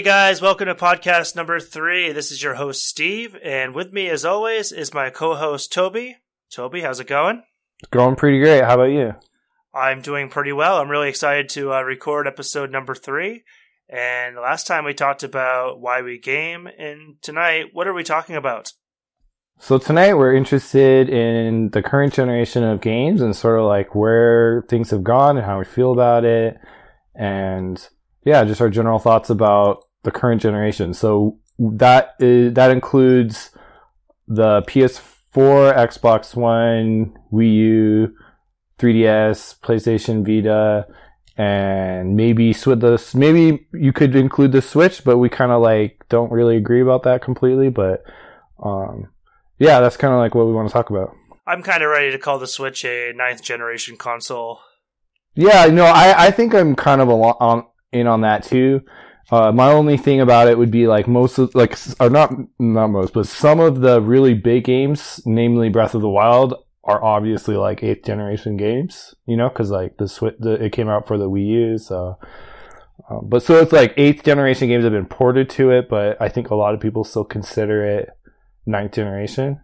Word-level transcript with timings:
Hey 0.00 0.04
guys, 0.04 0.40
welcome 0.40 0.64
to 0.64 0.74
podcast 0.74 1.36
number 1.36 1.60
three. 1.60 2.10
This 2.10 2.32
is 2.32 2.42
your 2.42 2.54
host 2.54 2.86
Steve, 2.86 3.36
and 3.44 3.74
with 3.74 3.92
me, 3.92 4.08
as 4.08 4.24
always, 4.24 4.72
is 4.72 4.94
my 4.94 5.10
co-host 5.10 5.74
Toby. 5.74 6.16
Toby, 6.50 6.80
how's 6.80 7.00
it 7.00 7.06
going? 7.06 7.42
It's 7.80 7.90
going 7.90 8.16
pretty 8.16 8.38
great. 8.38 8.64
How 8.64 8.76
about 8.76 8.84
you? 8.84 9.12
I'm 9.74 10.00
doing 10.00 10.30
pretty 10.30 10.52
well. 10.52 10.78
I'm 10.78 10.88
really 10.88 11.10
excited 11.10 11.50
to 11.50 11.74
uh, 11.74 11.82
record 11.82 12.26
episode 12.26 12.70
number 12.70 12.94
three. 12.94 13.44
And 13.90 14.36
last 14.36 14.66
time 14.66 14.86
we 14.86 14.94
talked 14.94 15.22
about 15.22 15.82
why 15.82 16.00
we 16.00 16.18
game, 16.18 16.66
and 16.66 17.20
tonight, 17.20 17.66
what 17.74 17.86
are 17.86 17.92
we 17.92 18.02
talking 18.02 18.36
about? 18.36 18.72
So 19.58 19.76
tonight 19.76 20.14
we're 20.14 20.34
interested 20.34 21.10
in 21.10 21.68
the 21.72 21.82
current 21.82 22.14
generation 22.14 22.64
of 22.64 22.80
games 22.80 23.20
and 23.20 23.36
sort 23.36 23.58
of 23.58 23.66
like 23.66 23.94
where 23.94 24.64
things 24.70 24.88
have 24.92 25.04
gone 25.04 25.36
and 25.36 25.44
how 25.44 25.58
we 25.58 25.66
feel 25.66 25.92
about 25.92 26.24
it, 26.24 26.56
and 27.14 27.86
yeah, 28.24 28.44
just 28.44 28.62
our 28.62 28.70
general 28.70 28.98
thoughts 28.98 29.28
about 29.28 29.84
the 30.02 30.10
current 30.10 30.40
generation. 30.42 30.94
So 30.94 31.38
that 31.58 32.14
is 32.18 32.54
that 32.54 32.70
includes 32.70 33.50
the 34.26 34.62
PS4, 34.62 35.76
Xbox 35.76 36.34
One, 36.34 37.14
Wii 37.32 37.54
U, 37.54 38.14
3DS, 38.78 39.58
PlayStation 39.60 40.24
Vita, 40.24 40.86
and 41.36 42.16
maybe 42.16 42.54
with 42.66 42.80
the 42.80 43.10
maybe 43.14 43.66
you 43.72 43.92
could 43.92 44.14
include 44.14 44.52
the 44.52 44.62
Switch, 44.62 45.04
but 45.04 45.18
we 45.18 45.28
kind 45.28 45.52
of 45.52 45.62
like 45.62 46.04
don't 46.08 46.32
really 46.32 46.56
agree 46.56 46.80
about 46.80 47.02
that 47.04 47.22
completely. 47.22 47.68
But 47.68 48.04
um, 48.62 49.08
yeah, 49.58 49.80
that's 49.80 49.96
kind 49.96 50.14
of 50.14 50.18
like 50.18 50.34
what 50.34 50.46
we 50.46 50.52
want 50.52 50.68
to 50.68 50.72
talk 50.72 50.90
about. 50.90 51.14
I'm 51.46 51.62
kind 51.62 51.82
of 51.82 51.90
ready 51.90 52.10
to 52.10 52.18
call 52.18 52.38
the 52.38 52.46
Switch 52.46 52.84
a 52.84 53.12
ninth 53.14 53.42
generation 53.42 53.96
console. 53.96 54.60
Yeah, 55.34 55.66
no, 55.66 55.84
I, 55.84 56.26
I 56.26 56.30
think 56.30 56.54
I'm 56.54 56.74
kind 56.74 57.00
of 57.00 57.08
a 57.08 57.14
lo- 57.14 57.36
on, 57.40 57.66
in 57.92 58.06
on 58.06 58.20
that 58.22 58.44
too. 58.44 58.82
Uh, 59.30 59.52
my 59.52 59.70
only 59.70 59.96
thing 59.96 60.20
about 60.20 60.48
it 60.48 60.58
would 60.58 60.70
be 60.70 60.88
like 60.88 61.06
most 61.06 61.38
of 61.38 61.54
like 61.54 61.78
or 62.00 62.10
not 62.10 62.32
not 62.58 62.88
most, 62.88 63.12
but 63.12 63.26
some 63.26 63.60
of 63.60 63.80
the 63.80 64.00
really 64.00 64.34
big 64.34 64.64
games, 64.64 65.20
namely 65.24 65.68
Breath 65.68 65.94
of 65.94 66.02
the 66.02 66.08
Wild, 66.08 66.54
are 66.82 67.02
obviously 67.02 67.56
like 67.56 67.84
eighth 67.84 68.04
generation 68.04 68.56
games. 68.56 69.14
You 69.26 69.36
know, 69.36 69.48
because 69.48 69.70
like 69.70 69.96
the 69.98 70.08
Switch, 70.08 70.34
the, 70.40 70.52
it 70.54 70.72
came 70.72 70.88
out 70.88 71.06
for 71.06 71.16
the 71.16 71.30
Wii 71.30 71.46
U, 71.46 71.78
so. 71.78 72.18
Um, 73.08 73.28
but 73.28 73.42
so 73.42 73.58
it's 73.60 73.72
like 73.72 73.94
eighth 73.96 74.24
generation 74.24 74.68
games 74.68 74.84
have 74.84 74.92
been 74.92 75.06
ported 75.06 75.48
to 75.50 75.70
it, 75.70 75.88
but 75.88 76.20
I 76.20 76.28
think 76.28 76.50
a 76.50 76.54
lot 76.54 76.74
of 76.74 76.80
people 76.80 77.02
still 77.02 77.24
consider 77.24 77.84
it 77.84 78.10
ninth 78.66 78.92
generation. 78.92 79.60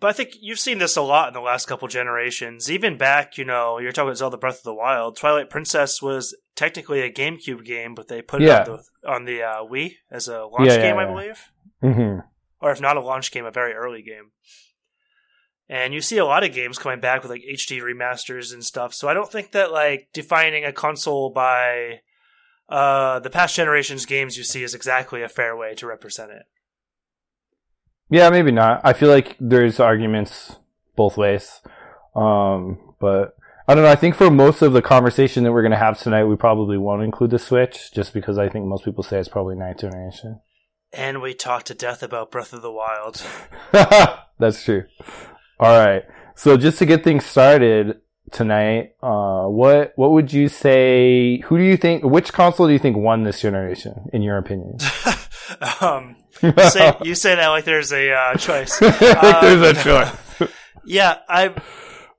But 0.00 0.08
I 0.10 0.12
think 0.12 0.34
you've 0.40 0.60
seen 0.60 0.78
this 0.78 0.96
a 0.96 1.02
lot 1.02 1.28
in 1.28 1.34
the 1.34 1.40
last 1.40 1.66
couple 1.66 1.88
generations. 1.88 2.70
Even 2.70 2.96
back, 2.96 3.36
you 3.36 3.44
know, 3.44 3.78
you're 3.78 3.90
talking 3.90 4.08
about 4.08 4.18
Zelda 4.18 4.36
Breath 4.36 4.58
of 4.58 4.62
the 4.62 4.74
Wild. 4.74 5.16
Twilight 5.16 5.50
Princess 5.50 6.00
was 6.00 6.36
technically 6.54 7.00
a 7.00 7.12
GameCube 7.12 7.64
game, 7.64 7.94
but 7.96 8.06
they 8.08 8.22
put 8.22 8.40
it 8.42 8.46
Yeah. 8.46 8.60
on 8.60 8.64
the, 8.64 9.08
on 9.08 9.24
the 9.24 9.42
uh, 9.42 9.56
Wii 9.64 9.94
as 10.10 10.28
a 10.28 10.44
launch 10.44 10.68
Yeah, 10.68 10.74
yeah, 10.74 10.80
game, 10.82 10.96
I 10.98 11.02
yeah. 11.02 11.08
believe. 11.10 11.40
Mm-hmm. 11.82 12.20
Or 12.60 12.70
if 12.70 12.80
not 12.80 12.96
a 12.96 13.00
launch 13.00 13.32
game, 13.32 13.44
a 13.44 13.50
very 13.50 13.72
early 13.72 14.02
game. 14.02 14.30
And 15.68 15.92
you 15.92 16.00
see 16.00 16.16
a 16.18 16.24
lot 16.24 16.44
of 16.44 16.54
games 16.54 16.78
coming 16.78 17.00
back 17.00 17.22
with 17.22 17.30
like 17.30 17.42
HD 17.42 17.80
remasters 17.82 18.52
and 18.54 18.64
stuff. 18.64 18.94
So 18.94 19.08
I 19.08 19.14
don't 19.14 19.30
think 19.30 19.52
that 19.52 19.70
like 19.72 20.08
defining 20.14 20.64
a 20.64 20.72
console 20.72 21.30
by 21.30 22.00
uh, 22.68 23.18
the 23.20 23.30
past 23.30 23.54
generation's 23.56 24.06
games 24.06 24.38
you 24.38 24.44
see 24.44 24.62
is 24.62 24.74
exactly 24.74 25.22
a 25.22 25.28
fair 25.28 25.56
way 25.56 25.74
to 25.74 25.86
represent 25.86 26.30
it. 26.30 26.44
Yeah, 28.10 28.30
maybe 28.30 28.50
not. 28.50 28.80
I 28.84 28.92
feel 28.92 29.08
like 29.08 29.36
there's 29.38 29.80
arguments 29.80 30.56
both 30.96 31.16
ways. 31.16 31.60
Um, 32.16 32.94
but 32.98 33.36
I 33.66 33.74
don't 33.74 33.84
know. 33.84 33.90
I 33.90 33.96
think 33.96 34.14
for 34.14 34.30
most 34.30 34.62
of 34.62 34.72
the 34.72 34.82
conversation 34.82 35.44
that 35.44 35.52
we're 35.52 35.62
going 35.62 35.72
to 35.72 35.78
have 35.78 35.98
tonight, 35.98 36.24
we 36.24 36.36
probably 36.36 36.78
won't 36.78 37.02
include 37.02 37.30
the 37.30 37.38
Switch 37.38 37.92
just 37.92 38.14
because 38.14 38.38
I 38.38 38.48
think 38.48 38.66
most 38.66 38.84
people 38.84 39.04
say 39.04 39.18
it's 39.18 39.28
probably 39.28 39.56
ninth 39.56 39.80
generation. 39.80 40.40
And 40.92 41.20
we 41.20 41.34
talked 41.34 41.66
to 41.66 41.74
death 41.74 42.02
about 42.02 42.30
Breath 42.30 42.54
of 42.54 42.62
the 42.62 42.72
Wild. 42.72 43.22
That's 44.38 44.64
true. 44.64 44.84
All 45.60 45.78
right. 45.78 46.02
So 46.34 46.56
just 46.56 46.78
to 46.78 46.86
get 46.86 47.04
things 47.04 47.26
started 47.26 48.00
tonight, 48.32 48.94
uh, 49.02 49.44
what, 49.48 49.92
what 49.96 50.12
would 50.12 50.32
you 50.32 50.48
say, 50.48 51.40
who 51.40 51.58
do 51.58 51.64
you 51.64 51.76
think, 51.76 52.04
which 52.04 52.32
console 52.32 52.68
do 52.68 52.72
you 52.72 52.78
think 52.78 52.96
won 52.96 53.24
this 53.24 53.42
generation 53.42 54.08
in 54.14 54.22
your 54.22 54.38
opinion? 54.38 54.78
um, 55.80 56.16
you, 56.42 56.52
say, 56.70 56.92
you 57.02 57.14
say 57.14 57.34
that 57.34 57.48
like 57.48 57.64
there's 57.64 57.92
a 57.92 58.12
uh, 58.12 58.34
choice. 58.36 58.80
I 58.82 58.90
think 58.90 59.16
Uh, 59.22 59.40
there's 59.40 59.78
a 59.78 59.82
choice. 59.82 60.50
Yeah, 60.84 61.18
I 61.28 61.54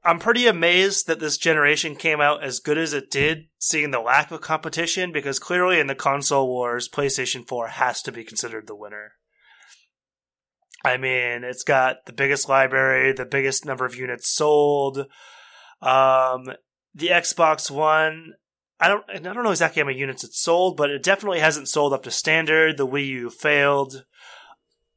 I'm 0.03 0.19
pretty 0.19 0.45
amazed 0.45 1.07
that 1.07 1.19
this 1.19 1.37
generation 1.37 1.95
came 1.95 2.21
out 2.21 2.43
as 2.43 2.59
good 2.59 2.77
as 2.77 2.93
it 2.93 3.09
did, 3.09 3.47
seeing 3.57 3.89
the 3.89 3.99
lack 3.99 4.29
of 4.31 4.41
competition. 4.41 5.11
Because 5.11 5.39
clearly, 5.39 5.79
in 5.79 5.87
the 5.87 5.95
console 5.95 6.47
wars, 6.47 6.87
PlayStation 6.87 7.47
4 7.47 7.67
has 7.67 8.01
to 8.03 8.11
be 8.11 8.23
considered 8.23 8.67
the 8.67 8.75
winner. 8.75 9.13
I 10.85 10.97
mean, 10.97 11.43
it's 11.43 11.63
got 11.63 12.05
the 12.05 12.13
biggest 12.13 12.47
library, 12.47 13.11
the 13.11 13.25
biggest 13.25 13.65
number 13.65 13.85
of 13.85 13.95
units 13.95 14.33
sold. 14.33 14.99
Um, 15.81 16.45
the 16.93 17.07
Xbox 17.07 17.69
One, 17.69 18.33
I 18.79 18.87
don't, 18.87 19.03
I 19.09 19.17
don't 19.17 19.43
know 19.43 19.51
exactly 19.51 19.81
how 19.81 19.87
many 19.87 19.99
units 19.99 20.23
it 20.23 20.33
sold, 20.33 20.77
but 20.77 20.89
it 20.89 21.03
definitely 21.03 21.39
hasn't 21.39 21.67
sold 21.67 21.91
up 21.93 22.03
to 22.03 22.11
standard. 22.11 22.77
The 22.77 22.87
Wii 22.87 23.07
U 23.07 23.29
failed. 23.29 24.05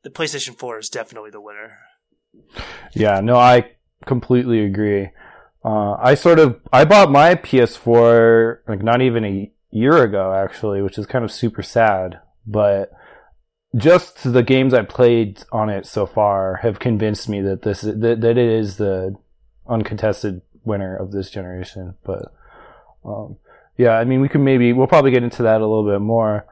The 0.05 0.11
PlayStation 0.11 0.57
4 0.57 0.79
is 0.79 0.89
definitely 0.89 1.31
the 1.31 1.41
winner. 1.41 1.79
Yeah, 2.95 3.21
no, 3.21 3.37
I 3.37 3.73
completely 4.07 4.65
agree. 4.65 5.11
Uh, 5.65 5.93
I 5.93 6.15
sort 6.15 6.39
of 6.39 6.61
I 6.73 6.85
bought 6.85 7.11
my 7.11 7.37
PS4 7.37 8.59
like 8.67 8.83
not 8.83 9.01
even 9.01 9.25
a 9.25 9.53
year 9.71 10.03
ago 10.03 10.33
actually, 10.33 10.83
which 10.83 10.99
is 10.99 11.07
kind 11.07 11.25
of 11.25 11.31
super 11.31 11.63
sad. 11.63 12.21
But 12.47 12.91
just 13.77 14.33
the 14.33 14.43
games 14.43 14.75
I 14.75 14.83
played 14.83 15.43
on 15.53 15.71
it 15.71 15.87
so 15.87 16.05
far 16.05 16.57
have 16.63 16.79
convinced 16.79 17.29
me 17.29 17.41
that 17.43 17.63
this 17.63 17.83
that, 17.83 18.21
that 18.21 18.39
it 18.39 18.39
is 18.39 18.77
the 18.77 19.15
uncontested 19.69 20.43
winner 20.65 20.97
of 20.97 21.13
this 21.13 21.31
generation. 21.31 21.95
But 22.05 22.33
um, 23.05 23.37
yeah, 23.77 23.93
I 23.93 24.05
mean 24.05 24.21
we 24.21 24.29
can 24.29 24.45
maybe 24.45 24.73
we'll 24.73 24.87
probably 24.87 25.11
get 25.11 25.23
into 25.23 25.43
that 25.45 25.61
a 25.61 25.67
little 25.67 25.87
bit 25.87 26.01
more. 26.01 26.47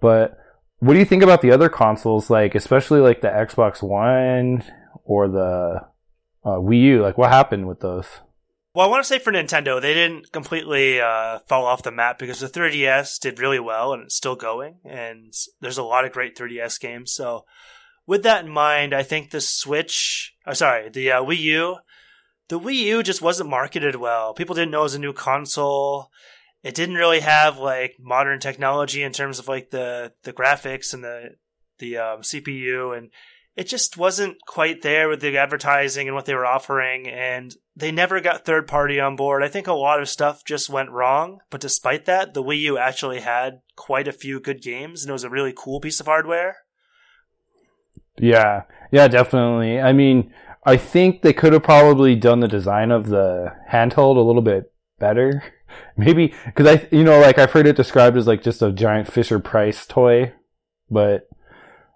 But 0.00 0.38
what 0.78 0.92
do 0.92 0.98
you 0.98 1.04
think 1.04 1.22
about 1.22 1.42
the 1.42 1.52
other 1.52 1.68
consoles, 1.68 2.30
like 2.30 2.54
especially 2.54 3.00
like 3.00 3.20
the 3.20 3.28
Xbox 3.28 3.82
One 3.82 4.62
or 5.04 5.28
the 5.28 5.86
uh, 6.44 6.58
Wii 6.58 6.82
U? 6.82 7.02
Like 7.02 7.18
what 7.18 7.30
happened 7.30 7.66
with 7.66 7.80
those? 7.80 8.06
Well, 8.76 8.86
I 8.86 8.90
want 8.90 9.02
to 9.02 9.08
say 9.08 9.18
for 9.18 9.32
Nintendo, 9.32 9.80
they 9.80 9.94
didn't 9.94 10.32
completely 10.32 11.00
uh, 11.00 11.38
fall 11.48 11.64
off 11.64 11.82
the 11.82 11.90
map 11.90 12.18
because 12.18 12.40
the 12.40 12.46
3DS 12.46 13.18
did 13.18 13.40
really 13.40 13.58
well 13.58 13.94
and 13.94 14.02
it's 14.02 14.16
still 14.16 14.36
going, 14.36 14.80
and 14.84 15.32
there's 15.62 15.78
a 15.78 15.82
lot 15.82 16.04
of 16.04 16.12
great 16.12 16.36
3DS 16.36 16.78
games. 16.78 17.10
So, 17.10 17.46
with 18.06 18.22
that 18.24 18.44
in 18.44 18.50
mind, 18.50 18.92
I 18.94 19.02
think 19.02 19.30
the 19.30 19.40
Switch, 19.40 20.34
oh, 20.46 20.52
sorry, 20.52 20.90
the 20.90 21.10
uh, 21.10 21.22
Wii 21.22 21.38
U, 21.38 21.76
the 22.48 22.60
Wii 22.60 22.74
U 22.74 23.02
just 23.02 23.22
wasn't 23.22 23.48
marketed 23.48 23.96
well. 23.96 24.34
People 24.34 24.54
didn't 24.54 24.72
know 24.72 24.80
it 24.80 24.82
was 24.82 24.94
a 24.94 24.98
new 24.98 25.14
console. 25.14 26.10
It 26.66 26.74
didn't 26.74 26.96
really 26.96 27.20
have 27.20 27.58
like 27.58 27.94
modern 28.00 28.40
technology 28.40 29.04
in 29.04 29.12
terms 29.12 29.38
of 29.38 29.46
like 29.46 29.70
the 29.70 30.12
the 30.24 30.32
graphics 30.32 30.92
and 30.92 31.04
the 31.04 31.36
the 31.78 31.98
um, 31.98 32.22
CPU, 32.22 32.96
and 32.96 33.10
it 33.54 33.68
just 33.68 33.96
wasn't 33.96 34.36
quite 34.48 34.82
there 34.82 35.08
with 35.08 35.20
the 35.20 35.38
advertising 35.38 36.08
and 36.08 36.16
what 36.16 36.24
they 36.24 36.34
were 36.34 36.44
offering 36.44 37.08
and 37.08 37.54
they 37.76 37.92
never 37.92 38.20
got 38.20 38.44
third 38.44 38.66
party 38.66 38.98
on 38.98 39.14
board. 39.14 39.44
I 39.44 39.48
think 39.48 39.68
a 39.68 39.72
lot 39.72 40.00
of 40.00 40.08
stuff 40.08 40.44
just 40.44 40.68
went 40.68 40.90
wrong, 40.90 41.38
but 41.50 41.60
despite 41.60 42.04
that, 42.06 42.34
the 42.34 42.42
Wii 42.42 42.60
U 42.62 42.78
actually 42.78 43.20
had 43.20 43.60
quite 43.76 44.08
a 44.08 44.12
few 44.12 44.40
good 44.40 44.60
games 44.60 45.02
and 45.02 45.10
it 45.10 45.12
was 45.12 45.24
a 45.24 45.30
really 45.30 45.54
cool 45.56 45.80
piece 45.80 46.00
of 46.00 46.06
hardware. 46.06 46.56
Yeah, 48.18 48.62
yeah, 48.90 49.08
definitely. 49.08 49.80
I 49.80 49.92
mean, 49.92 50.34
I 50.64 50.76
think 50.76 51.22
they 51.22 51.32
could 51.32 51.52
have 51.52 51.62
probably 51.62 52.16
done 52.16 52.40
the 52.40 52.48
design 52.48 52.90
of 52.90 53.06
the 53.06 53.54
handheld 53.70 54.16
a 54.16 54.20
little 54.20 54.42
bit 54.42 54.72
better. 54.98 55.42
Maybe 55.96 56.34
because 56.44 56.66
I, 56.66 56.88
you 56.90 57.04
know, 57.04 57.20
like 57.20 57.38
I've 57.38 57.52
heard 57.52 57.66
it 57.66 57.76
described 57.76 58.16
as 58.16 58.26
like 58.26 58.42
just 58.42 58.62
a 58.62 58.72
giant 58.72 59.12
Fisher 59.12 59.38
Price 59.38 59.86
toy, 59.86 60.32
but 60.90 61.28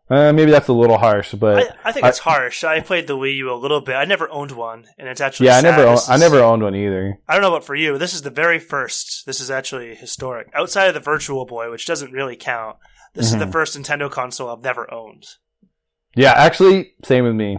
uh, 0.08 0.32
maybe 0.32 0.50
that's 0.50 0.66
a 0.68 0.72
little 0.72 0.98
harsh. 0.98 1.34
But 1.34 1.76
I, 1.84 1.88
I 1.90 1.92
think 1.92 2.06
it's 2.06 2.18
harsh. 2.18 2.64
I 2.64 2.80
played 2.80 3.06
the 3.06 3.16
Wii 3.16 3.36
U 3.36 3.52
a 3.52 3.54
little 3.54 3.80
bit. 3.80 3.94
I 3.94 4.04
never 4.06 4.28
owned 4.30 4.50
one, 4.52 4.86
and 4.98 5.08
it's 5.08 5.20
actually 5.20 5.46
yeah, 5.46 5.58
I 5.58 5.60
never, 5.60 5.84
own, 5.86 5.98
I 6.08 6.16
never 6.16 6.40
owned 6.40 6.62
one 6.62 6.74
either. 6.74 7.18
I 7.28 7.34
don't 7.34 7.42
know 7.42 7.54
about 7.54 7.64
for 7.64 7.76
you. 7.76 7.96
This 7.96 8.12
is 8.14 8.22
the 8.22 8.30
very 8.30 8.58
first. 8.58 9.24
This 9.26 9.40
is 9.40 9.50
actually 9.50 9.94
historic. 9.94 10.50
Outside 10.52 10.88
of 10.88 10.94
the 10.94 11.00
Virtual 11.00 11.46
Boy, 11.46 11.70
which 11.70 11.86
doesn't 11.86 12.12
really 12.12 12.36
count, 12.36 12.76
this 13.14 13.26
is 13.26 13.36
Mhm. 13.36 13.40
the 13.40 13.52
first 13.52 13.78
Nintendo 13.78 14.10
console 14.10 14.48
I've 14.50 14.64
never 14.64 14.92
owned. 14.92 15.26
Yeah, 16.16 16.32
actually, 16.32 16.94
same 17.04 17.24
with 17.24 17.34
me. 17.34 17.58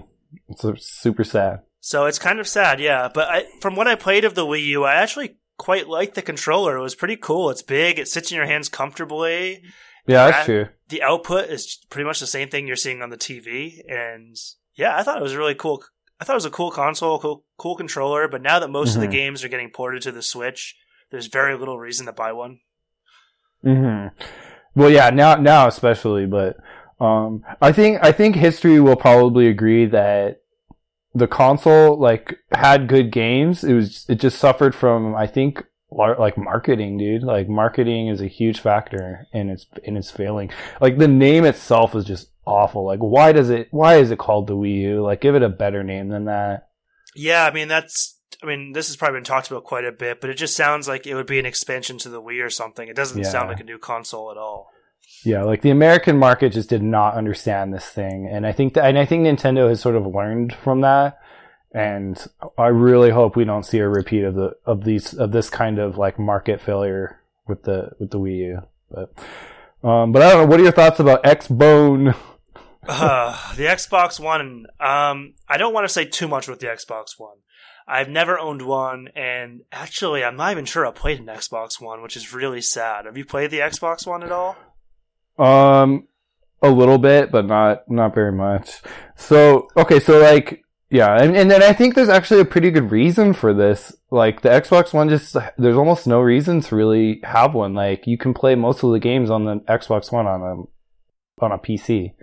It's 0.50 0.66
uh, 0.66 0.74
super 0.78 1.24
sad. 1.24 1.62
So 1.80 2.06
it's 2.06 2.20
kind 2.20 2.40
of 2.40 2.48
sad, 2.48 2.80
yeah. 2.82 3.10
But 3.14 3.30
I, 3.30 3.46
from 3.62 3.76
what 3.76 3.88
I 3.88 3.96
played 3.96 4.26
of 4.26 4.36
the 4.36 4.46
Wii 4.46 4.66
U, 4.66 4.84
I 4.84 4.96
actually 4.96 5.38
quite 5.62 5.88
liked 5.88 6.16
the 6.16 6.24
controller. 6.24 6.76
It 6.76 6.82
was 6.82 6.96
pretty 6.96 7.16
cool. 7.16 7.52
It's 7.52 7.62
big. 7.62 8.00
It 8.00 8.08
sits 8.08 8.32
in 8.32 8.36
your 8.36 8.48
hands 8.48 8.68
comfortably. 8.68 9.62
Yeah, 10.08 10.26
that's 10.32 10.46
true. 10.46 10.66
The 10.90 11.04
output 11.04 11.50
is 11.52 11.78
pretty 11.92 12.08
much 12.08 12.20
the 12.20 12.26
same 12.26 12.50
thing 12.50 12.66
you're 12.66 12.76
seeing 12.76 13.04
on 13.04 13.12
the 13.12 13.18
TV. 13.18 13.80
And 13.88 14.36
yeah, 14.76 14.98
I 14.98 15.04
thought 15.04 15.20
it 15.20 15.24
was 15.24 15.36
really 15.36 15.54
cool. 15.54 15.84
I 16.20 16.26
thought 16.26 16.34
it 16.34 16.44
was 16.44 16.46
a 16.46 16.50
cool 16.50 16.72
console, 16.72 17.20
cool, 17.20 17.46
cool 17.60 17.76
controller. 17.76 18.28
But 18.28 18.42
now 18.42 18.58
that 18.58 18.70
most 18.72 18.96
of 18.96 19.02
Mhm. 19.02 19.06
the 19.06 19.12
games 19.16 19.44
are 19.44 19.50
getting 19.50 19.70
ported 19.70 20.02
to 20.02 20.12
the 20.12 20.24
Switch, 20.24 20.76
there's 21.12 21.28
very 21.28 21.56
little 21.56 21.78
reason 21.78 22.08
to 22.08 22.12
buy 22.12 22.32
one. 22.32 22.60
hmm 23.64 24.08
Well, 24.74 24.90
yeah, 24.90 25.12
now 25.12 25.36
now 25.36 25.68
especially, 25.68 26.26
but 26.26 26.58
um, 27.00 27.44
I 27.62 27.72
think 27.72 28.00
I 28.02 28.12
think 28.12 28.36
history 28.36 28.80
will 28.80 28.96
probably 28.96 29.48
agree 29.48 29.86
that 29.86 30.41
the 31.14 31.28
console 31.28 31.98
like 31.98 32.38
had 32.52 32.88
good 32.88 33.12
games. 33.12 33.64
It 33.64 33.74
was 33.74 34.06
it 34.10 34.16
just 34.16 34.40
suffered 34.40 34.74
from 34.74 35.16
I 35.16 35.28
think 35.28 35.64
like 35.92 36.38
marketing, 36.38 36.98
dude. 36.98 37.24
Like 37.24 37.50
marketing 37.50 38.08
is 38.08 38.22
a 38.22 38.28
huge 38.28 38.60
factor 38.60 39.28
in 39.34 39.50
its 39.50 39.66
in 39.84 39.98
its 39.98 40.12
failing. 40.12 40.52
Like 40.80 40.98
the 40.98 41.08
name 41.08 41.44
itself 41.46 41.96
is 41.96 42.06
just 42.06 42.30
awful. 42.46 42.86
Like 42.86 43.00
why 43.00 43.32
does 43.32 43.50
it 43.50 43.68
why 43.72 43.96
is 43.96 44.12
it 44.12 44.20
called 44.20 44.48
the 44.48 44.56
Wii 44.56 44.82
U? 44.82 45.04
Like 45.04 45.22
give 45.22 45.36
it 45.36 45.44
a 45.44 45.50
better 45.50 45.84
name 45.84 46.10
than 46.10 46.26
that. 46.26 46.70
Yeah, 47.16 47.46
I 47.46 47.54
mean 47.54 47.68
that's 47.68 48.20
I 48.42 48.46
mean 48.46 48.72
this 48.72 48.88
has 48.88 48.96
probably 48.96 49.18
been 49.18 49.26
talked 49.26 49.52
about 49.52 49.66
quite 49.66 49.86
a 49.86 49.92
bit, 49.92 50.22
but 50.22 50.30
it 50.30 50.36
just 50.36 50.56
sounds 50.56 50.88
like 50.88 51.06
it 51.06 51.16
would 51.16 51.28
be 51.28 51.40
an 51.40 51.46
expansion 51.46 51.98
to 52.00 52.10
the 52.10 52.22
Wii 52.22 52.44
or 52.44 52.50
something. 52.50 52.88
It 52.88 52.96
doesn't 52.96 53.22
yeah. 53.22 53.30
sound 53.30 53.50
like 53.50 53.60
a 53.60 53.66
new 53.66 53.78
console 53.78 54.32
at 54.32 54.38
all. 54.38 54.70
Yeah, 55.24 55.44
like 55.44 55.62
the 55.62 55.70
American 55.70 56.18
market 56.18 56.54
just 56.54 56.70
did 56.70 56.82
not 56.82 57.16
understand 57.16 57.74
this 57.74 57.88
thing, 57.88 58.28
and 58.32 58.46
I 58.46 58.52
think 58.52 58.74
that, 58.74 58.86
and 58.86 58.98
I 58.98 59.06
think 59.06 59.26
Nintendo 59.26 59.70
has 59.70 59.80
sort 59.80 59.96
of 59.96 60.06
learned 60.06 60.54
from 60.54 60.82
that. 60.82 61.20
And 61.74 62.22
I 62.58 62.68
really 62.68 63.12
hope 63.12 63.38
we 63.38 63.46
don't 63.46 63.66
see 63.66 63.78
a 63.78 63.88
repeat 63.88 64.24
of 64.24 64.36
the 64.36 64.56
of 64.66 64.84
these 64.84 65.14
of 65.14 65.32
this 65.32 65.50
kind 65.50 65.80
of 65.80 65.98
like 65.98 66.20
market 66.20 66.60
failure 66.60 67.22
with 67.48 67.64
the 67.64 67.92
with 67.98 68.12
the 68.12 68.20
Wii 68.20 68.38
U. 68.38 68.62
But 68.90 69.14
um, 69.88 70.12
but 70.12 70.22
I 70.22 70.32
don't 70.32 70.42
know. 70.42 70.46
What 70.48 70.60
are 70.60 70.64
your 70.64 70.74
thoughts 70.74 71.00
about 71.00 71.24
Xbone? 71.24 72.16
uh, 72.88 73.56
the 73.56 73.66
Xbox 73.66 74.20
One. 74.20 74.66
Um, 74.80 75.36
I 75.48 75.58
don't 75.58 75.74
want 75.74 75.86
to 75.86 75.94
say 75.94 76.06
too 76.06 76.28
much 76.28 76.48
with 76.48 76.60
the 76.60 76.68
Xbox 76.68 77.18
One. 77.18 77.38
I've 77.88 78.10
never 78.10 78.38
owned 78.38 78.62
one, 78.62 79.10
and 79.16 79.62
actually, 79.72 80.24
I'm 80.24 80.36
not 80.36 80.52
even 80.52 80.66
sure 80.66 80.86
I 80.86 80.92
played 80.92 81.20
an 81.20 81.26
Xbox 81.26 81.82
One, 81.82 82.02
which 82.02 82.16
is 82.16 82.34
really 82.34 82.62
sad. 82.62 83.06
Have 83.06 83.18
you 83.18 83.26
played 83.26 83.52
the 83.52 83.60
Xbox 83.60 84.06
One 84.06 84.24
at 84.24 84.32
all? 84.32 84.56
Um, 85.42 86.08
a 86.62 86.70
little 86.70 86.98
bit, 86.98 87.32
but 87.32 87.46
not 87.46 87.90
not 87.90 88.14
very 88.14 88.32
much. 88.32 88.82
So 89.16 89.68
okay, 89.76 90.00
so 90.00 90.20
like 90.20 90.64
yeah, 90.90 91.22
and, 91.22 91.36
and 91.36 91.50
then 91.50 91.64
I 91.64 91.74
think 91.74 91.96
there's 91.96 92.10
actually 92.10 92.42
a 92.42 92.46
pretty 92.46 92.70
good 92.70 92.92
reason 92.92 93.34
for 93.34 93.54
this. 93.54 93.96
Like 94.12 94.42
the 94.42 94.50
Xbox 94.50 94.94
One, 94.94 95.10
just 95.10 95.36
there's 95.58 95.78
almost 95.78 96.06
no 96.06 96.20
reason 96.20 96.62
to 96.62 96.76
really 96.76 97.22
have 97.24 97.54
one. 97.54 97.74
Like 97.74 98.06
you 98.06 98.18
can 98.18 98.34
play 98.34 98.56
most 98.56 98.84
of 98.84 98.92
the 98.92 99.00
games 99.00 99.30
on 99.30 99.46
the 99.46 99.56
Xbox 99.62 100.12
One 100.12 100.28
on 100.28 100.42
a 100.42 101.44
on 101.44 101.52
a 101.52 101.58
PC, 101.58 102.14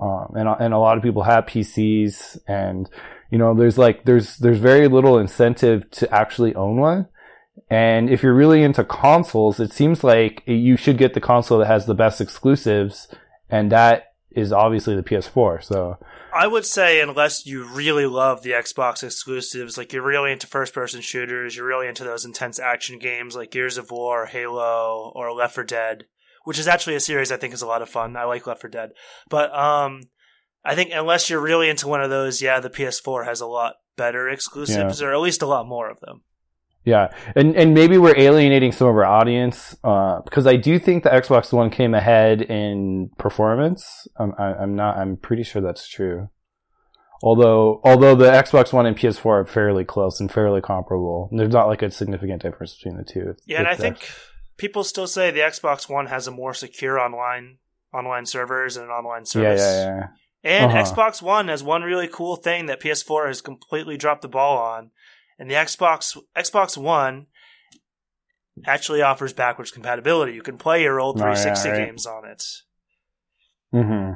um, 0.00 0.32
and 0.34 0.48
and 0.48 0.74
a 0.74 0.78
lot 0.78 0.96
of 0.96 1.02
people 1.02 1.22
have 1.22 1.44
PCs, 1.44 2.38
and 2.48 2.88
you 3.30 3.38
know 3.38 3.54
there's 3.54 3.78
like 3.78 4.04
there's 4.04 4.38
there's 4.38 4.58
very 4.58 4.88
little 4.88 5.18
incentive 5.18 5.88
to 5.92 6.12
actually 6.12 6.54
own 6.54 6.78
one. 6.78 7.08
And 7.72 8.10
if 8.10 8.22
you're 8.22 8.34
really 8.34 8.62
into 8.62 8.84
consoles, 8.84 9.58
it 9.58 9.72
seems 9.72 10.04
like 10.04 10.42
you 10.44 10.76
should 10.76 10.98
get 10.98 11.14
the 11.14 11.22
console 11.22 11.58
that 11.58 11.68
has 11.68 11.86
the 11.86 11.94
best 11.94 12.20
exclusives, 12.20 13.08
and 13.48 13.72
that 13.72 14.12
is 14.30 14.52
obviously 14.52 14.94
the 14.94 15.02
PS4. 15.02 15.64
So 15.64 15.96
I 16.34 16.48
would 16.48 16.66
say 16.66 17.00
unless 17.00 17.46
you 17.46 17.64
really 17.64 18.04
love 18.04 18.42
the 18.42 18.50
Xbox 18.50 19.02
exclusives, 19.02 19.78
like 19.78 19.94
you're 19.94 20.02
really 20.02 20.32
into 20.32 20.46
first 20.46 20.74
person 20.74 21.00
shooters, 21.00 21.56
you're 21.56 21.66
really 21.66 21.88
into 21.88 22.04
those 22.04 22.26
intense 22.26 22.58
action 22.58 22.98
games 22.98 23.34
like 23.34 23.50
Gears 23.50 23.78
of 23.78 23.90
War, 23.90 24.26
Halo, 24.26 25.10
or 25.14 25.32
Left 25.32 25.54
4 25.54 25.64
Dead, 25.64 26.04
which 26.44 26.58
is 26.58 26.68
actually 26.68 26.96
a 26.96 27.00
series 27.00 27.32
I 27.32 27.38
think 27.38 27.54
is 27.54 27.62
a 27.62 27.66
lot 27.66 27.80
of 27.80 27.88
fun. 27.88 28.18
I 28.18 28.24
like 28.24 28.46
Left 28.46 28.60
4 28.60 28.68
Dead. 28.68 28.90
But 29.30 29.50
um 29.56 30.02
I 30.62 30.74
think 30.74 30.90
unless 30.92 31.30
you're 31.30 31.40
really 31.40 31.70
into 31.70 31.88
one 31.88 32.02
of 32.02 32.10
those, 32.10 32.42
yeah, 32.42 32.60
the 32.60 32.68
PS4 32.68 33.24
has 33.24 33.40
a 33.40 33.46
lot 33.46 33.76
better 33.96 34.28
exclusives 34.28 35.00
yeah. 35.00 35.06
or 35.06 35.14
at 35.14 35.20
least 35.20 35.40
a 35.40 35.46
lot 35.46 35.66
more 35.66 35.90
of 35.90 35.98
them. 36.00 36.22
Yeah, 36.84 37.14
and 37.36 37.54
and 37.56 37.74
maybe 37.74 37.96
we're 37.96 38.18
alienating 38.18 38.72
some 38.72 38.88
of 38.88 38.96
our 38.96 39.04
audience 39.04 39.76
uh, 39.84 40.20
because 40.22 40.46
I 40.46 40.56
do 40.56 40.80
think 40.80 41.04
the 41.04 41.10
Xbox 41.10 41.52
One 41.52 41.70
came 41.70 41.94
ahead 41.94 42.42
in 42.42 43.10
performance. 43.18 44.08
Um, 44.18 44.34
I, 44.36 44.54
I'm 44.54 44.74
not. 44.74 44.96
I'm 44.96 45.16
pretty 45.16 45.44
sure 45.44 45.62
that's 45.62 45.88
true. 45.88 46.28
Although 47.22 47.80
although 47.84 48.16
the 48.16 48.30
Xbox 48.30 48.72
One 48.72 48.86
and 48.86 48.96
PS4 48.96 49.26
are 49.26 49.46
fairly 49.46 49.84
close 49.84 50.18
and 50.18 50.30
fairly 50.30 50.60
comparable, 50.60 51.30
there's 51.30 51.52
not 51.52 51.68
like 51.68 51.82
a 51.82 51.90
significant 51.90 52.42
difference 52.42 52.74
between 52.74 52.96
the 52.96 53.04
two. 53.04 53.36
Yeah, 53.46 53.60
and 53.60 53.68
I 53.68 53.76
think 53.76 54.10
people 54.56 54.82
still 54.82 55.06
say 55.06 55.30
the 55.30 55.40
Xbox 55.40 55.88
One 55.88 56.06
has 56.06 56.26
a 56.26 56.32
more 56.32 56.52
secure 56.52 56.98
online 56.98 57.58
online 57.94 58.26
servers 58.26 58.76
and 58.76 58.86
an 58.86 58.90
online 58.90 59.24
service. 59.24 59.60
Yeah, 59.60 59.84
yeah, 59.84 59.96
yeah. 59.98 60.06
And 60.44 60.72
uh-huh. 60.72 60.82
Xbox 60.82 61.22
One 61.22 61.46
has 61.46 61.62
one 61.62 61.82
really 61.82 62.08
cool 62.08 62.34
thing 62.34 62.66
that 62.66 62.80
PS4 62.80 63.28
has 63.28 63.40
completely 63.40 63.96
dropped 63.96 64.22
the 64.22 64.28
ball 64.28 64.58
on 64.58 64.90
and 65.38 65.50
the 65.50 65.54
Xbox 65.54 66.16
Xbox 66.36 66.76
One 66.76 67.26
actually 68.66 69.02
offers 69.02 69.32
backwards 69.32 69.70
compatibility. 69.70 70.34
You 70.34 70.42
can 70.42 70.58
play 70.58 70.82
your 70.82 71.00
old 71.00 71.16
360 71.16 71.68
oh, 71.68 71.72
yeah, 71.72 71.78
right. 71.78 71.86
games 71.86 72.06
on 72.06 72.24
it. 72.26 72.44
Mm-hmm. 73.74 74.12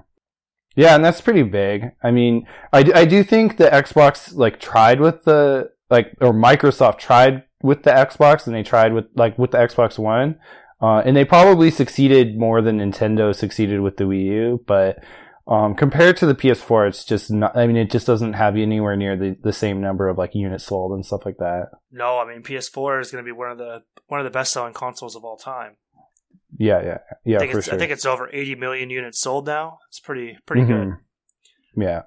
Yeah, 0.77 0.95
and 0.95 1.05
that's 1.05 1.23
pretty 1.23 1.43
big. 1.43 1.93
I 2.03 2.11
mean, 2.11 2.47
I, 2.73 2.81
I 2.95 3.05
do 3.07 3.25
think 3.25 3.57
the 3.57 3.69
Xbox 3.69 4.37
like 4.37 4.61
tried 4.61 5.01
with 5.01 5.25
the 5.25 5.71
like 5.91 6.15
or 6.21 6.33
Microsoft 6.33 6.99
tried 6.99 7.45
with 7.63 7.83
the 7.83 7.91
Xbox 7.91 8.47
and 8.47 8.55
they 8.55 8.63
tried 8.63 8.93
with 8.93 9.07
like 9.15 9.39
with 9.39 9.53
the 9.53 9.59
Xbox 9.59 9.99
One. 9.99 10.39
Uh, 10.81 10.99
and 10.99 11.17
they 11.17 11.25
probably 11.25 11.71
succeeded 11.71 12.39
more 12.39 12.61
than 12.61 12.79
Nintendo 12.79 13.35
succeeded 13.35 13.81
with 13.81 13.97
the 13.97 14.05
Wii 14.05 14.25
U, 14.27 14.65
but 14.67 15.03
um, 15.49 15.75
compared 15.75 16.17
to 16.19 16.27
the 16.27 16.35
PS4, 16.35 16.89
it's 16.89 17.05
just 17.05 17.31
not, 17.31 17.57
I 17.57 17.67
mean, 17.67 17.77
it 17.77 17.91
just 17.91 18.07
doesn't 18.07 18.33
have 18.33 18.57
anywhere 18.57 18.97
near 18.97 19.17
the, 19.17 19.37
the 19.43 19.53
same 19.53 19.81
number 19.81 20.09
of 20.09 20.19
like 20.19 20.35
units 20.35 20.65
sold 20.65 20.93
and 20.93 21.07
stuff 21.07 21.25
like 21.25 21.39
that. 21.39 21.71
No, 21.93 22.19
I 22.19 22.27
mean, 22.27 22.43
PS4 22.43 23.01
is 23.01 23.11
going 23.11 23.25
to 23.25 23.29
be 23.29 23.33
one 23.33 23.53
of 23.53 23.59
the, 23.59 23.83
one 24.09 24.19
of 24.19 24.25
the 24.25 24.31
best 24.31 24.53
selling 24.53 24.75
consoles 24.75 25.15
of 25.15 25.25
all 25.25 25.37
time. 25.37 25.77
Yeah, 26.59 26.83
yeah, 26.83 26.99
yeah, 27.25 27.37
I 27.37 27.41
think, 27.41 27.53
for 27.53 27.59
it's, 27.59 27.67
sure. 27.67 27.75
I 27.75 27.79
think 27.79 27.93
it's 27.93 28.07
over 28.07 28.29
80 28.33 28.57
million 28.57 28.91
units 28.91 29.21
sold 29.21 29.47
now. 29.47 29.79
It's 29.89 30.01
pretty, 30.01 30.39
pretty 30.47 30.63
mm-hmm. 30.63 30.91
good. 30.91 30.97
Yeah. 31.77 32.03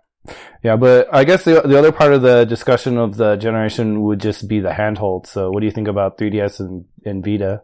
Yeah, 0.61 0.75
but 0.75 1.07
I 1.13 1.23
guess 1.23 1.45
the 1.45 1.61
the 1.61 1.79
other 1.79 1.93
part 1.93 2.13
of 2.13 2.21
the 2.21 2.43
discussion 2.43 2.97
of 2.97 3.15
the 3.15 3.37
generation 3.37 4.01
would 4.01 4.19
just 4.19 4.47
be 4.49 4.59
the 4.59 4.73
handhold. 4.73 5.27
So, 5.27 5.49
what 5.49 5.61
do 5.61 5.65
you 5.65 5.71
think 5.71 5.87
about 5.87 6.17
3DS 6.17 6.59
and, 6.59 6.85
and 7.05 7.23
Vita? 7.23 7.63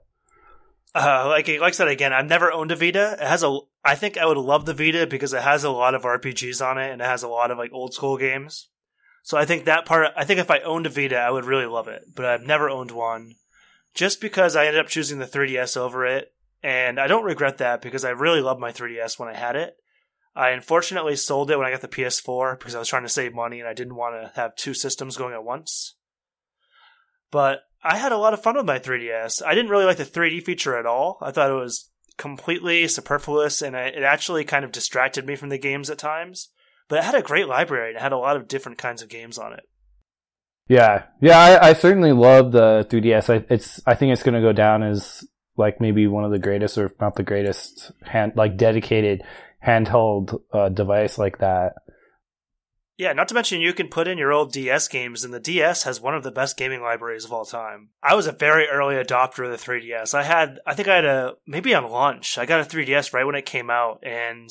Uh, 0.95 1.25
like 1.27 1.49
like 1.49 1.61
I 1.61 1.71
said 1.71 1.89
again, 1.89 2.13
I've 2.13 2.25
never 2.25 2.53
owned 2.53 2.71
a 2.71 2.75
Vita. 2.75 3.17
It 3.19 3.27
has 3.27 3.43
a. 3.43 3.59
I 3.83 3.95
think 3.95 4.17
I 4.17 4.25
would 4.25 4.37
love 4.37 4.65
the 4.65 4.73
Vita 4.73 5.05
because 5.05 5.33
it 5.33 5.41
has 5.41 5.65
a 5.65 5.69
lot 5.69 5.93
of 5.93 6.03
RPGs 6.03 6.65
on 6.65 6.77
it 6.77 6.89
and 6.89 7.01
it 7.01 7.05
has 7.05 7.21
a 7.21 7.27
lot 7.27 7.51
of 7.51 7.57
like 7.57 7.73
old 7.73 7.93
school 7.93 8.17
games. 8.17 8.69
So 9.21 9.37
I 9.37 9.43
think 9.43 9.65
that 9.65 9.85
part. 9.85 10.13
I 10.15 10.23
think 10.23 10.39
if 10.39 10.49
I 10.49 10.59
owned 10.59 10.85
a 10.85 10.89
Vita, 10.89 11.17
I 11.17 11.31
would 11.31 11.43
really 11.43 11.65
love 11.65 11.89
it. 11.89 12.03
But 12.15 12.25
I've 12.25 12.43
never 12.43 12.69
owned 12.69 12.91
one, 12.91 13.33
just 13.93 14.21
because 14.21 14.55
I 14.55 14.67
ended 14.67 14.79
up 14.79 14.87
choosing 14.87 15.19
the 15.19 15.25
3DS 15.25 15.75
over 15.75 16.05
it, 16.05 16.31
and 16.63 16.97
I 16.97 17.07
don't 17.07 17.25
regret 17.25 17.57
that 17.57 17.81
because 17.81 18.05
I 18.05 18.11
really 18.11 18.39
loved 18.39 18.61
my 18.61 18.71
3DS 18.71 19.19
when 19.19 19.27
I 19.27 19.35
had 19.35 19.57
it. 19.57 19.75
I 20.33 20.49
unfortunately 20.49 21.17
sold 21.17 21.51
it 21.51 21.57
when 21.57 21.67
I 21.67 21.71
got 21.71 21.81
the 21.81 21.87
PS4 21.89 22.57
because 22.57 22.73
I 22.73 22.79
was 22.79 22.87
trying 22.87 23.03
to 23.03 23.09
save 23.09 23.33
money 23.33 23.59
and 23.59 23.67
I 23.67 23.73
didn't 23.73 23.95
want 23.95 24.15
to 24.15 24.39
have 24.39 24.55
two 24.55 24.73
systems 24.73 25.17
going 25.17 25.33
at 25.33 25.43
once. 25.43 25.95
But 27.31 27.63
I 27.85 27.97
had 27.97 28.11
a 28.11 28.17
lot 28.17 28.33
of 28.33 28.41
fun 28.41 28.55
with 28.55 28.65
my 28.65 28.79
3DS. 28.79 29.43
I 29.45 29.53
didn't 29.53 29.69
really 29.69 29.85
like 29.85 29.97
the 29.97 30.05
3D 30.05 30.43
feature 30.43 30.75
at 30.75 30.87
all. 30.87 31.19
I 31.21 31.31
thought 31.31 31.51
it 31.51 31.53
was 31.53 31.91
completely 32.17 32.87
superfluous 32.87 33.61
and 33.61 33.75
it 33.75 34.01
actually 34.01 34.43
kind 34.43 34.65
of 34.65 34.71
distracted 34.71 35.27
me 35.27 35.35
from 35.35 35.49
the 35.49 35.59
games 35.59 35.91
at 35.91 35.99
times. 35.99 36.49
But 36.87 36.99
it 36.99 37.05
had 37.05 37.15
a 37.15 37.21
great 37.21 37.47
library 37.47 37.89
and 37.89 37.97
it 37.97 38.01
had 38.01 38.11
a 38.11 38.17
lot 38.17 38.37
of 38.37 38.47
different 38.47 38.79
kinds 38.79 39.03
of 39.03 39.09
games 39.09 39.37
on 39.37 39.53
it. 39.53 39.67
Yeah, 40.67 41.03
yeah, 41.21 41.37
I, 41.37 41.69
I 41.69 41.73
certainly 41.73 42.11
love 42.11 42.51
the 42.51 42.87
3DS. 42.89 43.31
I, 43.31 43.45
it's 43.53 43.79
I 43.85 43.93
think 43.93 44.13
it's 44.13 44.23
going 44.23 44.33
to 44.33 44.41
go 44.41 44.51
down 44.51 44.81
as 44.81 45.23
like 45.57 45.79
maybe 45.79 46.07
one 46.07 46.23
of 46.23 46.31
the 46.31 46.39
greatest, 46.39 46.77
or 46.79 46.91
not 46.99 47.15
the 47.15 47.23
greatest, 47.23 47.91
hand 48.01 48.33
like 48.35 48.57
dedicated 48.57 49.21
handheld 49.65 50.41
uh, 50.51 50.69
device 50.69 51.19
like 51.19 51.37
that. 51.37 51.73
Yeah, 52.97 53.11
not 53.11 53.27
to 53.27 53.35
mention 53.35 53.59
you 53.59 53.73
can 53.73 53.89
put 53.89 54.07
in 54.07 54.17
your 54.17 54.31
old 54.31 54.53
DS 54.53 54.87
games, 54.87 55.25
and 55.25 55.33
the 55.33 55.39
DS 55.39 55.83
has 55.83 55.99
one 55.99 56.15
of 56.15 56.23
the 56.23 56.31
best 56.31 56.55
gaming 56.55 56.81
libraries 56.81 57.25
of 57.25 57.33
all 57.33 57.43
time. 57.43 57.89
I 58.01 58.15
was 58.15 58.25
a 58.25 58.31
very 58.31 58.67
early 58.69 58.95
adopter 58.95 59.43
of 59.43 59.51
the 59.51 59.57
3DS. 59.57 60.13
I 60.13 60.23
had, 60.23 60.59
I 60.65 60.73
think 60.75 60.87
I 60.87 60.95
had 60.95 61.05
a, 61.05 61.33
maybe 61.45 61.73
on 61.73 61.89
launch, 61.91 62.37
I 62.37 62.45
got 62.45 62.61
a 62.61 62.63
3DS 62.63 63.13
right 63.13 63.25
when 63.25 63.35
it 63.35 63.45
came 63.45 63.69
out, 63.69 63.99
and 64.03 64.49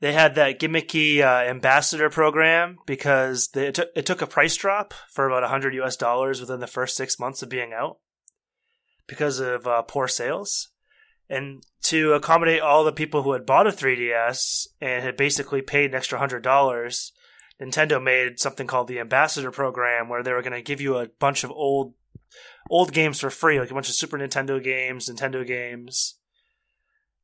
they 0.00 0.12
had 0.12 0.36
that 0.36 0.60
gimmicky 0.60 1.22
uh, 1.22 1.48
ambassador 1.48 2.08
program 2.08 2.78
because 2.86 3.48
they, 3.48 3.68
it, 3.68 3.74
t- 3.74 3.84
it 3.96 4.06
took 4.06 4.22
a 4.22 4.28
price 4.28 4.54
drop 4.54 4.94
for 5.10 5.26
about 5.26 5.42
100 5.42 5.74
US 5.76 5.96
dollars 5.96 6.40
within 6.40 6.60
the 6.60 6.66
first 6.68 6.96
six 6.96 7.18
months 7.18 7.42
of 7.42 7.48
being 7.48 7.72
out 7.72 7.98
because 9.08 9.40
of 9.40 9.66
uh, 9.66 9.82
poor 9.82 10.06
sales. 10.06 10.68
And 11.28 11.64
to 11.84 12.12
accommodate 12.12 12.60
all 12.60 12.84
the 12.84 12.92
people 12.92 13.22
who 13.22 13.32
had 13.32 13.46
bought 13.46 13.66
a 13.66 13.70
3DS 13.70 14.66
and 14.80 15.02
had 15.02 15.16
basically 15.16 15.62
paid 15.62 15.90
an 15.90 15.96
extra 15.96 16.18
$100, 16.18 17.10
Nintendo 17.62 18.02
made 18.02 18.40
something 18.40 18.66
called 18.66 18.88
the 18.88 18.98
Ambassador 19.00 19.50
Program, 19.50 20.08
where 20.08 20.22
they 20.22 20.32
were 20.32 20.42
going 20.42 20.52
to 20.52 20.62
give 20.62 20.80
you 20.80 20.96
a 20.96 21.08
bunch 21.18 21.44
of 21.44 21.50
old 21.50 21.94
old 22.70 22.92
games 22.92 23.20
for 23.20 23.30
free, 23.30 23.60
like 23.60 23.70
a 23.70 23.74
bunch 23.74 23.88
of 23.88 23.94
Super 23.94 24.18
Nintendo 24.18 24.62
games, 24.62 25.08
Nintendo 25.08 25.46
games, 25.46 26.18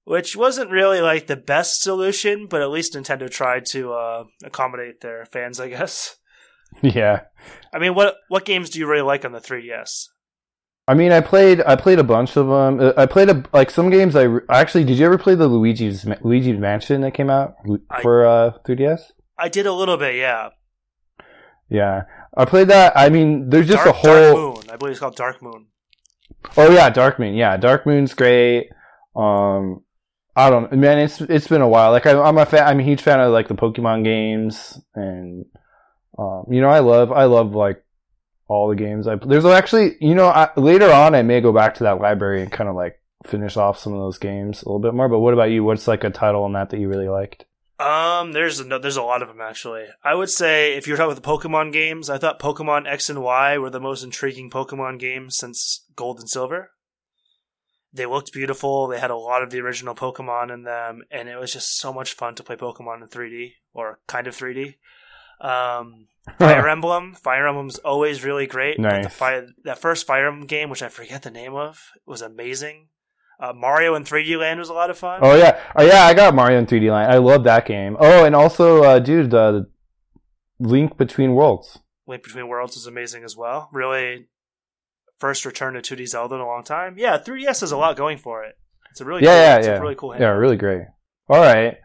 which 0.04 0.36
wasn't 0.36 0.70
really 0.70 1.00
like 1.00 1.26
the 1.26 1.36
best 1.36 1.82
solution, 1.82 2.46
but 2.46 2.62
at 2.62 2.70
least 2.70 2.94
Nintendo 2.94 3.30
tried 3.30 3.66
to 3.66 3.92
uh, 3.92 4.24
accommodate 4.44 5.00
their 5.00 5.24
fans, 5.26 5.60
I 5.60 5.68
guess. 5.68 6.16
Yeah. 6.82 7.22
I 7.74 7.80
mean, 7.80 7.96
what 7.96 8.14
what 8.28 8.44
games 8.44 8.70
do 8.70 8.78
you 8.78 8.86
really 8.86 9.02
like 9.02 9.24
on 9.24 9.32
the 9.32 9.40
3DS? 9.40 10.06
I 10.86 10.94
mean, 10.94 11.10
I 11.10 11.20
played 11.20 11.60
I 11.66 11.74
played 11.74 11.98
a 11.98 12.04
bunch 12.04 12.36
of 12.36 12.46
them. 12.46 12.80
Uh, 12.80 12.92
I 12.96 13.06
played 13.06 13.28
a 13.28 13.42
like 13.52 13.70
some 13.70 13.90
games. 13.90 14.14
I 14.14 14.28
actually 14.48 14.84
did. 14.84 14.96
You 14.96 15.06
ever 15.06 15.18
play 15.18 15.34
the 15.34 15.48
Luigi's 15.48 16.06
Luigi's 16.22 16.58
Mansion 16.58 17.00
that 17.00 17.12
came 17.12 17.28
out 17.28 17.56
for 18.02 18.24
uh, 18.24 18.52
3DS? 18.64 19.00
I 19.40 19.48
did 19.48 19.66
a 19.66 19.72
little 19.72 19.96
bit, 19.96 20.16
yeah. 20.16 20.50
Yeah, 21.68 22.02
I 22.36 22.44
played 22.44 22.68
that. 22.68 22.92
I 22.96 23.08
mean, 23.08 23.48
there's 23.48 23.68
just 23.68 23.84
Dark, 23.84 23.96
a 23.96 23.98
whole. 23.98 24.12
Dark 24.12 24.36
Moon. 24.36 24.70
I 24.70 24.76
believe 24.76 24.90
it's 24.92 25.00
called 25.00 25.16
Dark 25.16 25.40
Moon. 25.40 25.66
Oh 26.56 26.70
yeah, 26.70 26.90
Dark 26.90 27.18
Moon. 27.18 27.34
Yeah, 27.34 27.56
Dark 27.56 27.86
Moon's 27.86 28.14
great. 28.14 28.70
Um, 29.14 29.82
I 30.34 30.50
don't 30.50 30.72
man. 30.72 30.98
It's 30.98 31.20
it's 31.20 31.48
been 31.48 31.60
a 31.60 31.68
while. 31.68 31.90
Like 31.92 32.06
I, 32.06 32.28
am 32.28 32.38
a 32.38 32.46
fan. 32.46 32.66
I'm 32.66 32.80
a 32.80 32.82
huge 32.82 33.02
fan 33.02 33.20
of 33.20 33.32
like 33.32 33.48
the 33.48 33.54
Pokemon 33.54 34.04
games, 34.04 34.80
and 34.94 35.46
um, 36.18 36.44
you 36.50 36.60
know, 36.60 36.68
I 36.68 36.80
love 36.80 37.12
I 37.12 37.24
love 37.24 37.54
like 37.54 37.84
all 38.48 38.68
the 38.68 38.76
games. 38.76 39.06
I 39.06 39.16
there's 39.16 39.44
actually 39.44 39.96
you 40.00 40.14
know 40.14 40.28
I, 40.28 40.50
later 40.56 40.90
on 40.90 41.14
I 41.14 41.22
may 41.22 41.40
go 41.40 41.52
back 41.52 41.76
to 41.76 41.84
that 41.84 42.00
library 42.00 42.42
and 42.42 42.50
kind 42.50 42.68
of 42.68 42.74
like 42.74 43.00
finish 43.26 43.56
off 43.56 43.78
some 43.78 43.92
of 43.92 44.00
those 44.00 44.18
games 44.18 44.62
a 44.62 44.68
little 44.68 44.80
bit 44.80 44.94
more. 44.94 45.08
But 45.08 45.20
what 45.20 45.34
about 45.34 45.50
you? 45.50 45.62
What's 45.62 45.86
like 45.86 46.04
a 46.04 46.10
title 46.10 46.44
on 46.44 46.54
that 46.54 46.70
that 46.70 46.80
you 46.80 46.88
really 46.88 47.08
liked? 47.08 47.44
Um, 47.80 48.32
there's 48.32 48.64
no, 48.64 48.78
there's 48.78 48.98
a 48.98 49.02
lot 49.02 49.22
of 49.22 49.28
them 49.28 49.40
actually. 49.40 49.86
I 50.04 50.14
would 50.14 50.28
say 50.28 50.74
if 50.74 50.86
you're 50.86 50.98
talking 50.98 51.12
about 51.12 51.22
the 51.22 51.48
Pokemon 51.48 51.72
games, 51.72 52.10
I 52.10 52.18
thought 52.18 52.38
Pokemon 52.38 52.86
X 52.86 53.08
and 53.08 53.22
Y 53.22 53.56
were 53.56 53.70
the 53.70 53.80
most 53.80 54.04
intriguing 54.04 54.50
Pokemon 54.50 54.98
games 54.98 55.38
since 55.38 55.86
Gold 55.96 56.20
and 56.20 56.28
Silver. 56.28 56.72
They 57.92 58.06
looked 58.06 58.32
beautiful. 58.32 58.86
They 58.86 59.00
had 59.00 59.10
a 59.10 59.16
lot 59.16 59.42
of 59.42 59.50
the 59.50 59.60
original 59.60 59.94
Pokemon 59.94 60.52
in 60.52 60.62
them, 60.62 61.02
and 61.10 61.28
it 61.28 61.36
was 61.40 61.52
just 61.52 61.78
so 61.78 61.92
much 61.92 62.12
fun 62.12 62.34
to 62.36 62.42
play 62.42 62.54
Pokemon 62.54 63.02
in 63.02 63.08
3D 63.08 63.54
or 63.72 63.98
kind 64.06 64.26
of 64.26 64.36
3D. 64.36 64.74
Um, 65.40 66.08
Fire 66.38 66.68
Emblem, 66.68 67.14
Fire 67.14 67.48
Emblem's 67.48 67.78
always 67.78 68.22
really 68.22 68.46
great. 68.46 68.78
Nice. 68.78 69.12
Fire, 69.12 69.46
that 69.64 69.80
first 69.80 70.06
Fire 70.06 70.26
Emblem 70.26 70.46
game, 70.46 70.68
which 70.68 70.82
I 70.82 70.88
forget 70.88 71.22
the 71.22 71.30
name 71.30 71.54
of, 71.54 71.80
was 72.06 72.20
amazing. 72.20 72.88
Uh, 73.40 73.54
Mario 73.54 73.94
in 73.94 74.04
3D 74.04 74.38
Land 74.38 74.58
was 74.58 74.68
a 74.68 74.74
lot 74.74 74.90
of 74.90 74.98
fun. 74.98 75.20
Oh 75.22 75.34
yeah, 75.34 75.58
oh 75.74 75.82
yeah, 75.82 76.04
I 76.04 76.12
got 76.12 76.34
Mario 76.34 76.58
in 76.58 76.66
3D 76.66 76.92
Land. 76.92 77.10
I 77.10 77.16
love 77.16 77.44
that 77.44 77.64
game. 77.64 77.96
Oh, 77.98 78.24
and 78.24 78.34
also, 78.34 78.84
uh, 78.84 78.98
dude, 78.98 79.30
the 79.30 79.66
Link 80.58 80.98
Between 80.98 81.34
Worlds. 81.34 81.78
Link 82.06 82.22
Between 82.22 82.48
Worlds 82.48 82.76
is 82.76 82.86
amazing 82.86 83.24
as 83.24 83.36
well. 83.36 83.70
Really, 83.72 84.26
first 85.18 85.46
return 85.46 85.72
to 85.72 85.80
2D 85.80 86.06
Zelda 86.08 86.34
in 86.34 86.42
a 86.42 86.46
long 86.46 86.64
time. 86.64 86.96
Yeah, 86.98 87.16
3DS 87.16 87.60
has 87.60 87.72
a 87.72 87.78
lot 87.78 87.96
going 87.96 88.18
for 88.18 88.44
it. 88.44 88.56
It's 88.90 89.00
a 89.00 89.06
really 89.06 89.22
yeah, 89.22 89.28
cool, 89.28 89.36
yeah, 89.36 89.56
it's 89.56 89.66
yeah. 89.66 89.76
a 89.76 89.80
really 89.80 89.94
cool. 89.94 90.16
Yeah, 90.18 90.28
really 90.30 90.56
great. 90.56 90.82
All 91.28 91.40
right. 91.40 91.78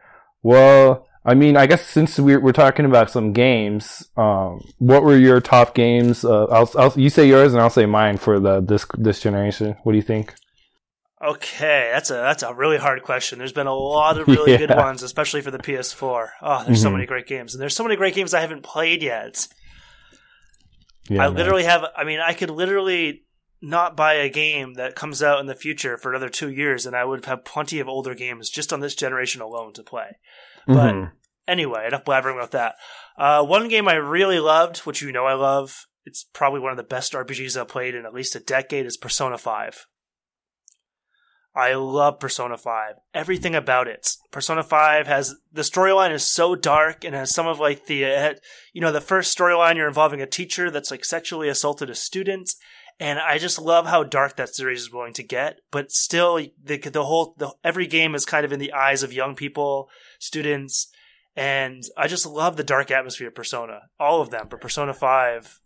Well, 0.44 1.08
I 1.24 1.36
mean, 1.36 1.56
I 1.56 1.68
guess 1.68 1.86
since 1.86 2.20
we're, 2.20 2.40
we're 2.40 2.52
talking 2.52 2.86
about 2.86 3.12
some 3.12 3.32
games, 3.32 4.10
um, 4.18 4.60
what 4.80 5.04
were 5.04 5.18
your 5.18 5.40
top 5.40 5.74
games? 5.74 6.26
Uh, 6.26 6.46
I'll, 6.46 6.70
I'll, 6.78 6.94
you 6.96 7.10
say 7.10 7.28
yours 7.28 7.54
and 7.54 7.62
I'll 7.62 7.70
say 7.70 7.86
mine 7.86 8.18
for 8.18 8.40
the 8.40 8.62
this 8.62 8.86
this 8.98 9.22
generation. 9.22 9.78
What 9.84 9.94
do 9.94 9.98
you 9.98 10.04
think? 10.04 10.34
Okay, 11.26 11.90
that's 11.92 12.10
a 12.12 12.14
that's 12.16 12.44
a 12.44 12.54
really 12.54 12.78
hard 12.78 13.02
question. 13.04 13.40
There's 13.40 13.52
been 13.54 13.68
a 13.68 13.74
lot 13.74 14.20
of 14.20 14.28
really 14.28 14.52
Yeah. 14.52 14.58
good 14.58 14.76
ones, 14.76 15.02
especially 15.02 15.42
for 15.42 15.52
the 15.52 15.58
PS4. 15.58 16.30
Oh, 16.42 16.64
there's 16.66 16.82
so 16.82 16.90
Mhm. 16.90 16.94
many 16.94 17.06
great 17.06 17.26
games, 17.28 17.54
and 17.54 17.62
there's 17.62 17.76
so 17.76 17.84
many 17.84 17.96
great 17.96 18.14
games 18.16 18.34
I 18.34 18.42
haven't 18.42 18.62
played 18.64 19.02
yet. 19.02 19.48
Yeah, 21.10 21.24
I 21.24 21.28
man. 21.28 21.36
literally 21.38 21.64
have. 21.64 21.84
I 21.96 22.04
mean, 22.04 22.20
I 22.20 22.34
could 22.34 22.50
literally 22.50 23.24
not 23.62 23.96
buy 23.96 24.14
a 24.16 24.30
game 24.30 24.74
that 24.76 24.96
comes 24.96 25.24
out 25.24 25.40
in 25.40 25.46
the 25.48 25.56
future 25.56 25.98
for 25.98 26.10
another 26.12 26.30
two 26.30 26.50
years, 26.52 26.86
and 26.86 26.96
I 26.96 27.06
would 27.06 27.26
have 27.26 27.46
plenty 27.46 27.80
of 27.80 27.88
older 27.88 28.14
games 28.14 28.50
just 28.50 28.72
on 28.74 28.80
this 28.80 28.96
generation 28.96 29.42
alone 29.42 29.74
to 29.74 29.84
play. 29.84 30.18
but- 30.68 30.94
Mhm. 30.96 31.12
Anyway, 31.48 31.86
enough 31.86 32.04
blabbering 32.04 32.34
about 32.36 32.50
that. 32.52 32.76
Uh, 33.20 33.44
one 33.46 33.68
game 33.68 33.88
I 33.88 33.94
really 33.94 34.40
loved, 34.40 34.80
which 34.80 35.04
you 35.04 35.12
know 35.12 35.26
I 35.28 35.34
love, 35.34 35.86
it's 36.04 36.24
probably 36.34 36.60
one 36.60 36.72
of 36.72 36.78
the 36.78 36.84
best 36.84 37.14
RPGs 37.14 37.56
I've 37.56 37.68
played 37.68 37.94
in 37.94 38.04
at 38.04 38.16
least 38.16 38.36
a 38.36 38.40
decade, 38.40 38.88
is 38.88 38.98
Persona 38.98 39.38
5. 39.38 39.86
I 41.56 41.76
love 41.76 42.20
Persona 42.20 42.58
5. 42.58 42.96
Everything 43.14 43.56
about 43.56 43.88
it. 43.88 44.10
Persona 44.32 44.62
5 44.62 45.08
has 45.08 45.36
the 45.54 45.62
storyline 45.62 46.12
is 46.12 46.28
so 46.28 46.54
dark 46.54 47.06
and 47.06 47.16
has 47.16 47.34
some 47.34 47.48
of 47.48 47.60
like 47.60 47.86
the 47.86 48.06
uh, 48.06 48.34
you 48.74 48.82
know 48.82 48.92
the 48.92 49.00
first 49.00 49.36
storyline 49.36 49.78
you're 49.78 49.88
involving 49.88 50.22
a 50.22 50.28
teacher 50.28 50.70
that's 50.70 50.92
like 50.92 51.06
sexually 51.06 51.48
assaulted 51.48 51.90
a 51.90 51.96
student 51.96 52.52
and 53.00 53.20
I 53.20 53.38
just 53.38 53.60
love 53.60 53.88
how 53.88 54.04
dark 54.04 54.36
that 54.36 54.54
series 54.54 54.82
is 54.82 54.92
willing 54.92 55.14
to 55.14 55.24
get 55.24 55.60
but 55.72 55.92
still 55.92 56.36
the 56.36 56.78
the 56.78 57.06
whole 57.06 57.36
the, 57.38 57.54
every 57.64 57.88
game 57.88 58.16
is 58.16 58.26
kind 58.26 58.46
of 58.46 58.52
in 58.52 58.60
the 58.60 58.74
eyes 58.74 59.02
of 59.02 59.14
young 59.14 59.36
people, 59.36 59.90
students 60.20 60.92
and 61.38 61.84
I 61.98 62.08
just 62.08 62.26
love 62.26 62.58
the 62.58 62.64
dark 62.64 62.92
atmosphere 62.92 63.28
of 63.28 63.36
Persona. 63.36 63.84
All 64.00 64.22
of 64.22 64.30
them, 64.30 64.48
but 64.50 64.62
Persona 64.62 64.94
5 64.94 65.62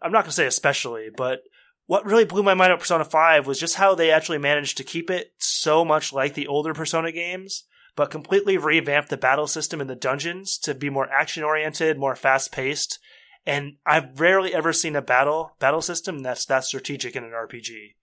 I'm 0.00 0.12
not 0.12 0.22
going 0.22 0.30
to 0.30 0.32
say 0.32 0.46
especially, 0.46 1.08
but 1.14 1.40
what 1.88 2.04
really 2.04 2.26
blew 2.26 2.42
my 2.42 2.52
mind 2.52 2.70
about 2.70 2.80
Persona 2.80 3.04
5 3.04 3.46
was 3.46 3.58
just 3.58 3.76
how 3.76 3.94
they 3.94 4.10
actually 4.10 4.36
managed 4.36 4.76
to 4.76 4.84
keep 4.84 5.10
it 5.10 5.32
so 5.38 5.86
much 5.86 6.12
like 6.12 6.34
the 6.34 6.46
older 6.46 6.74
Persona 6.74 7.10
games, 7.10 7.64
but 7.96 8.10
completely 8.10 8.58
revamp 8.58 9.08
the 9.08 9.16
battle 9.16 9.46
system 9.46 9.80
in 9.80 9.86
the 9.86 9.96
dungeons 9.96 10.58
to 10.58 10.74
be 10.74 10.90
more 10.90 11.10
action 11.10 11.42
oriented, 11.42 11.98
more 11.98 12.14
fast 12.14 12.52
paced. 12.52 12.98
And 13.46 13.76
I've 13.86 14.20
rarely 14.20 14.54
ever 14.54 14.74
seen 14.74 14.96
a 14.96 15.02
battle 15.02 15.56
battle 15.60 15.80
system 15.80 16.18
that's 16.18 16.44
that 16.44 16.64
strategic 16.64 17.16
in 17.16 17.24
an 17.24 17.30
RPG. 17.30 17.94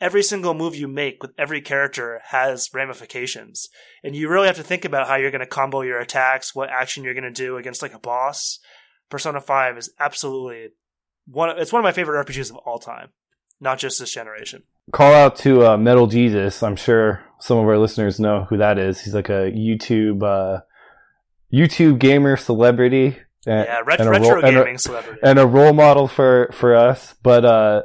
Every 0.00 0.22
single 0.22 0.54
move 0.54 0.74
you 0.74 0.88
make 0.88 1.22
with 1.22 1.32
every 1.36 1.60
character 1.60 2.22
has 2.24 2.70
ramifications, 2.72 3.68
and 4.02 4.16
you 4.16 4.30
really 4.30 4.46
have 4.46 4.56
to 4.56 4.62
think 4.62 4.86
about 4.86 5.06
how 5.06 5.16
you're 5.16 5.30
going 5.30 5.40
to 5.40 5.46
combo 5.46 5.82
your 5.82 6.00
attacks, 6.00 6.54
what 6.54 6.70
action 6.70 7.04
you're 7.04 7.12
going 7.12 7.24
to 7.24 7.30
do 7.30 7.58
against 7.58 7.82
like 7.82 7.94
a 7.94 7.98
boss. 7.98 8.58
Persona 9.10 9.42
5 9.42 9.76
is 9.76 9.92
absolutely 10.00 10.70
one. 11.26 11.58
It's 11.58 11.74
one 11.74 11.80
of 11.80 11.84
my 11.84 11.92
favorite 11.92 12.26
RPGs 12.26 12.48
of 12.48 12.56
all 12.56 12.78
time, 12.78 13.10
not 13.64 13.78
just 13.78 13.98
this 13.98 14.12
generation. 14.12 14.62
Call 14.92 15.12
out 15.12 15.34
to 15.38 15.66
uh, 15.66 15.76
Metal 15.76 16.06
Jesus. 16.06 16.62
I'm 16.62 16.76
sure 16.76 17.24
some 17.40 17.58
of 17.58 17.64
our 17.66 17.78
listeners 17.78 18.20
know 18.20 18.46
who 18.48 18.58
that 18.58 18.78
is. 18.78 19.00
He's 19.00 19.14
like 19.14 19.30
a 19.30 19.50
YouTube 19.50 20.22
uh, 20.22 20.60
YouTube 21.52 21.98
gamer 21.98 22.36
celebrity. 22.36 23.18
and- 23.46 23.66
Yeah, 23.66 23.80
ret- 23.84 24.00
and 24.00 24.08
a 24.08 24.12
retro 24.12 24.28
role- 24.36 24.44
and 24.44 24.56
a- 24.56 24.60
gaming 24.60 24.78
celebrity. 24.78 25.20
and 25.22 25.38
a 25.38 25.46
role 25.46 25.72
model 25.72 26.06
for 26.08 26.50
for 26.52 26.74
us. 26.74 27.14
But 27.22 27.44
uh, 27.44 27.82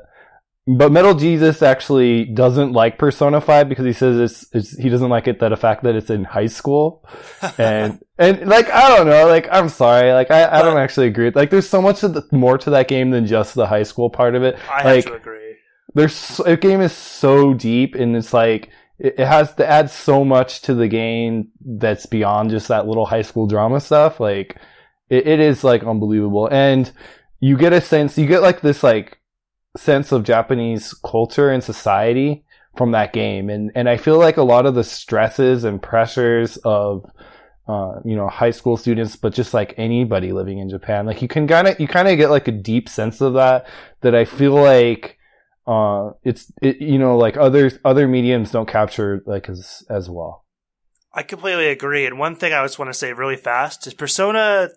but 0.67 0.91
Metal 0.91 1.15
Jesus 1.15 1.61
actually 1.63 2.25
doesn't 2.25 2.73
like 2.73 2.97
Persona 2.99 3.41
Five 3.41 3.69
because 3.69 3.85
he 3.85 3.93
says 3.93 4.19
it's, 4.19 4.45
it's 4.53 4.77
he 4.77 4.89
doesn't 4.89 5.09
like 5.09 5.27
it 5.27 5.39
that 5.39 5.49
the 5.49 5.57
fact 5.57 5.83
that 5.83 5.95
it's 5.95 6.09
in 6.09 6.23
high 6.25 6.45
school 6.47 7.07
and 7.57 7.99
and 8.17 8.47
like 8.47 8.69
I 8.69 8.95
don't 8.95 9.07
know 9.07 9.27
like 9.27 9.47
I'm 9.51 9.69
sorry 9.69 10.11
like 10.13 10.29
I, 10.31 10.59
I 10.59 10.61
don't 10.61 10.77
actually 10.77 11.07
agree 11.07 11.31
like 11.33 11.49
there's 11.49 11.67
so 11.69 11.81
much 11.81 12.03
of 12.03 12.13
the, 12.13 12.23
more 12.31 12.57
to 12.59 12.69
that 12.71 12.87
game 12.87 13.09
than 13.09 13.25
just 13.25 13.55
the 13.55 13.65
high 13.67 13.83
school 13.83 14.09
part 14.09 14.35
of 14.35 14.43
it. 14.43 14.57
I 14.71 14.83
have 14.95 15.05
to 15.05 15.13
agree. 15.13 15.48
There's 15.93 16.15
so, 16.15 16.43
the 16.43 16.57
game 16.57 16.81
is 16.81 16.93
so 16.93 17.53
deep 17.53 17.95
and 17.95 18.15
it's 18.15 18.33
like 18.33 18.69
it, 18.97 19.15
it 19.17 19.27
has 19.27 19.53
to 19.55 19.67
add 19.67 19.89
so 19.89 20.23
much 20.23 20.61
to 20.63 20.73
the 20.73 20.87
game 20.87 21.49
that's 21.61 22.05
beyond 22.05 22.49
just 22.49 22.67
that 22.67 22.87
little 22.87 23.05
high 23.05 23.21
school 23.21 23.47
drama 23.47 23.79
stuff. 23.79 24.19
Like 24.19 24.57
it, 25.09 25.27
it 25.27 25.39
is 25.39 25.63
like 25.63 25.83
unbelievable. 25.83 26.47
And 26.51 26.91
you 27.39 27.57
get 27.57 27.73
a 27.73 27.81
sense 27.81 28.17
you 28.17 28.27
get 28.27 28.41
like 28.41 28.61
this 28.61 28.83
like 28.83 29.19
sense 29.77 30.11
of 30.11 30.23
japanese 30.23 30.93
culture 31.05 31.51
and 31.51 31.63
society 31.63 32.43
from 32.75 32.91
that 32.91 33.13
game. 33.13 33.49
And 33.49 33.71
and 33.75 33.87
i 33.87 33.97
feel 33.97 34.17
like 34.17 34.37
a 34.37 34.43
lot 34.43 34.65
of 34.65 34.75
the 34.75 34.83
stresses 34.83 35.63
and 35.63 35.81
pressures 35.81 36.57
of 36.57 37.05
uh, 37.69 37.99
you 38.03 38.15
know, 38.15 38.27
high 38.27 38.49
school 38.49 38.77
students, 38.77 39.15
but 39.15 39.31
just 39.31 39.53
like 39.53 39.75
anybody 39.77 40.31
living 40.31 40.57
in 40.57 40.69
Japan, 40.69 41.05
like 41.05 41.21
you 41.21 41.27
can 41.27 41.47
kind 41.47 41.67
of, 41.67 41.79
you 41.79 41.87
kind 41.87 42.07
of 42.07 42.17
get 42.17 42.31
like 42.31 42.47
a 42.47 42.51
deep 42.51 42.89
sense 42.89 43.21
of 43.21 43.35
that, 43.35 43.67
that 44.01 44.15
I 44.15 44.25
feel 44.25 44.55
like, 44.55 45.18
uh, 45.69 46.13
it's, 46.23 46.51
it, 46.63 46.81
you 46.81 46.97
know, 46.97 47.15
like 47.15 47.37
other, 47.37 47.71
other 47.85 48.07
mediums 48.07 48.49
don't 48.49 48.67
capture 48.67 49.21
like 49.27 49.47
as, 49.49 49.83
as 49.89 50.09
well. 50.09 50.45
I 51.13 51.21
completely 51.21 51.67
agree. 51.67 52.07
And 52.07 52.17
one 52.17 52.35
thing 52.35 52.53
I 52.53 52.63
just 52.63 52.79
want 52.79 52.89
to 52.89 52.97
say 52.97 53.13
really 53.13 53.35
fast 53.35 53.85
is 53.85 53.93
Persona, 53.93 54.69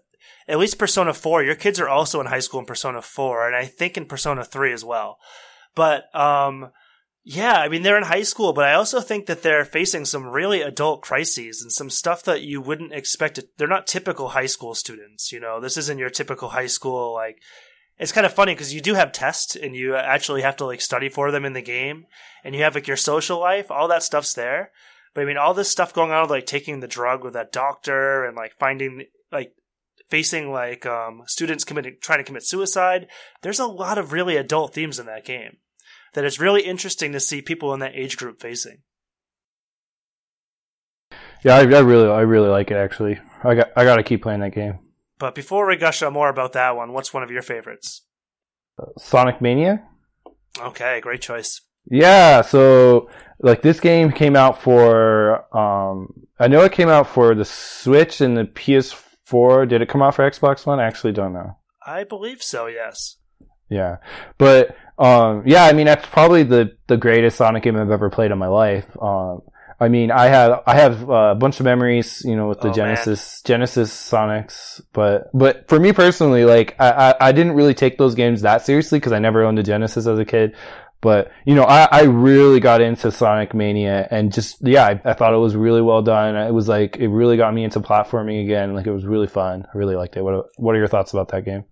at 0.47 0.59
least 0.59 0.79
Persona 0.79 1.15
4, 1.15 1.45
your 1.45 1.55
kids 1.55 1.81
are 1.81 1.89
also 1.89 2.21
in 2.21 2.27
high 2.27 2.41
school 2.41 2.61
in 2.61 2.67
Persona 2.67 3.01
4, 3.01 3.47
and 3.47 3.57
I 3.57 3.65
think 3.65 3.97
in 3.97 4.05
Persona 4.05 4.45
3 4.45 4.73
as 4.73 4.85
well. 4.85 5.19
But, 5.75 6.15
um, 6.15 6.73
yeah, 7.25 7.55
I 7.55 7.69
mean, 7.69 7.83
they're 7.83 7.97
in 7.97 8.03
high 8.05 8.25
school, 8.25 8.53
but 8.53 8.65
I 8.65 8.75
also 8.75 9.01
think 9.01 9.27
that 9.27 9.43
they're 9.43 9.65
facing 9.65 10.05
some 10.05 10.27
really 10.27 10.61
adult 10.61 11.01
crises 11.01 11.63
and 11.63 11.73
some 11.73 11.89
stuff 11.89 12.25
that 12.25 12.43
you 12.43 12.61
wouldn't 12.61 12.93
expect. 12.93 13.39
It. 13.39 13.57
They're 13.57 13.69
not 13.69 13.87
typical 13.87 14.31
high 14.31 14.47
school 14.47 14.75
students, 14.75 15.33
you 15.33 15.41
know, 15.41 15.61
this 15.61 15.77
isn't 15.79 15.99
your 15.99 16.11
typical 16.11 16.51
high 16.51 16.67
school, 16.67 17.15
like, 17.15 17.39
it's 18.03 18.11
kind 18.11 18.27
of 18.27 18.35
funny 18.35 18.53
because 18.53 18.75
you 18.75 18.81
do 18.81 18.95
have 18.95 19.13
tests 19.13 19.55
and 19.55 19.77
you 19.77 19.95
actually 19.95 20.43
have 20.43 20.57
to 20.57 20.67
like 20.67 20.81
study 20.81 21.09
for 21.09 21.31
them 21.31 21.45
in 21.45 21.53
the 21.53 21.63
game 21.63 22.07
and 22.43 22.53
you 22.53 22.63
have 22.63 22.75
like 22.75 22.89
your 22.89 22.97
social 22.97 23.39
life, 23.39 23.71
all 23.71 23.87
that 23.87 24.03
stuff's 24.03 24.35
there. 24.35 24.73
But 25.15 25.21
I 25.21 25.25
mean, 25.25 25.37
all 25.37 25.55
this 25.55 25.71
stuff 25.71 25.95
going 25.95 26.11
on, 26.11 26.23
with, 26.23 26.31
like 26.31 26.47
taking 26.47 26.81
the 26.81 26.89
drug 26.89 27.23
with 27.23 27.35
that 27.35 27.53
doctor 27.53 28.25
and 28.25 28.37
like 28.37 28.55
finding, 28.59 29.05
like, 29.31 29.53
facing 30.11 30.51
like 30.51 30.85
um, 30.85 31.23
students 31.27 31.65
committing, 31.65 31.97
trying 32.03 32.19
to 32.19 32.25
commit 32.25 32.43
suicide. 32.43 33.07
There's 33.43 33.61
a 33.61 33.67
lot 33.67 33.99
of 33.99 34.13
really 34.13 34.37
adult 34.37 34.75
themes 34.75 34.99
in 34.99 35.07
that 35.07 35.25
game 35.25 35.59
that 36.15 36.25
it's 36.25 36.41
really 36.41 36.63
interesting 36.63 37.13
to 37.13 37.21
see 37.21 37.41
people 37.41 37.73
in 37.73 37.79
that 37.81 37.95
age 37.95 38.17
group 38.17 38.41
facing. 38.41 38.79
Yeah, 41.45 41.55
I, 41.55 41.61
I 41.61 41.81
really, 41.81 42.09
I 42.09 42.23
really 42.23 42.49
like 42.49 42.73
it 42.73 42.77
actually. 42.77 43.21
I 43.45 43.55
got, 43.55 43.71
I 43.77 43.85
got 43.85 43.97
to 43.97 44.03
keep 44.03 44.23
playing 44.23 44.41
that 44.41 44.55
game. 44.55 44.79
But 45.23 45.37
before 45.37 45.69
we 45.69 45.77
gush 45.77 46.03
on 46.03 46.15
more 46.15 46.29
about 46.29 46.53
that 46.55 46.75
one, 46.75 46.93
what's 46.93 47.15
one 47.15 47.23
of 47.23 47.31
your 47.31 47.43
favorites? 47.43 48.05
Sonic 48.99 49.41
Mania. 49.41 49.85
Okay, 50.59 51.01
great 51.01 51.21
choice. 51.21 51.61
Yeah, 51.89 52.41
so 52.43 53.09
like 53.39 53.63
this 53.63 53.79
game 53.79 54.11
came 54.11 54.35
out 54.35 54.61
for 54.61 55.45
um 55.57 56.09
I 56.41 56.49
know 56.49 56.63
it 56.63 56.73
came 56.73 56.89
out 56.89 57.07
for 57.07 57.37
the 57.37 57.45
Switch 57.45 58.21
and 58.21 58.37
the 58.37 58.47
PS4. 58.47 59.69
Did 59.69 59.81
it 59.81 59.89
come 59.89 60.03
out 60.03 60.17
for 60.17 60.29
Xbox 60.29 60.67
One? 60.67 60.81
I 60.81 60.87
actually 60.89 61.13
don't 61.13 61.33
know. 61.33 61.57
I 61.87 62.03
believe 62.03 62.43
so, 62.43 62.67
yes. 62.67 63.17
Yeah. 63.71 63.99
But 64.39 64.75
um 64.99 65.45
yeah, 65.47 65.67
I 65.67 65.73
mean 65.73 65.87
that's 65.87 66.05
probably 66.07 66.43
the 66.43 66.73
the 66.89 66.97
greatest 66.97 67.37
Sonic 67.37 67.63
game 67.63 67.77
I've 67.77 67.93
ever 67.93 68.11
played 68.11 68.33
in 68.33 68.39
my 68.39 68.49
life. 68.49 68.89
Um 69.01 69.43
I 69.83 69.89
mean, 69.89 70.13
I 70.13 70.27
have 70.29 70.63
I 70.65 70.77
have 70.77 71.11
uh, 71.11 71.33
a 71.33 71.35
bunch 71.35 71.59
of 71.59 71.65
memories, 71.65 72.23
you 72.25 72.37
know, 72.37 72.49
with 72.49 72.61
the 72.61 72.71
Oh, 72.71 72.73
Genesis 72.73 73.43
Genesis 73.43 73.93
Sonics, 73.93 74.81
but 74.93 75.29
but 75.35 75.69
for 75.69 75.81
me 75.81 75.93
personally, 75.93 76.45
like 76.45 76.77
I 76.79 76.91
I, 76.91 77.29
I 77.29 77.33
didn't 77.33 77.55
really 77.55 77.75
take 77.75 77.99
those 77.99 78.15
games 78.15 78.43
that 78.43 78.65
seriously 78.65 79.01
because 79.01 79.13
I 79.13 79.19
never 79.19 79.43
owned 79.43 79.59
a 79.59 79.63
Genesis 79.65 80.07
as 80.07 80.19
a 80.19 80.25
kid. 80.25 80.55
But 81.01 81.33
you 81.45 81.57
know, 81.57 81.65
I, 81.65 81.89
I 81.91 82.03
really 82.03 82.61
got 82.61 82.81
into 82.81 83.11
Sonic 83.11 83.55
Mania 83.55 84.07
and 84.13 84.33
just 84.33 84.59
yeah, 84.61 84.87
I, 84.87 85.01
I 85.05 85.15
thought 85.15 85.35
it 85.35 85.39
was 85.39 85.57
really 85.57 85.83
well 85.83 86.01
done. 86.01 86.37
It 86.37 86.55
was 86.55 86.69
like 86.69 86.97
it 86.99 87.09
really 87.09 87.37
got 87.37 87.53
me 87.53 87.65
into 87.65 87.81
platforming 87.81 88.45
again. 88.45 88.75
Like 88.75 88.87
it 88.87 88.93
was 88.93 89.05
really 89.05 89.27
fun. 89.27 89.67
I 89.75 89.77
really 89.77 89.97
liked 89.97 90.17
it. 90.17 90.23
What 90.23 90.47
what 90.59 90.77
are 90.77 90.79
your 90.79 90.87
thoughts 90.87 91.13
about 91.13 91.29
that 91.31 91.45
game? 91.45 91.65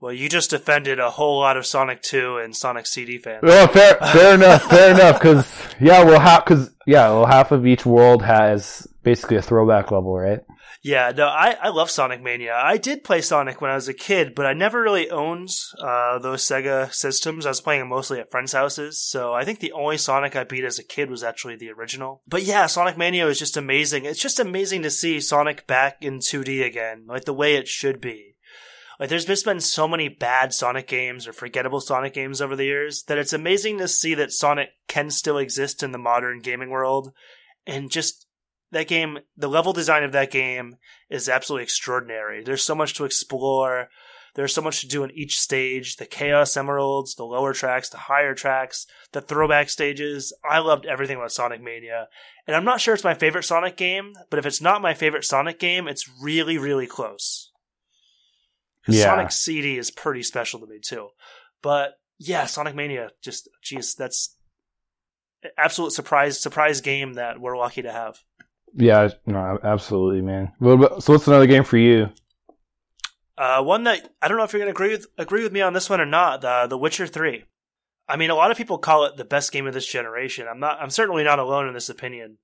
Well, 0.00 0.12
you 0.12 0.28
just 0.28 0.52
offended 0.52 1.00
a 1.00 1.10
whole 1.10 1.40
lot 1.40 1.56
of 1.56 1.66
Sonic 1.66 2.02
2 2.02 2.36
and 2.36 2.54
Sonic 2.54 2.86
CD 2.86 3.18
fans. 3.18 3.40
Well, 3.42 3.66
fair, 3.66 3.96
fair 3.96 4.34
enough, 4.36 4.62
fair 4.62 4.94
enough. 4.94 5.18
Because 5.18 5.50
yeah, 5.80 6.04
well, 6.04 6.20
how? 6.20 6.38
because 6.38 6.70
yeah, 6.88 7.10
well, 7.10 7.26
half 7.26 7.52
of 7.52 7.66
each 7.66 7.84
world 7.84 8.22
has 8.22 8.88
basically 9.02 9.36
a 9.36 9.42
throwback 9.42 9.90
level, 9.90 10.16
right? 10.16 10.40
Yeah, 10.82 11.12
no, 11.14 11.26
I, 11.26 11.54
I 11.60 11.68
love 11.68 11.90
Sonic 11.90 12.22
Mania. 12.22 12.54
I 12.54 12.78
did 12.78 13.04
play 13.04 13.20
Sonic 13.20 13.60
when 13.60 13.70
I 13.70 13.74
was 13.74 13.88
a 13.88 13.94
kid, 13.94 14.34
but 14.34 14.46
I 14.46 14.54
never 14.54 14.80
really 14.80 15.10
owned 15.10 15.50
uh, 15.78 16.18
those 16.18 16.42
Sega 16.44 16.90
systems. 16.90 17.44
I 17.44 17.50
was 17.50 17.60
playing 17.60 17.80
them 17.80 17.90
mostly 17.90 18.20
at 18.20 18.30
friends' 18.30 18.54
houses, 18.54 19.02
so 19.02 19.34
I 19.34 19.44
think 19.44 19.60
the 19.60 19.72
only 19.72 19.98
Sonic 19.98 20.34
I 20.34 20.44
beat 20.44 20.64
as 20.64 20.78
a 20.78 20.84
kid 20.84 21.10
was 21.10 21.22
actually 21.22 21.56
the 21.56 21.70
original. 21.72 22.22
But 22.26 22.44
yeah, 22.44 22.64
Sonic 22.64 22.96
Mania 22.96 23.26
is 23.26 23.38
just 23.38 23.58
amazing. 23.58 24.06
It's 24.06 24.22
just 24.22 24.40
amazing 24.40 24.82
to 24.84 24.90
see 24.90 25.20
Sonic 25.20 25.66
back 25.66 25.98
in 26.00 26.20
2D 26.20 26.64
again, 26.64 27.04
like 27.06 27.26
the 27.26 27.34
way 27.34 27.56
it 27.56 27.68
should 27.68 28.00
be. 28.00 28.36
Like 28.98 29.10
there's 29.10 29.24
just 29.24 29.44
been 29.44 29.60
so 29.60 29.86
many 29.86 30.08
bad 30.08 30.52
Sonic 30.52 30.88
games 30.88 31.28
or 31.28 31.32
forgettable 31.32 31.80
Sonic 31.80 32.14
games 32.14 32.40
over 32.40 32.56
the 32.56 32.64
years 32.64 33.04
that 33.04 33.18
it's 33.18 33.32
amazing 33.32 33.78
to 33.78 33.88
see 33.88 34.14
that 34.14 34.32
Sonic 34.32 34.70
can 34.88 35.10
still 35.10 35.38
exist 35.38 35.82
in 35.82 35.92
the 35.92 35.98
modern 35.98 36.40
gaming 36.40 36.70
world 36.70 37.12
and 37.66 37.90
just 37.90 38.26
that 38.72 38.88
game 38.88 39.18
the 39.36 39.48
level 39.48 39.72
design 39.72 40.02
of 40.02 40.12
that 40.12 40.30
game 40.30 40.76
is 41.08 41.28
absolutely 41.28 41.62
extraordinary. 41.62 42.42
There's 42.42 42.62
so 42.62 42.74
much 42.74 42.94
to 42.94 43.04
explore. 43.04 43.88
There's 44.34 44.54
so 44.54 44.62
much 44.62 44.80
to 44.80 44.88
do 44.88 45.04
in 45.04 45.10
each 45.12 45.38
stage. 45.38 45.96
The 45.96 46.06
Chaos 46.06 46.56
Emeralds, 46.56 47.14
the 47.14 47.24
lower 47.24 47.52
tracks, 47.52 47.88
the 47.88 47.96
higher 47.96 48.34
tracks, 48.34 48.86
the 49.12 49.20
throwback 49.20 49.70
stages. 49.70 50.32
I 50.48 50.58
loved 50.58 50.86
everything 50.86 51.16
about 51.16 51.32
Sonic 51.32 51.62
Mania. 51.62 52.08
And 52.46 52.54
I'm 52.54 52.64
not 52.64 52.80
sure 52.80 52.94
it's 52.94 53.04
my 53.04 53.14
favorite 53.14 53.44
Sonic 53.44 53.76
game, 53.76 54.12
but 54.30 54.38
if 54.38 54.46
it's 54.46 54.60
not 54.60 54.82
my 54.82 54.94
favorite 54.94 55.24
Sonic 55.24 55.58
game, 55.58 55.88
it's 55.88 56.08
really, 56.20 56.58
really 56.58 56.86
close. 56.86 57.50
Yeah. 58.86 59.04
Sonic 59.04 59.32
CD 59.32 59.76
is 59.76 59.90
pretty 59.90 60.22
special 60.22 60.60
to 60.60 60.66
me 60.66 60.78
too. 60.80 61.08
But 61.62 61.98
yeah, 62.18 62.46
Sonic 62.46 62.74
Mania, 62.74 63.10
just 63.22 63.48
geez, 63.62 63.94
that's 63.94 64.36
absolute 65.56 65.92
surprise 65.92 66.40
surprise 66.40 66.80
game 66.80 67.14
that 67.14 67.40
we're 67.40 67.56
lucky 67.56 67.82
to 67.82 67.92
have. 67.92 68.18
Yeah, 68.74 69.08
no, 69.26 69.58
absolutely, 69.62 70.20
man. 70.22 70.52
What 70.58 70.72
about, 70.72 71.02
so, 71.02 71.12
what's 71.12 71.26
another 71.26 71.46
game 71.46 71.64
for 71.64 71.78
you? 71.78 72.10
Uh, 73.36 73.62
one 73.62 73.84
that 73.84 74.08
I 74.20 74.28
don't 74.28 74.36
know 74.36 74.44
if 74.44 74.52
you're 74.52 74.60
going 74.60 74.72
to 74.72 74.76
agree 74.76 74.90
with 74.90 75.06
agree 75.16 75.42
with 75.42 75.52
me 75.52 75.60
on 75.60 75.72
this 75.72 75.88
one 75.88 76.00
or 76.00 76.06
not. 76.06 76.40
The 76.40 76.66
The 76.68 76.78
Witcher 76.78 77.06
Three. 77.06 77.44
I 78.08 78.16
mean, 78.16 78.30
a 78.30 78.34
lot 78.34 78.50
of 78.50 78.56
people 78.56 78.78
call 78.78 79.04
it 79.04 79.16
the 79.16 79.24
best 79.24 79.52
game 79.52 79.66
of 79.66 79.74
this 79.74 79.86
generation. 79.86 80.46
I'm 80.50 80.60
not. 80.60 80.80
I'm 80.80 80.90
certainly 80.90 81.24
not 81.24 81.38
alone 81.38 81.68
in 81.68 81.74
this 81.74 81.88
opinion. 81.88 82.38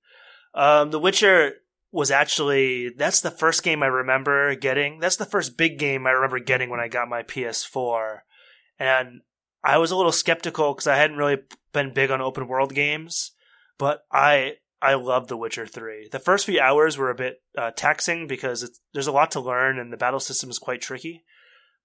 Um, 0.55 0.91
the 0.91 1.01
Witcher 1.01 1.55
was 1.95 2.11
actually 2.11 2.89
that's 2.91 3.21
the 3.21 3.31
first 3.31 3.63
game 3.63 3.83
I 3.83 3.87
remember 3.87 4.57
getting. 4.57 4.99
That's 4.99 5.15
the 5.15 5.25
first 5.25 5.57
big 5.57 5.79
game 5.79 6.09
I 6.09 6.11
remember 6.11 6.41
getting 6.41 6.69
when 6.69 6.81
I 6.81 6.89
got 6.89 7.09
my 7.09 7.23
PS4, 7.23 8.19
and 8.81 9.21
I 9.63 9.79
was 9.79 9.93
a 9.93 9.97
little 9.97 10.13
skeptical 10.13 10.75
because 10.75 10.89
I 10.89 10.97
hadn't 10.97 11.19
really 11.19 11.39
been 11.73 11.95
big 11.95 12.11
on 12.11 12.21
open 12.21 12.49
world 12.49 12.75
games, 12.75 13.31
but 13.79 14.05
I 14.11 14.57
I 14.83 14.95
love 14.95 15.29
The 15.29 15.37
Witcher 15.37 15.67
3. 15.67 16.09
The 16.11 16.19
first 16.19 16.47
few 16.47 16.61
hours 16.61 16.99
were 16.99 17.11
a 17.11 17.15
bit 17.15 17.41
uh, 17.57 17.71
taxing 17.71 18.27
because 18.27 18.81
there's 18.93 19.07
a 19.07 19.13
lot 19.13 19.31
to 19.31 19.41
learn 19.41 19.79
and 19.79 19.93
the 19.93 19.97
battle 19.97 20.21
system 20.21 20.51
is 20.51 20.59
quite 20.59 20.83
tricky. 20.83 21.25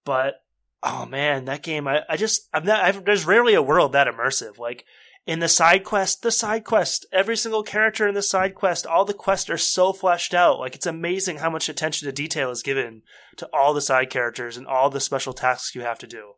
But 0.06 0.42
oh 0.82 1.06
man, 1.06 1.46
that 1.46 1.62
game 1.62 1.88
I, 1.88 2.02
I 2.10 2.18
just 2.18 2.50
I'm 2.52 2.66
not 2.66 2.84
I've, 2.84 3.06
there's 3.06 3.28
rarely 3.28 3.54
a 3.54 3.62
world 3.62 3.92
that 3.92 4.08
immersive. 4.08 4.58
Like 4.58 4.86
in 5.26 5.40
the 5.40 5.48
side 5.48 5.84
quest, 5.84 6.22
the 6.24 6.32
side 6.32 6.64
quest, 6.64 7.06
every 7.12 7.38
single 7.38 7.64
character 7.64 8.08
in 8.08 8.16
the 8.16 8.22
side 8.22 8.56
quest, 8.56 8.88
all 8.88 9.06
the 9.06 9.14
quests 9.14 9.50
are 9.50 9.58
so 9.58 9.94
fleshed 9.94 10.34
out. 10.34 10.60
Like 10.60 10.76
it's 10.76 10.88
amazing 10.88 11.38
how 11.38 11.50
much 11.50 11.70
attention 11.70 12.08
to 12.08 12.12
detail 12.12 12.50
is 12.50 12.64
given 12.64 13.04
to 13.38 13.48
all 13.54 13.74
the 13.74 13.82
side 13.82 14.10
characters 14.10 14.58
and 14.58 14.66
all 14.66 14.90
the 14.90 15.00
special 15.00 15.34
tasks 15.34 15.76
you 15.76 15.82
have 15.82 16.00
to 16.00 16.08
do. 16.08 16.34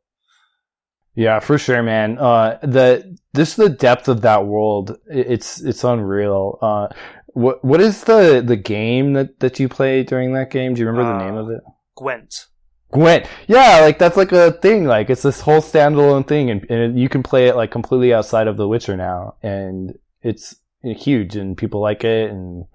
Yeah, 1.13 1.39
for 1.39 1.57
sure, 1.57 1.83
man. 1.83 2.17
Uh, 2.17 2.57
the 2.63 3.17
this 3.33 3.55
the 3.55 3.69
depth 3.69 4.07
of 4.07 4.21
that 4.21 4.45
world. 4.45 4.97
It's 5.07 5.61
it's 5.61 5.83
unreal. 5.83 6.57
Uh, 6.61 6.87
what 7.27 7.63
what 7.65 7.81
is 7.81 8.05
the 8.05 8.41
the 8.45 8.55
game 8.55 9.13
that 9.13 9.39
that 9.41 9.59
you 9.59 9.67
play 9.67 10.03
during 10.03 10.33
that 10.33 10.51
game? 10.51 10.73
Do 10.73 10.79
you 10.81 10.87
remember 10.87 11.17
the 11.17 11.25
name 11.25 11.35
Uh, 11.35 11.41
of 11.43 11.49
it? 11.49 11.61
Gwent. 11.97 12.47
Gwent. 12.91 13.25
Yeah, 13.47 13.79
like 13.81 13.97
that's 13.99 14.17
like 14.17 14.31
a 14.31 14.51
thing. 14.51 14.85
Like 14.85 15.09
it's 15.09 15.21
this 15.21 15.41
whole 15.41 15.61
standalone 15.61 16.27
thing, 16.27 16.49
and, 16.49 16.69
and 16.69 16.99
you 16.99 17.09
can 17.09 17.23
play 17.23 17.47
it 17.47 17.55
like 17.55 17.71
completely 17.71 18.13
outside 18.13 18.47
of 18.47 18.57
The 18.57 18.67
Witcher 18.67 18.97
now, 18.97 19.35
and 19.41 19.97
it's 20.21 20.55
huge, 20.83 21.35
and 21.35 21.57
people 21.57 21.81
like 21.81 22.03
it, 22.03 22.29
and 22.31 22.65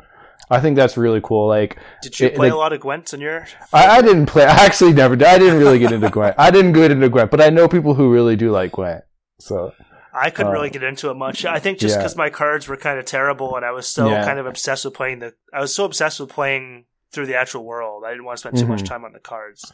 I 0.50 0.61
think 0.61 0.76
that's 0.76 0.96
really 0.96 1.20
cool. 1.22 1.48
Like 1.48 1.76
Did 2.02 2.18
you 2.20 2.26
It- 2.29 2.35
play 2.37 2.48
like- 2.48 2.55
a 2.55 2.59
lot 2.59 2.72
of 2.72 2.81
Gwent 2.81 3.12
in 3.14 3.20
your 3.20 3.46
I, 3.72 3.98
I 3.98 4.02
didn't 4.02 4.26
play. 4.26 4.44
I 4.44 4.64
actually 4.64 4.92
never. 4.92 5.16
did. 5.16 5.26
I 5.29 5.38
didn't 5.38 5.59
really 5.59 5.79
get 5.79 5.92
into 5.92 6.09
Gwent. 6.11 6.35
I 6.38 6.50
didn't 6.50 6.72
get 6.72 6.90
into 6.90 7.09
Gwent, 7.09 7.31
but 7.31 7.40
I 7.40 7.50
know 7.50 7.68
people 7.68 7.94
who 7.94 8.12
really 8.12 8.37
do 8.37 8.50
like 8.50 8.72
Gwent. 8.72 9.02
So 9.40 9.72
I 10.14 10.31
couldn't 10.31 10.50
Uh, 10.52 10.55
really 10.55 10.70
get 10.70 10.83
into 10.83 11.11
it 11.11 11.14
much. 11.14 11.44
I 11.44 11.59
think 11.59 11.79
just 11.79 11.94
yeah. 11.94 11.98
because 11.98 12.16
my 12.16 12.31
cards 12.31 12.68
were 12.68 12.76
kind 12.79 12.98
of 12.98 13.05
terrible 13.05 13.55
and 13.57 13.64
I 13.66 13.72
was 13.72 13.87
so 13.88 14.09
Yeah. 14.09 14.24
kind 14.24 14.38
of 14.38 14.46
obsessed 14.46 14.85
with 14.87 14.94
playing 14.94 15.18
the. 15.18 15.35
I 15.52 15.61
was 15.61 15.74
so 15.74 15.85
obsessed 15.85 16.20
with 16.20 16.31
playing 16.31 16.87
through 17.12 17.26
the 17.26 17.37
actual 17.37 17.64
world. 17.64 18.05
I 18.07 18.11
didn't 18.11 18.24
want 18.24 18.38
to 18.38 18.40
spend 18.40 18.57
too 18.57 18.66
much 18.66 18.83
Mhm. 18.83 18.87
time 18.87 19.05
on 19.05 19.12
the 19.12 19.18
cards. 19.20 19.72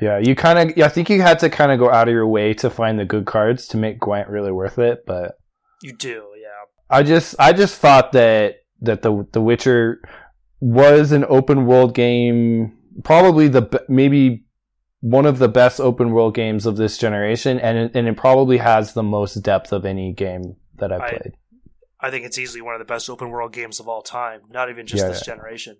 Yeah, 0.00 0.18
you 0.18 0.34
kind 0.34 0.58
of. 0.58 0.76
Yeah, 0.76 0.86
I 0.86 0.88
think 0.88 1.08
you 1.10 1.22
had 1.22 1.38
to 1.40 1.50
kind 1.50 1.72
of 1.72 1.78
go 1.78 1.90
out 1.90 2.08
of 2.08 2.12
your 2.12 2.26
way 2.26 2.54
to 2.54 2.70
find 2.70 2.98
the 2.98 3.04
good 3.04 3.26
cards 3.26 3.68
to 3.68 3.76
make 3.76 3.98
Gwent 4.00 4.28
really 4.28 4.52
worth 4.52 4.78
it. 4.78 5.04
But 5.06 5.38
You 5.82 5.92
do, 5.92 6.24
yeah. 6.40 6.48
I 6.88 7.02
just, 7.02 7.34
I 7.38 7.52
just 7.52 7.80
thought 7.80 8.12
that 8.12 8.56
that 8.82 9.02
the 9.02 9.26
the 9.32 9.40
Witcher 9.40 10.00
was 10.60 11.12
an 11.12 11.24
open 11.28 11.66
world 11.66 11.94
game, 11.94 12.76
probably 13.04 13.48
the 13.48 13.84
maybe 13.88 14.44
one 15.00 15.26
of 15.26 15.38
the 15.38 15.48
best 15.48 15.80
open 15.80 16.10
world 16.12 16.34
games 16.34 16.66
of 16.66 16.76
this 16.76 16.98
generation, 16.98 17.58
and 17.60 17.78
it, 17.78 17.92
and 17.94 18.08
it 18.08 18.16
probably 18.16 18.58
has 18.58 18.92
the 18.92 19.02
most 19.02 19.34
depth 19.36 19.72
of 19.72 19.84
any 19.84 20.12
game 20.12 20.56
that 20.76 20.92
I've 20.92 21.00
I- 21.00 21.08
played. 21.10 21.32
I 21.98 22.10
think 22.10 22.26
it's 22.26 22.36
easily 22.38 22.60
one 22.60 22.74
of 22.74 22.78
the 22.78 22.84
best 22.84 23.08
open 23.08 23.30
world 23.30 23.54
games 23.54 23.80
of 23.80 23.88
all 23.88 24.02
time. 24.02 24.42
Not 24.50 24.68
even 24.68 24.86
just 24.86 25.02
Yeah, 25.02 25.08
this 25.08 25.24
generation. 25.24 25.78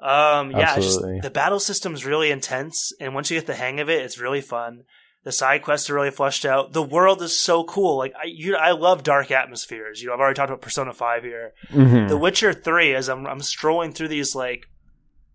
Um, 0.00 0.50
yeah, 0.50 0.74
just, 0.76 1.00
the 1.00 1.30
battle 1.32 1.60
system's 1.60 2.04
really 2.04 2.30
intense, 2.30 2.92
and 3.00 3.14
once 3.14 3.30
you 3.30 3.38
get 3.38 3.46
the 3.46 3.54
hang 3.54 3.80
of 3.80 3.88
it, 3.88 4.02
it's 4.02 4.18
really 4.18 4.40
fun. 4.40 4.82
The 5.24 5.32
side 5.32 5.62
quests 5.62 5.88
are 5.88 5.94
really 5.94 6.10
fleshed 6.10 6.44
out. 6.44 6.72
The 6.74 6.82
world 6.82 7.22
is 7.22 7.34
so 7.34 7.64
cool. 7.64 7.96
Like 7.96 8.12
I, 8.14 8.26
you, 8.26 8.56
I 8.56 8.72
love 8.72 9.02
dark 9.02 9.30
atmospheres. 9.30 10.02
You 10.02 10.08
know, 10.08 10.14
I've 10.14 10.20
already 10.20 10.36
talked 10.36 10.50
about 10.50 10.60
Persona 10.60 10.92
Five 10.92 11.22
here. 11.22 11.54
Mhm. 11.70 12.08
The 12.08 12.18
Witcher 12.18 12.52
Three, 12.52 12.94
as 12.94 13.08
I'm 13.08 13.26
I'm 13.26 13.40
strolling 13.40 13.92
through 13.92 14.08
these 14.08 14.34
like 14.34 14.66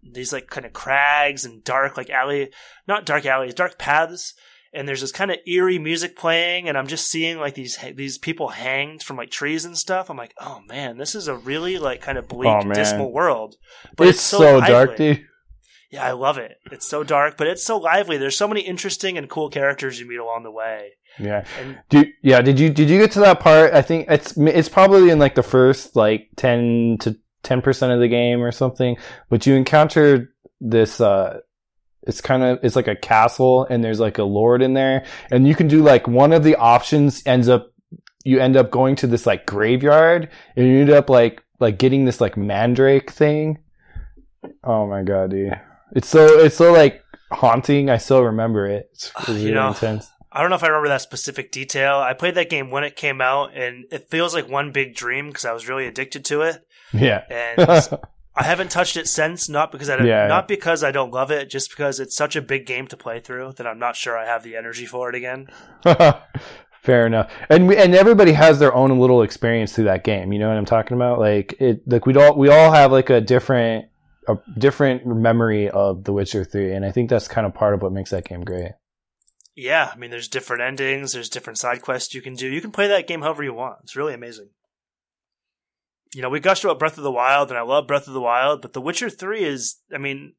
these 0.03 0.31
like 0.31 0.47
kind 0.47 0.65
of 0.67 0.73
crags 0.73 1.43
and 1.43 1.63
dark 1.63 1.97
like 1.97 2.11
alley, 2.11 2.51
not 2.87 3.05
dark 3.05 3.25
alleys, 3.25 3.55
dark 3.55 3.79
paths, 3.79 4.35
and 4.73 4.87
there's 4.87 5.01
this 5.01 5.11
kind 5.11 5.31
of 5.31 5.37
eerie 5.47 5.79
music 5.79 6.15
playing, 6.15 6.69
and 6.69 6.77
I'm 6.77 6.87
just 6.87 7.09
seeing 7.09 7.39
like 7.39 7.55
these 7.55 7.77
these 7.95 8.17
people 8.17 8.49
hanged 8.49 9.03
from 9.03 9.17
like 9.17 9.29
trees 9.31 9.65
and 9.65 9.77
stuff. 9.77 10.09
I'm 10.09 10.17
like, 10.17 10.33
oh 10.39 10.61
man, 10.67 10.97
this 10.97 11.15
is 11.15 11.27
a 11.27 11.35
really 11.35 11.77
like 11.77 12.01
kind 12.01 12.17
of 12.17 12.27
bleak, 12.27 12.47
Oh, 12.49 12.71
dismal 12.73 13.11
world. 13.11 13.55
but 13.97 14.07
it's, 14.07 14.21
so, 14.21 14.59
dark, 14.61 14.95
dude. 14.97 15.25
Yeah, 15.91 16.05
I 16.05 16.11
love 16.11 16.37
it. 16.37 16.57
It's 16.71 16.87
so 16.87 17.03
dark, 17.03 17.35
but 17.35 17.47
it's 17.47 17.63
so 17.63 17.77
lively. 17.77 18.17
There's 18.17 18.37
so 18.37 18.47
many 18.47 18.61
interesting 18.61 19.17
and 19.17 19.27
cool 19.27 19.49
characters 19.49 19.99
you 19.99 20.07
meet 20.07 20.19
along 20.19 20.43
the 20.43 20.51
way. 20.51 20.91
Yeah. 21.17 21.43
And 21.59 21.79
Do, 21.89 22.05
yeah, 22.21 22.41
did 22.41 22.59
you 22.59 22.69
did 22.69 22.91
you 22.91 22.99
get 22.99 23.11
to 23.13 23.19
that 23.21 23.39
part? 23.39 23.73
I 23.73 23.81
think 23.81 24.05
it's 24.07 24.37
it's 24.37 24.69
probably 24.69 25.09
in 25.09 25.17
like 25.17 25.33
the 25.33 25.41
first 25.43 25.95
like 25.95 26.27
ten 26.35 26.97
to 27.01 27.17
ten 27.41 27.63
percent 27.63 27.91
of 27.91 27.99
the 27.99 28.07
game 28.07 28.41
or 28.43 28.51
something. 28.51 28.97
But 29.29 29.47
you 29.47 29.55
encountered 29.55 30.27
this. 30.61 31.01
uh 31.01 31.39
It's 32.03 32.21
kind 32.21 32.43
of 32.43 32.59
it's 32.63 32.75
like 32.75 32.87
a 32.87 32.95
castle, 32.95 33.65
and 33.69 33.83
there's 33.83 33.99
like 33.99 34.17
a 34.17 34.23
lord 34.23 34.61
in 34.61 34.73
there, 34.73 35.05
and 35.31 35.47
you 35.47 35.55
can 35.55 35.67
do 35.67 35.83
like 35.83 36.07
one 36.07 36.33
of 36.33 36.43
the 36.43 36.55
options 36.55 37.21
ends 37.25 37.49
up 37.49 37.73
you 38.23 38.39
end 38.39 38.57
up 38.57 38.71
going 38.71 38.95
to 38.97 39.07
this 39.07 39.25
like 39.25 39.45
graveyard, 39.45 40.29
and 40.55 40.67
you 40.67 40.81
end 40.81 40.89
up 40.89 41.09
like 41.09 41.43
like 41.59 41.77
getting 41.77 42.05
this 42.05 42.21
like 42.21 42.37
mandrake 42.37 43.11
thing. 43.11 43.59
Oh 44.63 44.87
my 44.87 45.03
god, 45.03 45.31
dude! 45.31 45.59
It's 45.95 46.07
so 46.07 46.39
it's 46.39 46.55
so 46.55 46.71
like 46.71 47.03
haunting. 47.31 47.89
I 47.89 47.97
still 47.97 48.23
remember 48.23 48.65
it. 48.65 48.89
It's, 48.93 49.11
it's 49.27 49.39
You 49.39 49.53
know, 49.53 49.69
intense. 49.69 50.09
I 50.31 50.41
don't 50.41 50.51
know 50.51 50.55
if 50.55 50.63
I 50.63 50.67
remember 50.67 50.89
that 50.89 51.01
specific 51.01 51.51
detail. 51.51 51.97
I 51.97 52.13
played 52.13 52.35
that 52.35 52.49
game 52.49 52.69
when 52.69 52.83
it 52.83 52.95
came 52.95 53.19
out, 53.19 53.55
and 53.55 53.85
it 53.91 54.09
feels 54.09 54.33
like 54.33 54.47
one 54.47 54.71
big 54.71 54.95
dream 54.95 55.27
because 55.27 55.45
I 55.45 55.53
was 55.53 55.67
really 55.67 55.87
addicted 55.87 56.25
to 56.25 56.41
it. 56.41 56.65
Yeah. 56.93 57.23
And 57.29 57.89
I 58.39 58.43
haven't 58.43 58.71
touched 58.71 58.95
it 58.95 59.07
since, 59.09 59.49
not 59.49 59.69
because 59.71 59.89
I 59.89 59.97
don't, 59.97 60.07
Yeah. 60.07 60.27
not 60.27 60.47
because 60.47 60.81
I 60.81 60.91
don't 60.91 61.11
love 61.11 61.29
it, 61.29 61.49
just 61.49 61.69
because 61.69 61.99
it's 61.99 62.15
such 62.15 62.37
a 62.37 62.41
big 62.41 62.65
game 62.65 62.87
to 62.87 62.95
play 62.95 63.19
through 63.19 63.53
that 63.57 63.67
I'm 63.67 63.79
not 63.79 63.97
sure 63.97 64.17
I 64.17 64.25
have 64.25 64.43
the 64.43 64.55
energy 64.55 64.85
for 64.85 65.09
it 65.09 65.15
again. 65.15 65.47
Fair 66.81 67.05
enough. 67.05 67.29
And 67.49 67.67
we, 67.67 67.75
and 67.75 67.93
everybody 67.93 68.31
has 68.31 68.57
their 68.59 68.73
own 68.73 68.97
little 68.97 69.21
experience 69.23 69.73
through 69.73 69.83
that 69.85 70.05
game. 70.05 70.31
You 70.31 70.39
know 70.39 70.47
what 70.47 70.57
I'm 70.57 70.63
talking 70.65 70.95
about? 70.95 71.19
Like 71.19 71.53
it 71.59 71.81
like 71.85 72.05
we 72.05 72.15
all 72.15 72.37
we 72.37 72.47
all 72.47 72.71
have 72.71 72.93
like 72.93 73.09
a 73.09 73.19
different 73.19 73.87
a 74.29 74.37
different 74.57 75.05
memory 75.05 75.69
of 75.69 76.05
The 76.05 76.13
Witcher 76.13 76.45
3 76.45 76.71
and 76.73 76.85
I 76.85 76.91
think 76.91 77.09
that's 77.09 77.27
kind 77.27 77.45
of 77.45 77.53
part 77.53 77.73
of 77.73 77.81
what 77.81 77.91
makes 77.91 78.11
that 78.11 78.23
game 78.25 78.41
great. 78.45 78.71
Yeah, 79.55 79.91
I 79.93 79.97
mean, 79.97 80.09
there's 80.09 80.29
different 80.29 80.61
endings, 80.61 81.11
there's 81.11 81.27
different 81.27 81.59
side 81.59 81.81
quests 81.81 82.13
you 82.13 82.21
can 82.21 82.35
do. 82.35 82.47
You 82.47 82.61
can 82.61 82.71
play 82.71 82.87
that 82.87 83.07
game 83.07 83.21
however 83.23 83.43
you 83.43 83.53
want. 83.53 83.79
It's 83.83 83.97
really 83.97 84.13
amazing. 84.13 84.49
You 86.13 86.21
know, 86.21 86.29
we 86.29 86.39
gushed 86.39 86.63
about 86.63 86.79
Breath 86.79 86.97
of 86.97 87.03
the 87.03 87.11
Wild, 87.11 87.49
and 87.49 87.57
I 87.57 87.61
love 87.61 87.87
Breath 87.87 88.07
of 88.07 88.13
the 88.13 88.21
Wild, 88.21 88.61
but 88.61 88.73
The 88.73 88.81
Witcher 88.81 89.09
3 89.09 89.43
is, 89.43 89.77
I 89.93 89.99
mean, 89.99 90.33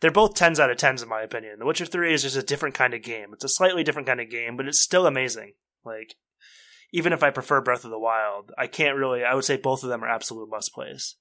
they're 0.00 0.10
both 0.10 0.34
10s 0.34 0.58
out 0.58 0.70
of 0.70 0.78
10s 0.78 1.02
in 1.02 1.08
my 1.08 1.22
opinion. 1.22 1.58
The 1.58 1.66
Witcher 1.66 1.86
3 1.86 2.12
is 2.12 2.22
just 2.22 2.36
a 2.36 2.42
different 2.42 2.74
kind 2.74 2.94
of 2.94 3.02
game. 3.02 3.28
It's 3.32 3.44
a 3.44 3.48
slightly 3.48 3.84
different 3.84 4.08
kind 4.08 4.20
of 4.20 4.30
game, 4.30 4.56
but 4.56 4.66
it's 4.66 4.80
still 4.80 5.06
amazing. 5.06 5.52
Like, 5.84 6.16
even 6.92 7.12
if 7.12 7.22
I 7.22 7.30
prefer 7.30 7.60
Breath 7.60 7.84
of 7.84 7.90
the 7.90 7.98
Wild, 7.98 8.50
I 8.58 8.66
can't 8.66 8.96
really, 8.96 9.22
I 9.22 9.34
would 9.34 9.44
say 9.44 9.56
both 9.56 9.84
of 9.84 9.90
them 9.90 10.02
are 10.02 10.08
absolute 10.08 10.50
must 10.50 10.74
plays. 10.74 11.16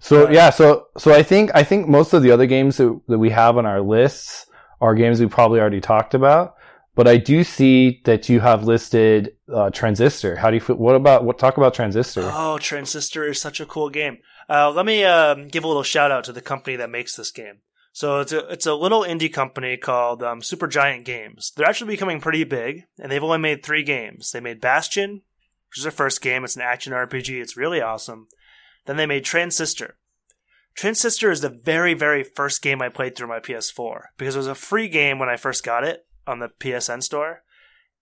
So 0.00 0.24
Right. 0.24 0.34
yeah, 0.34 0.50
so 0.50 0.86
so 0.96 1.12
I 1.12 1.22
think 1.22 1.50
I 1.54 1.64
think 1.64 1.88
most 1.88 2.12
of 2.12 2.22
the 2.22 2.30
other 2.30 2.46
games 2.46 2.76
that, 2.76 3.00
that 3.08 3.18
we 3.18 3.30
have 3.30 3.58
on 3.58 3.66
our 3.66 3.80
lists 3.80 4.46
are 4.80 4.94
games 4.94 5.18
we 5.18 5.26
probably 5.26 5.58
already 5.60 5.80
talked 5.80 6.14
about. 6.14 6.54
But 6.98 7.06
I 7.06 7.16
do 7.16 7.44
see 7.44 8.00
that 8.06 8.28
you 8.28 8.40
have 8.40 8.64
listed 8.64 9.36
uh, 9.54 9.70
Transistor. 9.70 10.34
How 10.34 10.50
do 10.50 10.56
you 10.56 10.60
feel? 10.60 10.74
What 10.74 10.96
about 10.96 11.24
what? 11.24 11.38
Talk 11.38 11.56
about 11.56 11.72
Transistor. 11.72 12.28
Oh, 12.34 12.58
Transistor 12.58 13.24
is 13.28 13.40
such 13.40 13.60
a 13.60 13.66
cool 13.66 13.88
game. 13.88 14.18
Uh, 14.50 14.72
let 14.72 14.84
me 14.84 15.04
um, 15.04 15.46
give 15.46 15.62
a 15.62 15.68
little 15.68 15.84
shout 15.84 16.10
out 16.10 16.24
to 16.24 16.32
the 16.32 16.40
company 16.40 16.74
that 16.74 16.90
makes 16.90 17.14
this 17.14 17.30
game. 17.30 17.60
So 17.92 18.18
it's 18.18 18.32
a 18.32 18.48
it's 18.48 18.66
a 18.66 18.74
little 18.74 19.02
indie 19.02 19.32
company 19.32 19.76
called 19.76 20.24
um, 20.24 20.40
Supergiant 20.40 21.04
Games. 21.04 21.52
They're 21.54 21.68
actually 21.68 21.94
becoming 21.94 22.20
pretty 22.20 22.42
big, 22.42 22.82
and 22.98 23.12
they've 23.12 23.22
only 23.22 23.38
made 23.38 23.62
three 23.62 23.84
games. 23.84 24.32
They 24.32 24.40
made 24.40 24.60
Bastion, 24.60 25.22
which 25.68 25.78
is 25.78 25.84
their 25.84 25.92
first 25.92 26.20
game. 26.20 26.42
It's 26.42 26.56
an 26.56 26.62
action 26.62 26.92
RPG. 26.92 27.40
It's 27.40 27.56
really 27.56 27.80
awesome. 27.80 28.26
Then 28.86 28.96
they 28.96 29.06
made 29.06 29.24
Transistor. 29.24 29.98
Transistor 30.74 31.30
is 31.30 31.42
the 31.42 31.60
very 31.64 31.94
very 31.94 32.24
first 32.24 32.60
game 32.60 32.82
I 32.82 32.88
played 32.88 33.14
through 33.14 33.28
my 33.28 33.38
PS4 33.38 34.00
because 34.16 34.34
it 34.34 34.38
was 34.38 34.48
a 34.48 34.56
free 34.56 34.88
game 34.88 35.20
when 35.20 35.28
I 35.28 35.36
first 35.36 35.62
got 35.62 35.84
it 35.84 36.04
on 36.28 36.38
the 36.38 36.48
PSN 36.48 37.02
store. 37.02 37.42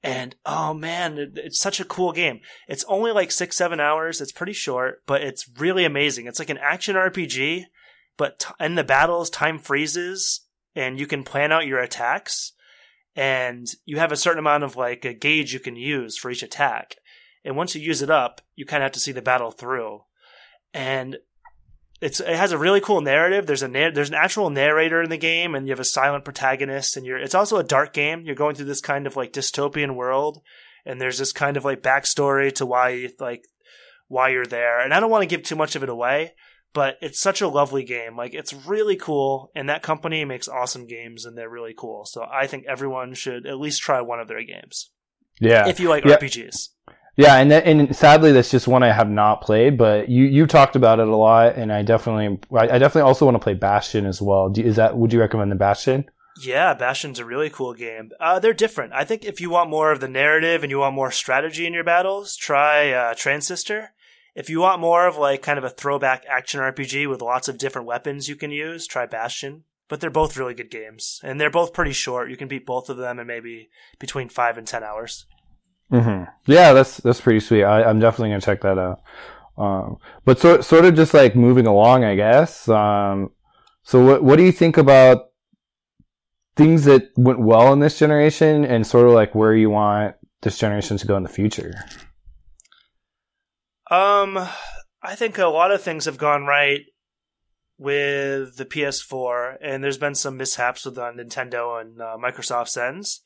And 0.03 0.37
oh 0.45 0.75
man, 0.75 1.33
it's 1.37 1.59
such 1.59 1.81
a 1.81 1.85
cool 1.85 2.13
game. 2.13 2.41
It's 2.69 2.85
only 2.85 3.13
like 3.13 3.33
six, 3.33 3.57
seven 3.57 3.81
hours. 3.81 4.21
It's 4.21 4.33
pretty 4.33 4.53
short, 4.53 5.03
but 5.07 5.23
it's 5.23 5.49
really 5.59 5.85
amazing. 5.85 6.27
It's 6.27 6.39
like 6.39 6.51
an 6.51 6.59
action 6.59 6.97
RPG, 6.97 7.65
but 8.17 8.41
t- 8.41 8.65
in 8.65 8.75
the 8.75 8.85
battles, 8.85 9.31
time 9.31 9.59
freezes 9.59 10.43
and 10.75 11.01
you 11.01 11.07
can 11.07 11.25
plan 11.25 11.51
out 11.51 11.67
your 11.67 11.81
attacks. 11.81 12.53
And 13.17 13.67
you 13.87 13.99
have 13.99 14.13
a 14.13 14.17
certain 14.17 14.39
amount 14.39 14.63
of 14.63 14.77
like 14.77 15.07
a 15.07 15.15
gauge 15.15 15.55
you 15.55 15.61
can 15.61 15.75
use 15.75 16.19
for 16.19 16.31
each 16.31 16.43
attack. 16.43 16.97
And 17.45 17.57
once 17.57 17.75
you 17.75 17.81
use 17.81 18.03
it 18.03 18.11
up, 18.11 18.43
you 18.55 18.67
kind 18.67 18.83
of 18.83 18.87
have 18.87 18.93
to 18.93 19.01
see 19.01 19.13
the 19.13 19.23
battle 19.23 19.51
through. 19.51 20.03
And 20.75 21.17
it's 22.07 22.21
it 22.21 22.37
has 22.37 22.53
a 22.53 22.59
really 22.59 22.81
cool 22.81 23.01
narrative. 23.01 23.47
There's 23.47 23.65
a 23.65 23.69
na- 23.69 23.91
there's 23.91 24.11
an 24.11 24.15
actual 24.15 24.49
narrator 24.49 25.03
in 25.03 25.11
the 25.11 25.17
game, 25.17 25.57
and 25.57 25.67
you 25.67 25.73
have 25.73 25.81
a 25.81 25.85
silent 25.85 26.25
protagonist. 26.25 26.97
And 26.97 27.05
you're 27.05 27.19
it's 27.19 27.35
also 27.35 27.57
a 27.57 27.65
dark 27.65 27.93
game. 27.93 28.23
You're 28.25 28.37
going 28.37 28.55
through 28.55 28.67
this 28.67 28.81
kind 28.81 29.09
of 29.09 29.17
like 29.17 29.33
dystopian 29.33 29.97
world, 29.97 30.41
and 30.85 31.01
there's 31.01 31.19
this 31.19 31.33
kind 31.33 31.57
of 31.57 31.65
like 31.65 31.83
backstory 31.83 32.53
to 32.55 32.65
why 32.65 33.09
like 33.19 33.43
why 34.07 34.29
you're 34.29 34.47
there. 34.47 34.79
And 34.81 34.95
I 34.95 35.01
don't 35.01 35.11
want 35.11 35.23
to 35.23 35.37
give 35.37 35.43
too 35.43 35.57
much 35.57 35.75
of 35.75 35.83
it 35.83 35.89
away, 35.89 36.35
but 36.73 36.97
it's 37.03 37.19
such 37.19 37.41
a 37.41 37.49
lovely 37.49 37.83
game. 37.83 38.17
Like 38.17 38.35
it's 38.35 38.55
really 38.55 38.97
cool, 38.97 39.51
and 39.57 39.69
that 39.69 39.83
company 39.83 40.25
makes 40.25 40.47
awesome 40.47 40.87
games, 40.87 41.25
and 41.25 41.37
they're 41.37 41.51
really 41.51 41.75
cool. 41.77 42.05
So 42.07 42.23
I 42.23 42.47
think 42.47 42.67
everyone 42.69 43.15
should 43.15 43.47
at 43.47 43.59
least 43.59 43.83
try 43.83 44.01
one 44.01 44.21
of 44.21 44.29
their 44.29 44.45
games 44.45 44.91
yeah, 45.41 45.67
if 45.69 45.81
you 45.81 45.89
like 45.89 46.05
Yeah. 46.05 46.19
RPGs. 46.19 46.69
Yeah, 47.17 47.37
and 47.37 47.51
that, 47.51 47.65
and 47.65 47.97
sadly 47.97 48.33
that's 48.33 48.51
just 48.51 48.69
one 48.69 48.83
I 48.83 48.93
have 48.93 49.09
not 49.09 49.41
played. 49.41 49.79
But 49.79 50.09
you 50.09 50.25
you 50.25 50.47
talked 50.47 50.77
about 50.77 51.01
it 51.01 51.09
a 51.09 51.17
lot, 51.17 51.57
and 51.57 51.73
I 51.73 51.83
definitely 51.83 52.39
I, 52.53 52.79
definitely 52.79 53.03
also 53.03 53.25
want 53.25 53.37
to 53.37 53.41
play 53.41 53.55
Bastion 53.55 54.05
as 54.05 54.21
well. 54.21 54.51
Do, 54.51 54.63
is 54.63 54.77
that 54.77 54.97
would 54.97 55.13
you 55.13 55.21
recommend 55.21 55.51
the 55.51 55.57
Bastion? 55.57 56.05
Yeah, 56.39 56.75
Bastion's 56.75 57.19
a 57.19 57.25
really 57.25 57.49
cool 57.49 57.73
game. 57.73 58.11
Uh, 58.21 58.39
they're 58.39 58.53
different. 58.53 58.93
I 58.93 59.05
think 59.05 59.25
if 59.25 59.41
you 59.41 59.49
want 59.49 59.71
more 59.71 59.91
of 59.91 60.01
the 60.01 60.09
narrative 60.09 60.63
and 60.63 60.71
you 60.71 60.81
want 60.81 60.95
more 60.95 61.11
strategy 61.11 61.67
in 61.67 61.73
your 61.73 61.85
battles, 61.85 62.37
try 62.37 62.93
uh, 62.93 63.15
Transistor. 63.15 63.93
If 64.35 64.51
you 64.51 64.61
want 64.61 64.83
more 64.83 65.07
of 65.07 65.17
like 65.17 65.41
kind 65.41 65.59
of 65.59 65.65
a 65.65 65.71
throwback 65.71 66.25
action 66.29 66.61
RPG 66.61 67.09
with 67.09 67.23
lots 67.23 67.49
of 67.49 67.57
different 67.57 67.87
weapons 67.87 68.29
you 68.29 68.37
can 68.37 68.51
use, 68.51 68.87
try 68.87 69.07
Bastion. 69.07 69.65
But 69.89 70.01
they're 70.01 70.11
both 70.11 70.37
really 70.37 70.53
good 70.53 70.71
games, 70.71 71.21
and 71.23 71.41
they're 71.41 71.49
both 71.49 71.73
pretty 71.73 71.93
short. 71.93 72.29
You 72.29 72.37
can 72.37 72.49
beat 72.49 72.67
both 72.67 72.91
of 72.91 72.97
them 72.97 73.21
in 73.21 73.27
maybe 73.27 73.71
between 74.01 74.29
five 74.29 74.59
and 74.59 74.67
ten 74.67 74.83
hours. 74.83 75.27
Hmm 75.91 76.25
Yeah, 76.47 76.73
that's 76.73 76.99
that's 76.99 77.21
pretty 77.21 77.41
sweet. 77.41 77.65
I, 77.65 77.85
I'm 77.85 78.01
definitely 78.01 78.31
gonna 78.31 78.41
check 78.41 78.63
that 78.63 78.79
out. 78.79 79.01
Um, 79.59 79.99
but 80.25 80.39
sort 80.39 80.65
sort 80.65 80.85
of 80.85 80.95
just 80.95 81.15
like 81.15 81.35
moving 81.35 81.67
along, 81.67 82.05
I 82.05 82.15
guess. 82.15 82.69
Um, 82.69 83.31
so 83.83 84.05
what 84.05 84.23
what 84.23 84.37
do 84.37 84.43
you 84.43 84.53
think 84.53 84.77
about 84.77 85.27
things 86.57 86.85
that 86.85 87.11
went 87.17 87.41
well 87.41 87.73
in 87.73 87.81
this 87.81 87.99
generation, 87.99 88.65
and 88.65 88.87
sort 88.87 89.07
of 89.07 89.13
like 89.13 89.35
where 89.35 89.55
you 89.55 89.71
want 89.71 90.17
this 90.43 90.59
generation 90.59 90.97
to 90.99 91.07
go 91.07 91.17
in 91.17 91.23
the 91.23 91.29
future? 91.29 91.75
Um, 93.91 94.37
I 95.03 95.15
think 95.15 95.39
a 95.39 95.47
lot 95.47 95.71
of 95.71 95.81
things 95.81 96.07
have 96.07 96.19
gone 96.19 96.45
right 96.45 96.81
with 97.79 98.57
the 98.57 98.65
PS4, 98.65 99.57
and 99.61 99.85
there's 99.85 99.99
been 99.99 100.15
some 100.15 100.37
mishaps 100.37 100.85
with 100.85 100.97
the 100.97 101.03
Nintendo 101.13 101.81
and 101.81 102.01
uh, 102.01 102.17
Microsoft's 102.19 102.77
ends. 102.77 103.21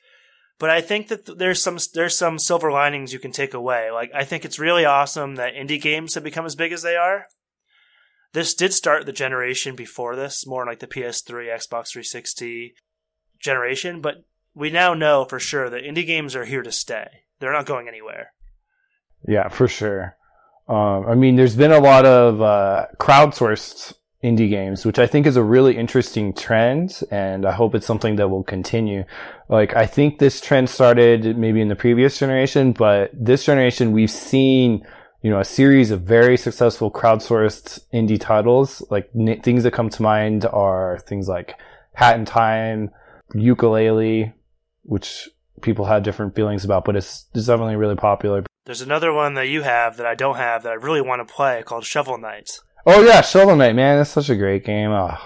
But 0.60 0.68
I 0.68 0.82
think 0.82 1.08
that 1.08 1.38
there's 1.38 1.62
some 1.62 1.78
there's 1.94 2.16
some 2.16 2.38
silver 2.38 2.70
linings 2.70 3.14
you 3.14 3.18
can 3.18 3.32
take 3.32 3.54
away. 3.54 3.90
Like 3.90 4.10
I 4.14 4.24
think 4.24 4.44
it's 4.44 4.58
really 4.58 4.84
awesome 4.84 5.36
that 5.36 5.54
indie 5.54 5.80
games 5.80 6.14
have 6.14 6.22
become 6.22 6.44
as 6.44 6.54
big 6.54 6.70
as 6.70 6.82
they 6.82 6.96
are. 6.96 7.24
This 8.34 8.52
did 8.52 8.74
start 8.74 9.06
the 9.06 9.12
generation 9.12 9.74
before 9.74 10.14
this, 10.14 10.46
more 10.46 10.66
like 10.66 10.78
the 10.78 10.86
PS3, 10.86 11.48
Xbox 11.48 11.88
360 11.88 12.74
generation, 13.40 14.02
but 14.02 14.16
we 14.54 14.70
now 14.70 14.92
know 14.92 15.24
for 15.24 15.40
sure 15.40 15.70
that 15.70 15.82
indie 15.82 16.06
games 16.06 16.36
are 16.36 16.44
here 16.44 16.62
to 16.62 16.70
stay. 16.70 17.08
They're 17.40 17.52
not 17.52 17.66
going 17.66 17.88
anywhere. 17.88 18.32
Yeah, 19.26 19.48
for 19.48 19.66
sure. 19.66 20.14
Um, 20.68 21.06
I 21.08 21.14
mean, 21.14 21.36
there's 21.36 21.56
been 21.56 21.72
a 21.72 21.80
lot 21.80 22.04
of 22.04 22.42
uh, 22.42 22.86
crowdsourced 22.98 23.94
indie 24.22 24.50
games, 24.50 24.84
which 24.84 24.98
I 24.98 25.06
think 25.06 25.26
is 25.26 25.36
a 25.36 25.42
really 25.42 25.76
interesting 25.76 26.34
trend, 26.34 27.00
and 27.10 27.46
I 27.46 27.52
hope 27.52 27.74
it's 27.74 27.86
something 27.86 28.16
that 28.16 28.28
will 28.28 28.42
continue. 28.42 29.04
Like, 29.48 29.74
I 29.74 29.86
think 29.86 30.18
this 30.18 30.40
trend 30.40 30.68
started 30.68 31.38
maybe 31.38 31.60
in 31.60 31.68
the 31.68 31.76
previous 31.76 32.18
generation, 32.18 32.72
but 32.72 33.10
this 33.14 33.44
generation 33.44 33.92
we've 33.92 34.10
seen, 34.10 34.86
you 35.22 35.30
know, 35.30 35.40
a 35.40 35.44
series 35.44 35.90
of 35.90 36.02
very 36.02 36.36
successful 36.36 36.90
crowdsourced 36.90 37.80
indie 37.94 38.20
titles. 38.20 38.82
Like 38.90 39.08
n- 39.18 39.40
things 39.40 39.62
that 39.62 39.72
come 39.72 39.88
to 39.88 40.02
mind 40.02 40.44
are 40.44 40.98
things 41.06 41.26
like 41.26 41.54
Hat 41.94 42.18
in 42.18 42.26
Time, 42.26 42.90
Yooka-Laylee, 43.34 44.34
which 44.82 45.30
people 45.62 45.86
have 45.86 46.02
different 46.02 46.34
feelings 46.34 46.64
about, 46.64 46.84
but 46.84 46.96
it's, 46.96 47.26
it's 47.34 47.46
definitely 47.46 47.76
really 47.76 47.96
popular. 47.96 48.44
There's 48.66 48.82
another 48.82 49.12
one 49.12 49.34
that 49.34 49.48
you 49.48 49.62
have 49.62 49.96
that 49.96 50.06
I 50.06 50.14
don't 50.14 50.36
have 50.36 50.62
that 50.62 50.72
I 50.72 50.76
really 50.76 51.00
want 51.00 51.26
to 51.26 51.34
play 51.34 51.62
called 51.64 51.84
Shovel 51.84 52.18
Knight. 52.18 52.60
Oh 52.86 53.02
yeah, 53.02 53.20
Shovel 53.20 53.56
Knight, 53.56 53.74
man, 53.74 53.98
that's 53.98 54.10
such 54.10 54.30
a 54.30 54.36
great 54.36 54.64
game. 54.64 54.90
Oh, 54.90 55.16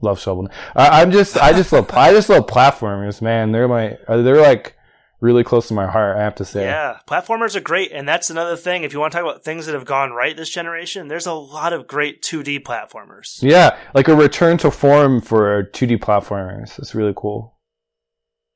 love 0.00 0.20
Shovel 0.20 0.44
Knight. 0.44 0.52
I, 0.74 1.02
I'm 1.02 1.10
just, 1.10 1.36
I 1.36 1.52
just 1.52 1.72
love, 1.72 1.90
I 1.92 2.12
just 2.12 2.28
love 2.28 2.46
platformers, 2.46 3.20
man. 3.20 3.52
They're 3.52 3.68
my, 3.68 3.96
uh, 4.06 4.22
they're 4.22 4.40
like 4.40 4.76
really 5.20 5.42
close 5.42 5.68
to 5.68 5.74
my 5.74 5.86
heart. 5.86 6.16
I 6.16 6.22
have 6.22 6.34
to 6.36 6.44
say. 6.44 6.64
Yeah, 6.64 6.98
platformers 7.08 7.56
are 7.56 7.60
great, 7.60 7.90
and 7.92 8.06
that's 8.06 8.30
another 8.30 8.56
thing. 8.56 8.84
If 8.84 8.92
you 8.92 9.00
want 9.00 9.12
to 9.12 9.18
talk 9.18 9.26
about 9.26 9.44
things 9.44 9.66
that 9.66 9.74
have 9.74 9.86
gone 9.86 10.12
right 10.12 10.36
this 10.36 10.50
generation, 10.50 11.08
there's 11.08 11.26
a 11.26 11.32
lot 11.32 11.72
of 11.72 11.86
great 11.86 12.22
2D 12.22 12.62
platformers. 12.62 13.42
Yeah, 13.42 13.76
like 13.94 14.08
a 14.08 14.14
return 14.14 14.58
to 14.58 14.70
form 14.70 15.20
for 15.20 15.64
2D 15.72 15.98
platformers. 15.98 16.78
It's 16.78 16.94
really 16.94 17.14
cool. 17.16 17.53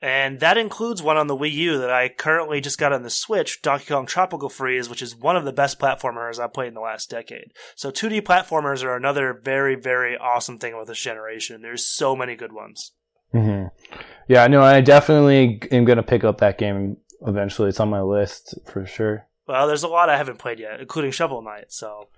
And 0.01 0.39
that 0.39 0.57
includes 0.57 1.03
one 1.03 1.17
on 1.17 1.27
the 1.27 1.37
Wii 1.37 1.53
U 1.53 1.79
that 1.79 1.91
I 1.91 2.09
currently 2.09 2.61
just 2.61 2.79
got 2.79 2.93
on 2.93 3.03
the 3.03 3.11
Switch, 3.11 3.61
Donkey 3.63 3.87
Kong 3.87 4.07
Tropical 4.07 4.49
Freeze, 4.49 4.89
which 4.89 5.03
is 5.03 5.17
one 5.17 5.37
of 5.37 5.45
the 5.45 5.53
best 5.53 5.81
platformers 5.81 6.39
I've 6.39 6.53
played 6.53 6.69
in 6.69 6.75
the 6.75 6.81
last 6.81 7.11
decade. 7.11 7.53
So 7.75 7.91
2D 7.91 8.23
platformers 8.23 8.85
are 8.85 8.95
another 8.95 9.33
very, 9.43 9.75
very 9.75 10.17
awesome 10.17 10.59
thing 10.59 10.79
with 10.79 10.87
this 10.87 11.01
generation. 11.01 11.63
There's 11.63 11.85
so 11.85 12.15
many 12.15 12.37
good 12.37 12.53
ones. 12.53 12.93
hmm 13.33 13.65
Yeah, 14.29 14.47
no, 14.47 14.63
I 14.63 14.81
definitely 14.81 15.61
am 15.73 15.85
gonna 15.85 16.05
pick 16.05 16.23
up 16.23 16.39
that 16.39 16.59
game 16.59 16.99
eventually. 17.27 17.71
It's 17.71 17.81
on 17.81 17.91
my 17.91 18.03
list 18.03 18.55
for 18.67 18.87
sure. 18.87 19.27
Well, 19.49 19.67
there's 19.67 19.83
a 19.83 19.89
lot 19.89 20.11
I 20.11 20.17
haven't 20.17 20.39
played 20.39 20.61
yet, 20.61 20.81
including 20.81 21.11
Shovel 21.11 21.43
Knight, 21.43 21.73
so 21.73 22.09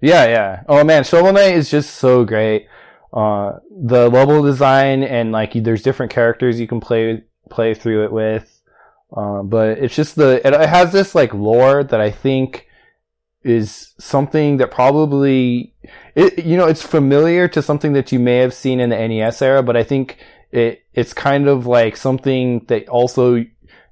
Yeah, 0.00 0.26
yeah. 0.26 0.62
Oh 0.68 0.84
man, 0.84 1.02
Shovel 1.02 1.32
Knight 1.32 1.54
is 1.54 1.68
just 1.68 1.94
so 1.96 2.24
great. 2.24 2.68
Uh, 3.14 3.60
the 3.70 4.08
level 4.10 4.42
design 4.42 5.04
and 5.04 5.30
like 5.30 5.52
there's 5.54 5.82
different 5.82 6.10
characters 6.10 6.58
you 6.58 6.66
can 6.66 6.80
play 6.80 7.22
play 7.48 7.72
through 7.72 8.04
it 8.04 8.12
with. 8.12 8.60
Uh, 9.16 9.42
but 9.42 9.78
it's 9.78 9.94
just 9.94 10.16
the 10.16 10.44
it, 10.44 10.52
it 10.52 10.68
has 10.68 10.90
this 10.90 11.14
like 11.14 11.32
lore 11.32 11.84
that 11.84 12.00
I 12.00 12.10
think 12.10 12.66
is 13.44 13.94
something 13.98 14.56
that 14.56 14.72
probably 14.72 15.74
it 16.16 16.44
you 16.44 16.56
know 16.56 16.66
it's 16.66 16.82
familiar 16.82 17.46
to 17.46 17.62
something 17.62 17.92
that 17.92 18.10
you 18.10 18.18
may 18.18 18.38
have 18.38 18.52
seen 18.52 18.80
in 18.80 18.90
the 18.90 18.96
NES 18.96 19.40
era, 19.42 19.62
but 19.62 19.76
I 19.76 19.84
think 19.84 20.18
it 20.50 20.82
it's 20.92 21.12
kind 21.12 21.46
of 21.46 21.66
like 21.66 21.96
something 21.96 22.64
that 22.66 22.88
also 22.88 23.44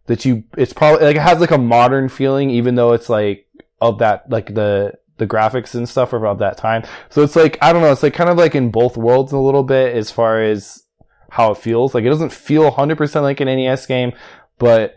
that 0.06 0.24
you 0.24 0.42
it's 0.56 0.72
probably 0.72 1.04
like 1.06 1.16
it 1.16 1.22
has 1.22 1.38
like 1.38 1.52
a 1.52 1.58
modern 1.58 2.08
feeling 2.08 2.50
even 2.50 2.74
though 2.74 2.92
it's 2.92 3.08
like 3.08 3.46
of 3.80 3.98
that 3.98 4.28
like 4.28 4.52
the 4.54 4.94
the 5.18 5.26
graphics 5.26 5.74
and 5.74 5.88
stuff 5.88 6.12
of 6.12 6.38
that 6.38 6.56
time. 6.56 6.84
So 7.10 7.22
it's 7.22 7.36
like 7.36 7.58
I 7.62 7.72
don't 7.72 7.82
know, 7.82 7.92
it's 7.92 8.02
like 8.02 8.14
kind 8.14 8.30
of 8.30 8.36
like 8.36 8.54
in 8.54 8.70
both 8.70 8.96
worlds 8.96 9.32
a 9.32 9.38
little 9.38 9.62
bit 9.62 9.94
as 9.94 10.10
far 10.10 10.42
as 10.42 10.82
how 11.30 11.52
it 11.52 11.58
feels. 11.58 11.94
Like 11.94 12.04
it 12.04 12.10
doesn't 12.10 12.32
feel 12.32 12.70
100% 12.70 13.22
like 13.22 13.40
an 13.40 13.46
NES 13.46 13.86
game, 13.86 14.12
but 14.58 14.96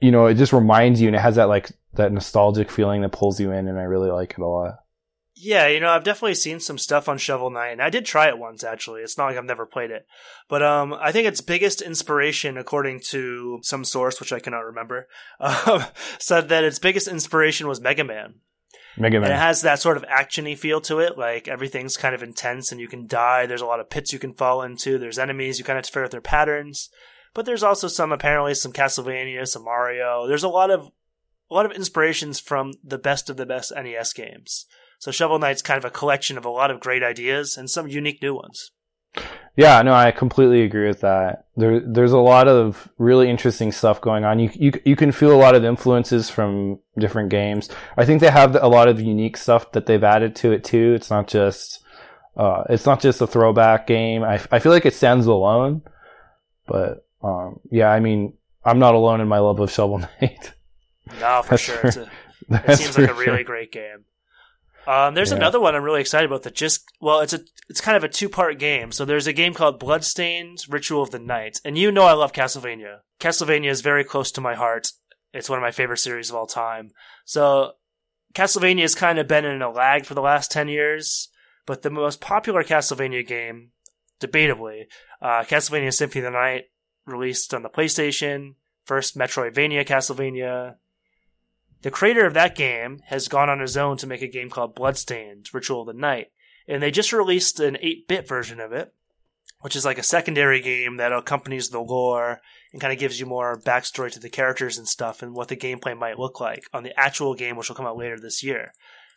you 0.00 0.10
know, 0.10 0.26
it 0.26 0.34
just 0.34 0.52
reminds 0.52 1.00
you 1.00 1.08
and 1.08 1.16
it 1.16 1.20
has 1.20 1.36
that 1.36 1.48
like 1.48 1.70
that 1.94 2.12
nostalgic 2.12 2.70
feeling 2.70 3.02
that 3.02 3.12
pulls 3.12 3.40
you 3.40 3.50
in 3.50 3.68
and 3.68 3.78
I 3.78 3.82
really 3.82 4.10
like 4.10 4.32
it 4.32 4.38
a 4.38 4.46
lot. 4.46 4.78
Yeah, 5.42 5.68
you 5.68 5.80
know, 5.80 5.88
I've 5.88 6.04
definitely 6.04 6.34
seen 6.34 6.60
some 6.60 6.76
stuff 6.76 7.08
on 7.08 7.16
Shovel 7.16 7.48
Knight, 7.48 7.70
and 7.70 7.80
I 7.80 7.88
did 7.88 8.04
try 8.04 8.28
it 8.28 8.36
once 8.36 8.62
actually. 8.62 9.00
It's 9.00 9.16
not 9.16 9.26
like 9.26 9.38
I've 9.38 9.44
never 9.46 9.64
played 9.64 9.90
it, 9.90 10.06
but 10.50 10.62
um, 10.62 10.92
I 10.92 11.12
think 11.12 11.26
its 11.26 11.40
biggest 11.40 11.80
inspiration, 11.80 12.58
according 12.58 13.00
to 13.08 13.60
some 13.62 13.84
source 13.84 14.20
which 14.20 14.34
I 14.34 14.38
cannot 14.38 14.66
remember, 14.66 15.08
um, 15.40 15.84
said 16.18 16.50
that 16.50 16.64
its 16.64 16.78
biggest 16.78 17.08
inspiration 17.08 17.68
was 17.68 17.80
Mega 17.80 18.04
Man. 18.04 18.34
Mega 18.96 19.20
Man. 19.20 19.30
And 19.30 19.38
it 19.38 19.42
has 19.42 19.62
that 19.62 19.80
sort 19.80 19.96
of 19.96 20.04
actiony 20.04 20.56
feel 20.56 20.80
to 20.82 20.98
it, 20.98 21.16
like 21.16 21.48
everything's 21.48 21.96
kind 21.96 22.14
of 22.14 22.22
intense 22.22 22.72
and 22.72 22.80
you 22.80 22.88
can 22.88 23.06
die. 23.06 23.46
There's 23.46 23.60
a 23.60 23.66
lot 23.66 23.80
of 23.80 23.90
pits 23.90 24.12
you 24.12 24.18
can 24.18 24.34
fall 24.34 24.62
into. 24.62 24.98
There's 24.98 25.18
enemies 25.18 25.58
you 25.58 25.64
kind 25.64 25.78
of 25.78 25.84
have 25.84 25.86
to 25.86 25.92
figure 25.92 26.04
out 26.04 26.10
their 26.10 26.20
patterns, 26.20 26.90
but 27.34 27.46
there's 27.46 27.62
also 27.62 27.88
some 27.88 28.12
apparently 28.12 28.54
some 28.54 28.72
Castlevania, 28.72 29.46
some 29.46 29.64
Mario. 29.64 30.26
There's 30.26 30.44
a 30.44 30.48
lot 30.48 30.70
of 30.70 30.90
a 31.50 31.54
lot 31.54 31.66
of 31.66 31.72
inspirations 31.72 32.38
from 32.38 32.72
the 32.84 32.98
best 32.98 33.28
of 33.28 33.36
the 33.36 33.46
best 33.46 33.72
NES 33.74 34.12
games. 34.12 34.66
So 34.98 35.10
Shovel 35.10 35.38
Knight's 35.38 35.62
kind 35.62 35.78
of 35.78 35.84
a 35.84 35.90
collection 35.90 36.38
of 36.38 36.44
a 36.44 36.50
lot 36.50 36.70
of 36.70 36.80
great 36.80 37.02
ideas 37.02 37.56
and 37.56 37.68
some 37.68 37.88
unique 37.88 38.22
new 38.22 38.34
ones. 38.34 38.70
Yeah, 39.56 39.82
no, 39.82 39.92
I 39.92 40.10
completely 40.12 40.62
agree 40.62 40.86
with 40.86 41.00
that. 41.00 41.46
There, 41.56 41.80
there's 41.80 42.12
a 42.12 42.18
lot 42.18 42.48
of 42.48 42.88
really 42.98 43.28
interesting 43.28 43.72
stuff 43.72 44.00
going 44.00 44.24
on. 44.24 44.38
You, 44.38 44.50
you, 44.54 44.72
you 44.84 44.96
can 44.96 45.12
feel 45.12 45.32
a 45.32 45.36
lot 45.36 45.54
of 45.54 45.64
influences 45.64 46.30
from 46.30 46.78
different 46.98 47.28
games. 47.28 47.68
I 47.96 48.06
think 48.06 48.20
they 48.20 48.30
have 48.30 48.54
a 48.54 48.68
lot 48.68 48.88
of 48.88 49.00
unique 49.00 49.36
stuff 49.36 49.72
that 49.72 49.86
they've 49.86 50.02
added 50.02 50.36
to 50.36 50.52
it 50.52 50.64
too. 50.64 50.94
It's 50.94 51.10
not 51.10 51.26
just, 51.26 51.84
uh, 52.36 52.64
it's 52.70 52.86
not 52.86 53.00
just 53.00 53.20
a 53.20 53.26
throwback 53.26 53.86
game. 53.86 54.22
I, 54.22 54.40
I 54.50 54.60
feel 54.60 54.72
like 54.72 54.86
it 54.86 54.94
stands 54.94 55.26
alone, 55.26 55.82
but, 56.66 57.04
um, 57.22 57.60
yeah, 57.70 57.88
I 57.88 58.00
mean, 58.00 58.34
I'm 58.64 58.78
not 58.78 58.94
alone 58.94 59.20
in 59.20 59.28
my 59.28 59.40
love 59.40 59.60
of 59.60 59.70
Shovel 59.70 59.98
Knight. 59.98 60.52
No, 61.20 61.42
for 61.42 61.58
sure. 61.58 61.80
A, 62.50 62.70
it 62.70 62.76
seems 62.78 62.96
like 62.96 63.10
a 63.10 63.14
really 63.14 63.38
sure. 63.38 63.44
great 63.44 63.72
game. 63.72 64.04
Um, 64.90 65.14
there's 65.14 65.30
yeah. 65.30 65.36
another 65.36 65.60
one 65.60 65.76
I'm 65.76 65.84
really 65.84 66.00
excited 66.00 66.28
about 66.28 66.42
that 66.42 66.54
just 66.56 66.82
well, 67.00 67.20
it's 67.20 67.32
a 67.32 67.40
it's 67.68 67.80
kind 67.80 67.96
of 67.96 68.02
a 68.02 68.08
two 68.08 68.28
part 68.28 68.58
game. 68.58 68.90
So 68.90 69.04
there's 69.04 69.28
a 69.28 69.32
game 69.32 69.54
called 69.54 69.78
Bloodstained 69.78 70.64
Ritual 70.68 71.02
of 71.02 71.12
the 71.12 71.20
Night, 71.20 71.60
and 71.64 71.78
you 71.78 71.92
know 71.92 72.02
I 72.02 72.14
love 72.14 72.32
Castlevania. 72.32 72.98
Castlevania 73.20 73.70
is 73.70 73.82
very 73.82 74.02
close 74.02 74.32
to 74.32 74.40
my 74.40 74.56
heart. 74.56 74.90
It's 75.32 75.48
one 75.48 75.60
of 75.60 75.62
my 75.62 75.70
favorite 75.70 75.98
series 75.98 76.28
of 76.28 76.34
all 76.34 76.46
time. 76.46 76.90
So 77.24 77.74
Castlevania 78.34 78.80
has 78.80 78.96
kind 78.96 79.20
of 79.20 79.28
been 79.28 79.44
in 79.44 79.62
a 79.62 79.70
lag 79.70 80.06
for 80.06 80.14
the 80.14 80.22
last 80.22 80.50
ten 80.50 80.66
years, 80.66 81.28
but 81.66 81.82
the 81.82 81.90
most 81.90 82.20
popular 82.20 82.64
Castlevania 82.64 83.24
game, 83.24 83.70
debatably, 84.20 84.86
uh, 85.22 85.44
Castlevania 85.44 85.94
Symphony 85.94 86.26
of 86.26 86.32
the 86.32 86.36
Night, 86.36 86.64
released 87.06 87.54
on 87.54 87.62
the 87.62 87.70
PlayStation. 87.70 88.54
First 88.86 89.16
Metroidvania 89.16 89.86
Castlevania, 89.86 90.74
the 91.82 91.90
creator 91.90 92.26
of 92.26 92.34
that 92.34 92.54
game 92.54 93.00
has 93.06 93.28
gone 93.28 93.48
on 93.48 93.60
his 93.60 93.76
own 93.76 93.96
to 93.98 94.06
make 94.06 94.22
a 94.22 94.28
game 94.28 94.50
called 94.50 94.74
Bloodstained 94.74 95.48
Ritual 95.52 95.82
of 95.82 95.86
the 95.86 95.92
Night. 95.92 96.28
And 96.68 96.82
they 96.82 96.90
just 96.90 97.12
released 97.12 97.58
an 97.58 97.78
8 97.80 98.06
bit 98.06 98.28
version 98.28 98.60
of 98.60 98.72
it, 98.72 98.92
which 99.60 99.74
is 99.74 99.84
like 99.84 99.98
a 99.98 100.02
secondary 100.02 100.60
game 100.60 100.98
that 100.98 101.12
accompanies 101.12 101.70
the 101.70 101.80
lore 101.80 102.40
and 102.72 102.80
kind 102.80 102.92
of 102.92 102.98
gives 102.98 103.18
you 103.18 103.26
more 103.26 103.58
backstory 103.58 104.10
to 104.12 104.20
the 104.20 104.30
characters 104.30 104.78
and 104.78 104.86
stuff 104.86 105.22
and 105.22 105.34
what 105.34 105.48
the 105.48 105.56
gameplay 105.56 105.98
might 105.98 106.18
look 106.18 106.40
like 106.40 106.64
on 106.72 106.82
the 106.82 106.98
actual 106.98 107.34
game, 107.34 107.56
which 107.56 107.68
will 107.68 107.76
come 107.76 107.86
out 107.86 107.96
later 107.96 108.18
this 108.20 108.42
year. 108.42 108.72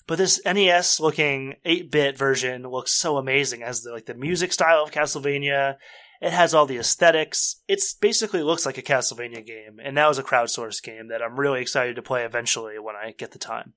But 0.08 0.18
this 0.18 0.42
NES 0.46 1.00
looking 1.00 1.56
8 1.64 1.92
bit 1.92 2.18
version 2.18 2.64
looks 2.64 2.94
so 2.94 3.18
amazing 3.18 3.64
as 3.64 3.82
the, 3.82 3.92
like 3.92 4.06
the 4.06 4.14
music 4.14 4.52
style 4.52 4.84
of 4.84 4.92
Castlevania 4.92 5.76
it 6.24 6.32
has 6.32 6.54
all 6.54 6.66
the 6.66 6.78
aesthetics. 6.78 7.62
It 7.68 7.84
basically 8.00 8.44
looks 8.44 8.66
like 8.66 8.78
a 8.78 8.82
Castlevania 8.82 9.46
game, 9.46 9.82
and 9.84 9.98
that 9.98 10.08
was 10.08 10.18
a 10.18 10.24
crowdsourced 10.24 10.82
game 10.82 11.10
that 11.10 11.22
I'm 11.22 11.38
really 11.38 11.60
excited 11.60 11.98
to 11.98 12.02
play 12.02 12.24
eventually 12.24 12.80
when 12.80 12.96
I 12.96 13.12
get 13.12 13.32
the 13.32 13.40
time. 13.40 13.74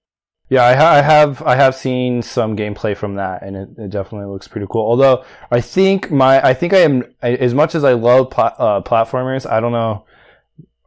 Yeah, 0.49 0.65
I, 0.65 0.75
ha- 0.77 0.93
I, 0.93 1.03
have 1.03 1.43
I 1.43 1.57
have 1.57 1.75
seen 1.75 2.23
some 2.23 2.57
gameplay 2.57 2.97
from 2.97 3.17
that, 3.17 3.43
and 3.43 3.57
it, 3.57 3.69
it, 3.77 3.91
definitely 3.91 4.33
looks 4.33 4.47
pretty 4.47 4.69
cool. 4.71 4.83
Although 4.83 5.25
I 5.51 5.61
think 5.61 6.13
my 6.13 6.41
I 6.41 6.55
think 6.55 6.73
I 6.73 6.83
am 6.83 7.03
as 7.21 7.53
much 7.53 7.75
as 7.75 7.83
I 7.83 7.95
love 7.95 8.31
pla- 8.31 8.55
uh, 8.57 8.81
platformers, 8.81 9.45
I 9.45 9.59
don't 9.59 9.73
know, 9.73 10.07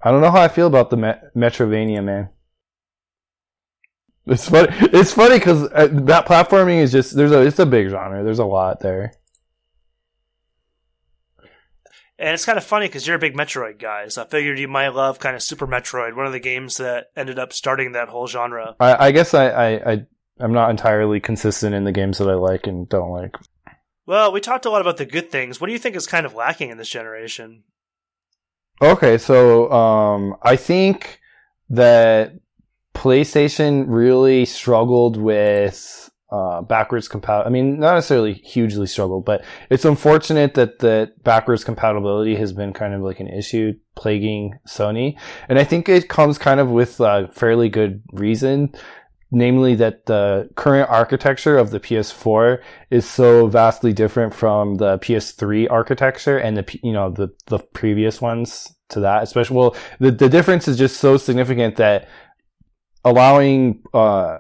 I 0.01 0.11
don't 0.11 0.21
know 0.21 0.31
how 0.31 0.41
I 0.41 0.47
feel 0.47 0.67
about 0.67 0.91
the 0.91 0.97
Me- 0.97 1.21
Metroidvania 1.35 2.01
man. 2.01 2.29
It's 4.27 4.47
funny. 4.47 4.69
It's 4.93 5.11
funny 5.11 5.39
because 5.39 5.63
uh, 5.73 5.89
that 5.91 6.25
platforming 6.25 6.81
is 6.81 6.93
just 6.93 7.17
there's 7.17 7.33
a 7.33 7.41
it's 7.41 7.59
a 7.59 7.65
big 7.65 7.89
genre. 7.89 8.23
There's 8.23 8.39
a 8.39 8.45
lot 8.45 8.79
there. 8.79 9.11
And 12.19 12.33
it's 12.33 12.43
kind 12.43 12.57
of 12.57 12.65
funny 12.65 12.87
because 12.87 13.07
you're 13.07 13.15
a 13.15 13.19
big 13.19 13.33
Metroid 13.33 13.79
guy, 13.79 14.09
so 14.09 14.23
I 14.23 14.27
figured 14.27 14.59
you 14.59 14.67
might 14.67 14.89
love 14.89 15.19
kind 15.19 15.37
of 15.37 15.41
Super 15.41 15.65
Metroid, 15.65 16.17
one 16.17 16.25
of 16.25 16.33
the 16.33 16.39
games 16.41 16.75
that 16.77 17.05
ended 17.15 17.39
up 17.39 17.53
starting 17.53 17.93
that 17.93 18.09
whole 18.09 18.27
genre. 18.27 18.75
I, 18.77 19.07
I 19.07 19.11
guess 19.11 19.33
I, 19.33 19.47
I, 19.47 19.91
I 19.91 20.05
I'm 20.39 20.51
not 20.51 20.69
entirely 20.69 21.21
consistent 21.21 21.73
in 21.73 21.85
the 21.85 21.93
games 21.93 22.17
that 22.17 22.29
I 22.29 22.33
like 22.33 22.67
and 22.67 22.89
don't 22.89 23.11
like. 23.11 23.35
Well, 24.05 24.33
we 24.33 24.41
talked 24.41 24.65
a 24.65 24.69
lot 24.69 24.81
about 24.81 24.97
the 24.97 25.05
good 25.05 25.31
things. 25.31 25.61
What 25.61 25.67
do 25.67 25.73
you 25.73 25.79
think 25.79 25.95
is 25.95 26.07
kind 26.07 26.25
of 26.25 26.33
lacking 26.33 26.71
in 26.71 26.77
this 26.77 26.89
generation? 26.89 27.63
Okay, 28.81 29.17
so 29.17 29.71
um, 29.71 30.35
I 30.41 30.57
think 30.57 31.21
that 31.69 32.33
PlayStation 32.93 33.85
really 33.87 34.43
struggled 34.45 35.15
with 35.15 36.08
uh, 36.31 36.61
backwards 36.61 37.07
compatible. 37.07 37.47
I 37.47 37.49
mean, 37.49 37.79
not 37.79 37.95
necessarily 37.95 38.33
hugely 38.33 38.87
struggled, 38.87 39.25
but 39.25 39.43
it's 39.69 39.85
unfortunate 39.85 40.53
that 40.53 40.79
the 40.79 41.11
backwards 41.23 41.63
compatibility 41.63 42.35
has 42.35 42.53
been 42.53 42.73
kind 42.73 42.93
of 42.93 43.01
like 43.01 43.19
an 43.19 43.27
issue 43.27 43.73
plaguing 43.95 44.53
Sony. 44.67 45.17
And 45.47 45.57
I 45.57 45.63
think 45.63 45.89
it 45.89 46.09
comes 46.09 46.37
kind 46.37 46.59
of 46.59 46.69
with 46.69 46.99
a 46.99 47.29
fairly 47.33 47.69
good 47.69 48.03
reason. 48.13 48.73
Namely 49.31 49.75
that 49.75 50.07
the 50.07 50.49
current 50.55 50.89
architecture 50.89 51.55
of 51.55 51.69
the 51.69 51.79
PS4 51.79 52.63
is 52.89 53.07
so 53.07 53.45
vastly 53.45 53.93
different 53.93 54.33
from 54.33 54.75
the 54.75 54.97
PS3 54.97 55.69
architecture 55.69 56.39
and 56.39 56.57
the, 56.57 56.79
you 56.81 56.91
know, 56.91 57.11
the, 57.11 57.29
the 57.45 57.59
previous 57.59 58.21
ones 58.21 58.73
to 58.89 59.01
that, 59.01 59.21
especially, 59.21 59.55
well, 59.55 59.75
the, 59.99 60.09
the 60.09 60.29
difference 60.29 60.67
is 60.67 60.79
just 60.79 60.97
so 60.97 61.15
significant 61.15 61.75
that 61.75 62.07
allowing, 63.05 63.83
uh, 63.93 64.39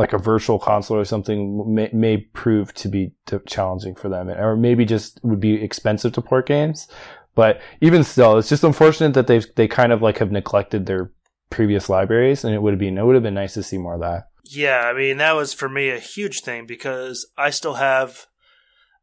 like 0.00 0.14
a 0.14 0.18
virtual 0.18 0.58
console 0.58 0.96
or 0.96 1.04
something 1.04 1.74
may, 1.74 1.90
may 1.92 2.16
prove 2.16 2.72
to 2.72 2.88
be 2.88 3.12
challenging 3.46 3.94
for 3.94 4.08
them. 4.08 4.30
Or 4.30 4.56
maybe 4.56 4.86
just 4.86 5.20
would 5.22 5.40
be 5.40 5.62
expensive 5.62 6.14
to 6.14 6.22
port 6.22 6.46
games. 6.46 6.88
But 7.34 7.60
even 7.82 8.02
still 8.02 8.38
it's 8.38 8.48
just 8.48 8.64
unfortunate 8.64 9.12
that 9.12 9.26
they've 9.26 9.46
they 9.56 9.68
kind 9.68 9.92
of 9.92 10.00
like 10.00 10.16
have 10.18 10.32
neglected 10.32 10.86
their 10.86 11.12
previous 11.50 11.90
libraries 11.90 12.44
and 12.44 12.54
it 12.54 12.62
would 12.62 12.72
have 12.72 12.80
been 12.80 12.96
it 12.96 13.04
would 13.04 13.14
have 13.14 13.22
been 13.22 13.34
nice 13.34 13.54
to 13.54 13.62
see 13.62 13.76
more 13.76 13.94
of 13.94 14.00
that. 14.00 14.28
Yeah 14.44 14.80
i 14.86 14.94
mean 14.94 15.18
that 15.18 15.36
was 15.36 15.52
for 15.52 15.68
me 15.68 15.90
a 15.90 15.98
huge 15.98 16.40
thing 16.40 16.66
because 16.66 17.26
i 17.36 17.50
still 17.50 17.74
have 17.74 18.26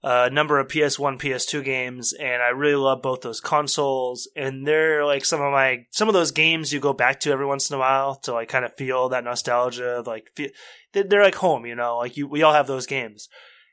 a 0.09 0.29
number 0.29 0.57
of 0.57 0.69
PS1, 0.69 1.19
PS2 1.19 1.65
games, 1.65 2.13
and 2.13 2.41
I 2.41 2.49
really 2.49 2.75
love 2.75 3.01
both 3.01 3.19
those 3.21 3.41
consoles. 3.41 4.29
And 4.37 4.65
they're 4.65 5.05
like 5.05 5.25
some 5.25 5.41
of 5.41 5.51
my 5.51 5.85
some 5.91 6.07
of 6.07 6.13
those 6.13 6.31
games 6.31 6.71
you 6.71 6.79
go 6.79 6.93
back 6.93 7.19
to 7.21 7.31
every 7.31 7.45
once 7.45 7.69
in 7.69 7.75
a 7.75 7.79
while 7.79 8.15
to 8.23 8.31
like 8.31 8.47
kind 8.47 8.63
of 8.63 8.73
feel 8.77 9.09
that 9.09 9.25
nostalgia. 9.25 10.01
Like 10.05 10.31
feel, 10.33 10.49
they're 10.93 11.23
like 11.23 11.35
home, 11.35 11.65
you 11.65 11.75
know. 11.75 11.97
Like 11.97 12.15
you, 12.15 12.25
we 12.25 12.41
all 12.41 12.53
have 12.53 12.67
those 12.67 12.85
games. 12.85 13.27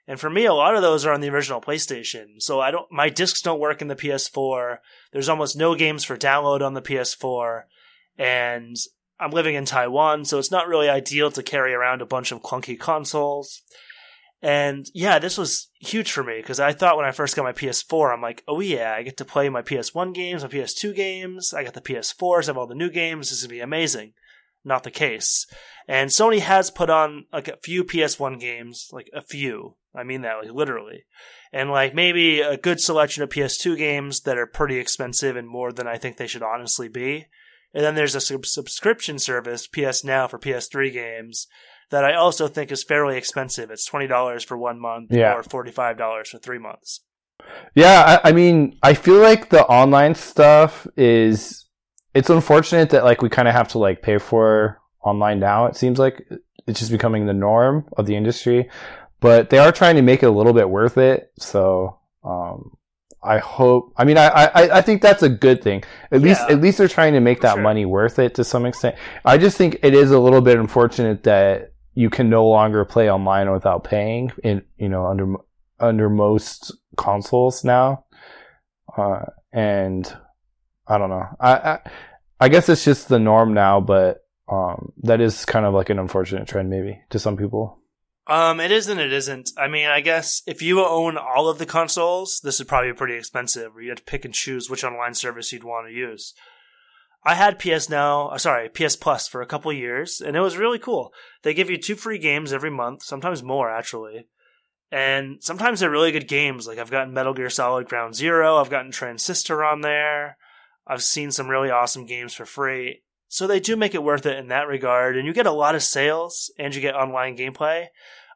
And 0.09 0.18
for 0.18 0.29
me, 0.29 0.44
a 0.44 0.53
lot 0.53 0.75
of 0.75 0.83
those 0.83 1.07
are 1.07 1.12
on 1.12 1.20
the 1.20 1.31
original 1.31 1.61
PlayStation. 1.61 2.40
So 2.42 2.61
I 2.61 2.73
don't, 2.73 2.90
my 2.90 3.11
discs 3.11 3.40
don't 3.40 3.61
work 3.61 3.81
in 3.81 3.87
the 3.87 3.94
PS4. 3.94 4.79
There's 5.12 5.29
almost 5.29 5.57
no 5.57 5.77
games 5.77 6.03
for 6.03 6.16
download 6.16 6.62
on 6.62 6.75
the 6.75 6.83
PS4. 6.83 7.62
And 8.18 8.77
I'm 9.20 9.31
living 9.31 9.55
in 9.55 9.64
Taiwan, 9.66 10.25
so 10.25 10.38
it's 10.40 10.51
not 10.51 10.66
really 10.66 10.88
ideal 10.88 11.31
to 11.31 11.42
carry 11.44 11.73
around 11.73 12.03
a 12.03 12.07
bunch 12.07 12.33
of 12.33 12.42
clunky 12.42 12.79
consoles. 12.79 13.62
And 14.44 14.90
yeah, 14.92 15.18
this 15.18 15.38
was 15.38 15.70
huge 15.80 16.12
for 16.12 16.22
me 16.22 16.37
because 16.37 16.61
I 16.61 16.74
thought 16.74 16.98
when 16.98 17.07
I 17.07 17.12
first 17.12 17.35
got 17.35 17.44
my 17.44 17.54
PS4, 17.54 18.12
I'm 18.12 18.20
like, 18.20 18.44
oh 18.46 18.61
yeah, 18.61 18.94
I 18.94 19.02
get 19.02 19.16
to 19.16 19.24
play 19.24 19.48
my 19.48 19.62
PS1 19.62 20.12
games, 20.12 20.42
my 20.42 20.50
PS2 20.50 20.94
games. 20.94 21.54
I 21.54 21.64
got 21.64 21.72
the 21.72 21.80
PS4s, 21.80 22.42
I 22.42 22.46
have 22.48 22.59
all 22.59 22.66
the 22.66 22.74
new 22.74 22.90
games. 22.90 23.30
This 23.30 23.38
is 23.38 23.46
gonna 23.46 23.54
be 23.57 23.61
amazing. 23.61 24.12
not 24.62 24.83
the 24.83 24.90
case. 24.90 25.46
And 25.88 26.11
Sony 26.11 26.40
has 26.40 26.70
put 26.70 26.90
on 26.90 27.24
like 27.33 27.48
a 27.48 27.57
few 27.62 27.85
PS1 27.85 28.38
games, 28.38 28.90
like 28.92 29.09
a 29.14 29.22
few. 29.22 29.76
I 29.94 30.02
mean 30.02 30.20
that 30.20 30.37
like 30.42 30.52
literally. 30.52 31.04
And 31.50 31.70
like 31.70 31.94
maybe 31.94 32.42
a 32.42 32.59
good 32.59 32.80
selection 32.80 33.22
of 33.22 33.30
PS2 33.30 33.78
games 33.78 34.20
that 34.22 34.37
are 34.37 34.46
pretty 34.46 34.76
expensive 34.76 35.37
and 35.37 35.48
more 35.48 35.72
than 35.72 35.87
I 35.87 35.96
think 35.96 36.18
they 36.18 36.26
should 36.26 36.42
honestly 36.42 36.88
be. 36.88 37.28
And 37.72 37.83
then 37.83 37.94
there's 37.94 38.14
a 38.14 38.20
sub- 38.20 38.44
subscription 38.44 39.18
service, 39.18 39.66
PS 39.66 40.04
Now 40.04 40.28
for 40.28 40.38
PS3 40.38 40.92
games, 40.92 41.46
that 41.90 42.05
I 42.05 42.14
also 42.14 42.49
think 42.49 42.73
is 42.73 42.83
fairly 42.83 43.16
expensive. 43.16 43.70
It's 43.70 43.88
$20 43.88 44.44
for 44.44 44.57
one 44.57 44.81
month 44.81 45.11
Yeah. 45.12 45.35
or 45.35 45.42
$45 45.42 46.27
for 46.29 46.38
three 46.38 46.59
months. 46.59 47.01
Yeah, 47.75 48.20
I, 48.25 48.31
I 48.31 48.33
mean, 48.33 48.79
I 48.83 48.94
feel 48.94 49.20
like 49.20 49.51
the 49.51 49.64
online 49.66 50.14
stuff 50.14 50.87
is. 50.97 51.66
It's 52.14 52.31
unfortunate 52.31 52.90
that 52.90 53.03
like 53.05 53.23
we 53.23 53.29
kind 53.29 53.49
of 53.49 53.55
have 53.55 53.68
to 53.68 53.79
like 53.79 54.01
pay 54.01 54.18
for 54.18 54.81
online 55.03 55.40
now. 55.40 55.66
It 55.66 55.75
seems 55.77 55.99
like 55.99 56.27
it's 56.66 56.79
just 56.79 56.92
becoming 56.92 57.27
the 57.27 57.33
norm 57.35 57.87
of 57.97 58.07
the 58.07 58.14
industry, 58.14 58.70
but 59.20 59.51
they 59.51 59.59
are 59.59 59.73
trying 59.73 59.97
to 59.97 60.03
make 60.03 60.23
it 60.23 60.27
a 60.27 60.31
little 60.31 60.53
bit 60.53 60.70
worth 60.70 60.97
it. 60.97 61.33
So 61.40 61.99
um, 62.25 62.70
I 63.23 63.38
hope. 63.38 63.92
I 63.97 64.05
mean, 64.05 64.16
I, 64.16 64.29
I 64.29 64.79
I 64.79 64.81
think 64.81 65.03
that's 65.03 65.25
a 65.25 65.29
good 65.29 65.61
thing. 65.62 65.83
At 66.12 66.23
least 66.23 66.40
Yeah. 66.49 66.55
at 66.55 66.61
least 66.62 66.79
they're 66.79 66.88
trying 66.88 67.14
to 67.14 67.20
make 67.20 67.40
that 67.40 67.55
sure. 67.55 67.62
money 67.62 67.85
worth 67.85 68.20
it 68.20 68.37
to 68.37 68.44
some 68.44 68.64
extent. 68.64 68.94
I 69.25 69.37
just 69.37 69.59
think 69.59 69.81
it 69.83 69.92
is 69.92 70.12
a 70.12 70.18
little 70.18 70.40
bit 70.40 70.57
unfortunate 70.57 71.25
that 71.25 71.73
you 71.94 72.11
can 72.11 72.28
no 72.28 72.46
longer 72.48 72.85
play 72.85 73.11
online 73.11 73.50
without 73.50 73.85
paying. 73.85 74.33
In 74.42 74.62
you 74.76 74.88
know 74.88 75.07
under 75.07 75.35
under 75.80 76.11
most 76.11 76.72
consoles 76.96 77.64
now, 77.64 78.04
uh, 78.96 79.26
and 79.52 80.16
I 80.87 80.98
don't 80.98 81.11
know. 81.11 81.26
I, 81.40 81.52
I 81.52 81.78
I 82.40 82.48
guess 82.48 82.68
it's 82.68 82.85
just 82.85 83.09
the 83.09 83.18
norm 83.18 83.54
now, 83.54 83.80
but 83.80 84.24
um, 84.48 84.92
that 85.02 85.20
is 85.20 85.44
kind 85.44 85.64
of 85.64 85.74
like 85.74 85.90
an 85.90 85.98
unfortunate 85.98 86.46
trend, 86.46 86.70
maybe 86.70 87.00
to 87.11 87.18
some 87.18 87.37
people. 87.37 87.80
Um, 88.26 88.59
it 88.59 88.72
is 88.72 88.88
and 88.88 89.00
it 89.00 89.12
isn't. 89.12 89.50
I 89.59 89.68
mean, 89.68 89.87
I 89.87 90.00
guess 90.00 90.42
if 90.46 90.62
you 90.62 90.85
own 90.85 91.18
all 91.18 91.48
of 91.48 91.59
the 91.59 91.66
consoles, 91.66 92.40
this 92.42 92.59
is 92.59 92.66
probably 92.66 92.92
pretty 92.92 93.14
expensive. 93.14 93.74
Where 93.74 93.83
you 93.83 93.90
had 93.90 93.98
to 93.98 94.04
pick 94.04 94.24
and 94.24 94.33
choose 94.33 94.70
which 94.70 94.83
online 94.83 95.14
service 95.14 95.52
you'd 95.52 95.64
want 95.64 95.88
to 95.88 95.92
use. 95.92 96.35
I 97.25 97.35
had 97.35 97.59
PS 97.59 97.89
Now, 97.89 98.29
uh, 98.29 98.39
sorry, 98.39 98.69
PS 98.69 98.97
Plus 98.97 99.27
for 99.27 99.41
a 99.41 99.47
couple 99.47 99.73
years, 99.73 100.21
and 100.21 100.37
it 100.37 100.41
was 100.41 100.59
really 100.59 100.79
cool. 100.79 101.13
They 101.43 101.55
give 101.55 101.71
you 101.71 101.79
two 101.79 101.95
free 101.95 102.19
games 102.19 102.53
every 102.53 102.71
month, 102.71 103.03
sometimes 103.03 103.43
more 103.43 103.71
actually, 103.71 104.27
and 104.91 105.43
sometimes 105.43 105.81
they're 105.81 105.91
really 105.91 106.13
good 106.13 106.29
games. 106.29 106.67
Like 106.67 106.79
I've 106.79 106.91
gotten 106.91 107.15
Metal 107.15 107.33
Gear 107.33 107.51
Solid 107.51 107.89
Ground 107.89 108.15
Zero, 108.15 108.57
I've 108.57 108.71
gotten 108.71 108.91
Transistor 108.91 109.65
on 109.65 109.81
there. 109.81 110.37
I've 110.87 111.03
seen 111.03 111.31
some 111.31 111.49
really 111.49 111.71
awesome 111.71 112.05
games 112.05 112.35
for 112.35 112.45
free. 112.45 113.03
So 113.29 113.47
they 113.47 113.59
do 113.59 113.75
make 113.75 113.95
it 113.95 114.03
worth 114.03 114.27
it 114.27 114.39
in 114.39 114.49
that 114.49 114.69
regard, 114.69 115.17
and 115.17 115.27
you 115.27 115.33
get 115.33 115.47
a 115.47 115.51
lot 115.51 115.75
of 115.75 115.83
sales 115.83 116.53
and 116.59 116.75
you 116.75 116.81
get 116.81 116.95
online 116.95 117.37
gameplay. 117.37 117.87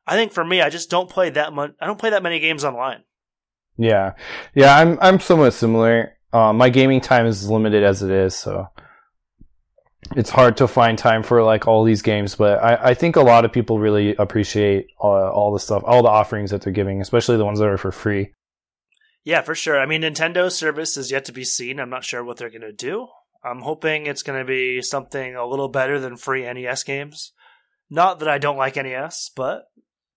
I 0.07 0.17
think 0.17 0.33
for 0.33 0.45
me, 0.45 0.63
I 0.63 0.71
just 0.71 0.89
don't 0.89 1.11
play 1.11 1.29
that 1.31 1.53
much. 1.53 1.73
I 1.81 1.87
don't 1.87 1.99
play 1.99 2.11
that 2.11 2.23
many 2.23 2.41
games 2.41 2.65
online. 2.65 3.03
Yeah, 3.77 4.15
yeah, 4.55 4.77
I'm 4.77 4.99
I'm 5.01 5.21
somewhat 5.21 5.53
similar. 5.53 6.18
Uh, 6.33 6.53
my 6.53 6.69
gaming 6.69 7.01
time 7.01 7.27
is 7.27 7.49
limited 7.49 7.83
as 7.83 8.03
it 8.03 8.11
is, 8.11 8.35
so 8.35 8.69
it's 10.17 10.31
hard 10.31 10.57
to 10.59 10.69
find 10.69 10.99
time 10.99 11.23
for 11.23 11.43
like 11.43 11.67
all 11.67 11.85
these 11.85 12.03
games. 12.03 12.35
But 12.35 12.63
I, 12.63 12.91
I 12.91 12.95
think 12.95 13.17
a 13.17 13.23
lot 13.23 13.45
of 13.45 13.53
people 13.53 13.79
really 13.79 14.15
appreciate 14.17 14.89
uh, 15.03 15.31
all 15.31 15.53
the 15.53 15.61
stuff, 15.61 15.83
all 15.87 16.03
the 16.03 16.09
offerings 16.09 16.51
that 16.51 16.63
they're 16.63 16.73
giving, 16.73 17.01
especially 17.01 17.37
the 17.37 17.45
ones 17.45 17.59
that 17.59 17.69
are 17.69 17.79
for 17.79 17.93
free. 17.93 18.33
Yeah, 19.25 19.43
for 19.43 19.55
sure. 19.55 19.79
I 19.79 19.87
mean, 19.87 20.03
Nintendo's 20.03 20.57
service 20.57 20.97
is 20.97 21.11
yet 21.11 21.25
to 21.27 21.33
be 21.33 21.45
seen. 21.45 21.81
I'm 21.81 21.91
not 21.91 22.05
sure 22.05 22.25
what 22.25 22.37
they're 22.37 22.51
going 22.51 22.63
to 22.63 22.73
do. 22.73 23.09
I'm 23.45 23.61
hoping 23.61 24.07
it's 24.07 24.23
going 24.23 24.39
to 24.39 24.45
be 24.45 24.83
something 24.83 25.35
a 25.35 25.47
little 25.47 25.69
better 25.69 26.01
than 26.01 26.17
free 26.17 26.51
NES 26.51 26.83
games. 26.83 27.33
Not 27.91 28.19
that 28.19 28.29
I 28.29 28.39
don't 28.39 28.57
like 28.57 28.77
NES, 28.77 29.31
but 29.35 29.65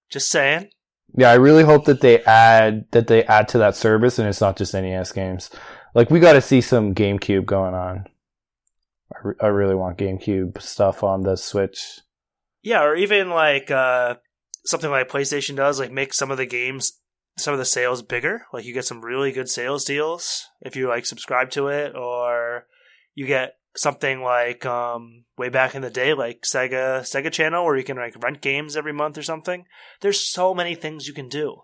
just 0.09 0.29
saying. 0.29 0.69
Yeah, 1.15 1.29
I 1.29 1.35
really 1.35 1.63
hope 1.63 1.85
that 1.85 2.01
they 2.01 2.23
add 2.23 2.85
that 2.91 3.07
they 3.07 3.23
add 3.25 3.49
to 3.49 3.57
that 3.59 3.75
service, 3.75 4.17
and 4.17 4.27
it's 4.27 4.41
not 4.41 4.57
just 4.57 4.73
NES 4.73 5.11
games. 5.11 5.49
Like 5.93 6.09
we 6.09 6.19
got 6.19 6.33
to 6.33 6.41
see 6.41 6.61
some 6.61 6.95
GameCube 6.95 7.45
going 7.45 7.73
on. 7.73 8.05
I, 9.13 9.27
re- 9.27 9.35
I 9.41 9.47
really 9.47 9.75
want 9.75 9.97
GameCube 9.97 10.61
stuff 10.61 11.03
on 11.03 11.23
the 11.23 11.35
Switch. 11.35 11.99
Yeah, 12.63 12.83
or 12.83 12.95
even 12.95 13.29
like 13.29 13.69
uh, 13.71 14.15
something 14.65 14.89
like 14.89 15.09
PlayStation 15.09 15.55
does, 15.55 15.79
like 15.79 15.91
make 15.91 16.13
some 16.13 16.31
of 16.31 16.37
the 16.37 16.45
games, 16.45 16.99
some 17.37 17.53
of 17.53 17.59
the 17.59 17.65
sales 17.65 18.01
bigger. 18.01 18.45
Like 18.53 18.65
you 18.65 18.73
get 18.73 18.85
some 18.85 19.03
really 19.03 19.31
good 19.31 19.49
sales 19.49 19.83
deals 19.83 20.45
if 20.61 20.75
you 20.75 20.87
like 20.87 21.05
subscribe 21.05 21.49
to 21.51 21.67
it, 21.67 21.95
or 21.95 22.67
you 23.13 23.25
get 23.25 23.55
something 23.75 24.21
like 24.21 24.65
um, 24.65 25.25
way 25.37 25.49
back 25.49 25.75
in 25.75 25.81
the 25.81 25.89
day, 25.89 26.13
like 26.13 26.41
Sega 26.41 27.01
Sega 27.01 27.31
Channel, 27.31 27.65
where 27.65 27.77
you 27.77 27.83
can 27.83 27.97
like 27.97 28.21
rent 28.23 28.41
games 28.41 28.77
every 28.77 28.93
month 28.93 29.17
or 29.17 29.23
something. 29.23 29.65
There's 30.01 30.19
so 30.19 30.53
many 30.53 30.75
things 30.75 31.07
you 31.07 31.13
can 31.13 31.29
do. 31.29 31.61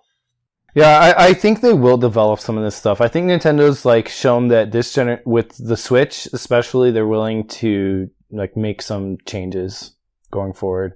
Yeah, 0.75 0.99
I, 0.99 1.27
I 1.29 1.33
think 1.33 1.61
they 1.61 1.73
will 1.73 1.97
develop 1.97 2.39
some 2.39 2.57
of 2.57 2.63
this 2.63 2.75
stuff. 2.75 3.01
I 3.01 3.07
think 3.07 3.27
Nintendo's 3.27 3.83
like 3.83 4.07
shown 4.07 4.49
that 4.49 4.71
this 4.71 4.95
gener 4.95 5.25
with 5.25 5.57
the 5.57 5.77
Switch, 5.77 6.27
especially, 6.33 6.91
they're 6.91 7.07
willing 7.07 7.47
to 7.47 8.09
like 8.31 8.55
make 8.55 8.81
some 8.81 9.17
changes 9.25 9.95
going 10.29 10.53
forward. 10.53 10.93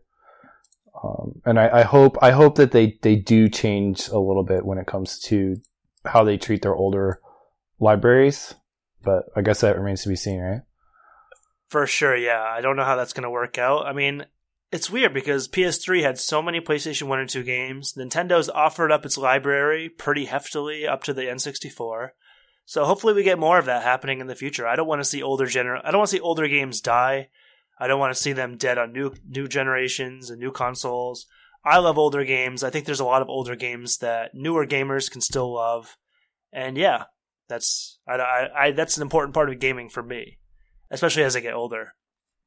Um, 1.03 1.41
and 1.45 1.59
I, 1.59 1.79
I 1.79 1.81
hope 1.81 2.17
I 2.21 2.31
hope 2.31 2.55
that 2.55 2.71
they, 2.71 2.99
they 3.01 3.15
do 3.15 3.49
change 3.49 4.07
a 4.09 4.19
little 4.19 4.43
bit 4.43 4.65
when 4.65 4.77
it 4.77 4.85
comes 4.85 5.17
to 5.19 5.57
how 6.05 6.23
they 6.23 6.37
treat 6.37 6.61
their 6.61 6.75
older 6.75 7.19
libraries. 7.79 8.53
But 9.03 9.23
I 9.35 9.41
guess 9.41 9.61
that 9.61 9.77
remains 9.77 10.03
to 10.03 10.09
be 10.09 10.15
seen, 10.15 10.39
right? 10.39 10.61
For 11.69 11.87
sure, 11.87 12.15
yeah. 12.15 12.43
I 12.43 12.61
don't 12.61 12.75
know 12.75 12.83
how 12.83 12.97
that's 12.97 13.13
going 13.13 13.23
to 13.23 13.31
work 13.31 13.57
out. 13.57 13.87
I 13.87 13.93
mean, 13.93 14.25
it's 14.71 14.89
weird 14.89 15.13
because 15.13 15.47
PS3 15.47 16.01
had 16.01 16.17
so 16.17 16.41
many 16.41 16.61
PlayStation 16.61 17.03
1 17.03 17.19
and 17.19 17.29
2 17.29 17.43
games. 17.43 17.93
Nintendo's 17.93 18.49
offered 18.49 18.91
up 18.91 19.05
its 19.05 19.17
library 19.17 19.89
pretty 19.89 20.27
heftily 20.27 20.87
up 20.87 21.03
to 21.03 21.13
the 21.13 21.23
N64. 21.23 22.09
So 22.65 22.85
hopefully 22.85 23.13
we 23.13 23.23
get 23.23 23.39
more 23.39 23.59
of 23.59 23.65
that 23.65 23.83
happening 23.83 24.21
in 24.21 24.27
the 24.27 24.35
future. 24.35 24.65
I 24.65 24.77
don't 24.77 24.87
want 24.87 25.01
to 25.01 25.05
see 25.05 25.21
older 25.21 25.45
gener 25.45 25.81
I 25.83 25.91
don't 25.91 25.99
want 25.99 26.09
to 26.09 26.15
see 26.15 26.21
older 26.21 26.47
games 26.47 26.79
die. 26.79 27.29
I 27.77 27.87
don't 27.87 27.99
want 27.99 28.15
to 28.15 28.21
see 28.21 28.31
them 28.31 28.57
dead 28.57 28.77
on 28.77 28.93
new 28.93 29.13
new 29.27 29.47
generations 29.47 30.29
and 30.29 30.39
new 30.39 30.51
consoles. 30.51 31.25
I 31.65 31.79
love 31.79 31.97
older 31.97 32.23
games. 32.23 32.63
I 32.63 32.69
think 32.69 32.85
there's 32.85 32.99
a 32.99 33.05
lot 33.05 33.21
of 33.21 33.29
older 33.29 33.55
games 33.55 33.97
that 33.97 34.33
newer 34.33 34.65
gamers 34.65 35.11
can 35.11 35.21
still 35.21 35.53
love. 35.53 35.97
And 36.53 36.77
yeah, 36.77 37.05
that's 37.49 37.99
I, 38.07 38.13
I, 38.13 38.49
I 38.67 38.71
that's 38.71 38.95
an 38.95 39.03
important 39.03 39.33
part 39.33 39.49
of 39.49 39.59
gaming 39.59 39.89
for 39.89 40.01
me, 40.01 40.37
especially 40.89 41.23
as 41.23 41.35
I 41.35 41.41
get 41.41 41.53
older. 41.53 41.93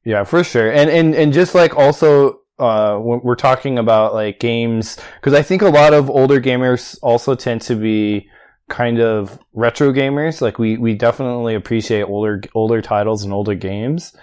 Yeah, 0.05 0.23
for 0.23 0.43
sure. 0.43 0.71
And 0.71 0.89
and 0.89 1.15
and 1.15 1.33
just 1.33 1.55
like 1.55 1.75
also 1.75 2.41
uh 2.59 2.97
we're 3.01 3.35
talking 3.35 3.77
about 3.77 4.13
like 4.13 4.39
games 4.39 4.97
cuz 5.21 5.33
I 5.33 5.41
think 5.41 5.61
a 5.61 5.69
lot 5.69 5.93
of 5.93 6.09
older 6.09 6.39
gamers 6.39 6.97
also 7.01 7.35
tend 7.35 7.61
to 7.63 7.75
be 7.75 8.29
kind 8.69 8.99
of 8.99 9.37
retro 9.53 9.91
gamers. 9.91 10.41
Like 10.41 10.59
we 10.59 10.77
we 10.77 10.93
definitely 10.93 11.55
appreciate 11.55 12.03
older 12.03 12.41
older 12.53 12.81
titles 12.81 13.23
and 13.23 13.33
older 13.33 13.55
games. 13.55 14.15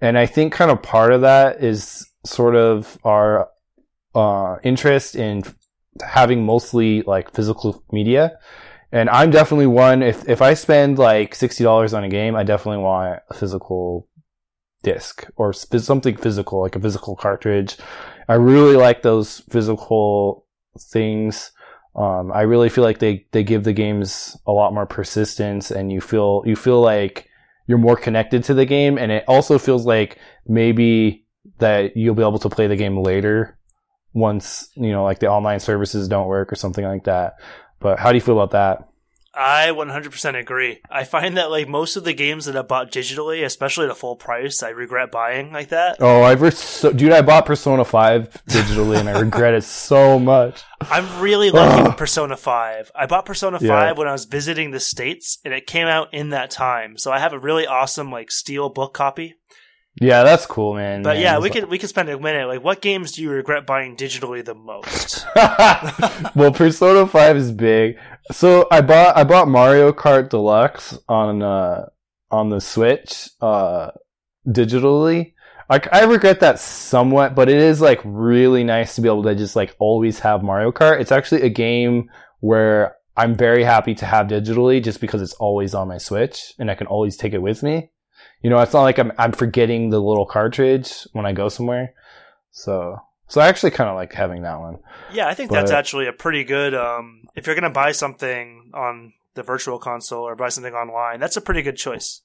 And 0.00 0.18
I 0.18 0.26
think 0.26 0.52
kind 0.52 0.70
of 0.70 0.82
part 0.82 1.12
of 1.12 1.22
that 1.22 1.64
is 1.64 2.06
sort 2.24 2.54
of 2.54 2.98
our 3.04 3.48
uh 4.14 4.56
interest 4.62 5.16
in 5.16 5.42
having 6.02 6.44
mostly 6.44 7.02
like 7.02 7.32
physical 7.34 7.82
media. 7.92 8.38
And 8.92 9.08
I'm 9.08 9.30
definitely 9.30 9.68
one 9.68 10.02
if 10.02 10.28
if 10.28 10.42
I 10.42 10.54
spend 10.54 10.98
like 10.98 11.34
$60 11.34 11.94
on 11.96 12.04
a 12.04 12.08
game, 12.08 12.34
I 12.36 12.42
definitely 12.42 12.82
want 12.82 13.20
a 13.30 13.34
physical 13.34 14.08
disc 14.82 15.26
or 15.36 15.52
something 15.52 16.16
physical, 16.16 16.60
like 16.60 16.76
a 16.76 16.80
physical 16.80 17.16
cartridge. 17.16 17.76
I 18.28 18.34
really 18.34 18.76
like 18.76 19.02
those 19.02 19.40
physical 19.50 20.46
things. 20.78 21.52
Um, 21.96 22.30
I 22.32 22.42
really 22.42 22.68
feel 22.68 22.84
like 22.84 22.98
they, 22.98 23.26
they 23.32 23.42
give 23.42 23.64
the 23.64 23.72
games 23.72 24.36
a 24.46 24.52
lot 24.52 24.72
more 24.72 24.86
persistence 24.86 25.70
and 25.70 25.90
you 25.90 26.00
feel, 26.00 26.42
you 26.46 26.56
feel 26.56 26.80
like 26.80 27.28
you're 27.66 27.78
more 27.78 27.96
connected 27.96 28.44
to 28.44 28.54
the 28.54 28.66
game. 28.66 28.98
And 28.98 29.10
it 29.10 29.24
also 29.26 29.58
feels 29.58 29.86
like 29.86 30.18
maybe 30.46 31.26
that 31.58 31.96
you'll 31.96 32.14
be 32.14 32.22
able 32.22 32.38
to 32.38 32.48
play 32.48 32.66
the 32.66 32.76
game 32.76 32.96
later 32.96 33.58
once, 34.12 34.70
you 34.74 34.92
know, 34.92 35.04
like 35.04 35.18
the 35.18 35.28
online 35.28 35.60
services 35.60 36.08
don't 36.08 36.26
work 36.26 36.52
or 36.52 36.56
something 36.56 36.84
like 36.84 37.04
that. 37.04 37.34
But 37.80 37.98
how 37.98 38.10
do 38.10 38.16
you 38.16 38.22
feel 38.22 38.40
about 38.40 38.52
that? 38.52 38.89
I 39.32 39.68
100% 39.68 40.38
agree. 40.38 40.80
I 40.90 41.04
find 41.04 41.36
that 41.36 41.50
like 41.50 41.68
most 41.68 41.94
of 41.96 42.02
the 42.04 42.12
games 42.12 42.46
that 42.46 42.56
I 42.56 42.62
bought 42.62 42.90
digitally, 42.90 43.44
especially 43.44 43.84
at 43.84 43.92
a 43.92 43.94
full 43.94 44.16
price, 44.16 44.62
I 44.62 44.70
regret 44.70 45.12
buying 45.12 45.52
like 45.52 45.68
that. 45.68 45.98
Oh, 46.00 46.22
I've 46.22 46.42
re- 46.42 46.50
so, 46.50 46.92
dude, 46.92 47.12
I 47.12 47.22
bought 47.22 47.46
Persona 47.46 47.84
5 47.84 48.42
digitally 48.48 48.98
and 48.98 49.08
I 49.08 49.20
regret 49.20 49.54
it 49.54 49.62
so 49.62 50.18
much. 50.18 50.62
I'm 50.80 51.20
really 51.22 51.50
lucky 51.50 51.82
with 51.84 51.96
Persona 51.96 52.36
5. 52.36 52.90
I 52.94 53.06
bought 53.06 53.24
Persona 53.24 53.58
5 53.60 53.66
Yeah. 53.68 53.92
when 53.92 54.08
I 54.08 54.12
was 54.12 54.24
visiting 54.24 54.72
the 54.72 54.80
States 54.80 55.38
and 55.44 55.54
it 55.54 55.66
came 55.66 55.86
out 55.86 56.12
in 56.12 56.30
that 56.30 56.50
time. 56.50 56.98
So 56.98 57.12
I 57.12 57.20
have 57.20 57.32
a 57.32 57.38
really 57.38 57.66
awesome 57.68 58.10
like 58.10 58.32
steel 58.32 58.68
book 58.68 58.94
copy. 58.94 59.36
Yeah, 60.00 60.22
that's 60.22 60.46
cool, 60.46 60.74
man. 60.74 61.02
But 61.02 61.14
man. 61.14 61.22
yeah, 61.22 61.38
we 61.38 61.48
It's- 61.48 61.60
could 61.62 61.70
we 61.70 61.78
could 61.78 61.88
spend 61.88 62.08
a 62.08 62.18
minute 62.18 62.46
like 62.46 62.62
what 62.62 62.80
games 62.80 63.12
do 63.12 63.22
you 63.22 63.30
regret 63.30 63.66
buying 63.66 63.96
digitally 63.96 64.44
the 64.44 64.54
most? 64.54 65.26
well, 66.36 66.52
Persona 66.52 67.06
Five 67.06 67.36
is 67.36 67.50
big. 67.52 67.96
So 68.32 68.66
I 68.70 68.80
bought 68.82 69.16
I 69.16 69.24
bought 69.24 69.48
Mario 69.48 69.92
Kart 69.92 70.28
Deluxe 70.28 70.98
on 71.08 71.42
uh 71.42 71.86
on 72.30 72.50
the 72.50 72.60
Switch 72.60 73.28
uh 73.40 73.90
digitally. 74.46 75.34
I, 75.68 75.80
I 75.92 76.04
regret 76.04 76.40
that 76.40 76.58
somewhat, 76.58 77.34
but 77.36 77.48
it 77.48 77.58
is 77.58 77.80
like 77.80 78.00
really 78.04 78.64
nice 78.64 78.96
to 78.96 79.00
be 79.00 79.08
able 79.08 79.22
to 79.24 79.34
just 79.34 79.54
like 79.54 79.76
always 79.78 80.18
have 80.20 80.42
Mario 80.42 80.72
Kart. 80.72 81.00
It's 81.00 81.12
actually 81.12 81.42
a 81.42 81.48
game 81.48 82.10
where 82.40 82.96
I'm 83.16 83.36
very 83.36 83.62
happy 83.62 83.94
to 83.96 84.06
have 84.06 84.26
digitally 84.26 84.82
just 84.82 85.00
because 85.00 85.22
it's 85.22 85.34
always 85.34 85.74
on 85.74 85.88
my 85.88 85.98
Switch 85.98 86.54
and 86.58 86.70
I 86.70 86.74
can 86.74 86.86
always 86.88 87.16
take 87.16 87.34
it 87.34 87.42
with 87.42 87.62
me. 87.62 87.90
You 88.42 88.50
know, 88.50 88.58
it's 88.60 88.72
not 88.72 88.82
like 88.82 88.98
I'm 88.98 89.12
I'm 89.18 89.32
forgetting 89.32 89.90
the 89.90 90.00
little 90.00 90.26
cartridge 90.26 91.06
when 91.12 91.26
I 91.26 91.32
go 91.32 91.48
somewhere. 91.48 91.94
So 92.50 92.96
so 93.26 93.40
I 93.40 93.48
actually 93.48 93.70
kind 93.72 93.90
of 93.90 93.96
like 93.96 94.12
having 94.12 94.42
that 94.42 94.60
one. 94.60 94.78
Yeah, 95.12 95.28
I 95.28 95.34
think 95.34 95.50
but, 95.50 95.56
that's 95.56 95.70
actually 95.70 96.06
a 96.06 96.12
pretty 96.12 96.44
good. 96.44 96.74
Um, 96.74 97.24
if 97.36 97.46
you're 97.46 97.54
gonna 97.54 97.70
buy 97.70 97.92
something 97.92 98.70
on 98.74 99.12
the 99.34 99.42
virtual 99.42 99.78
console 99.78 100.22
or 100.22 100.34
buy 100.34 100.48
something 100.48 100.74
online, 100.74 101.20
that's 101.20 101.36
a 101.36 101.40
pretty 101.40 101.62
good 101.62 101.76
choice. 101.76 102.22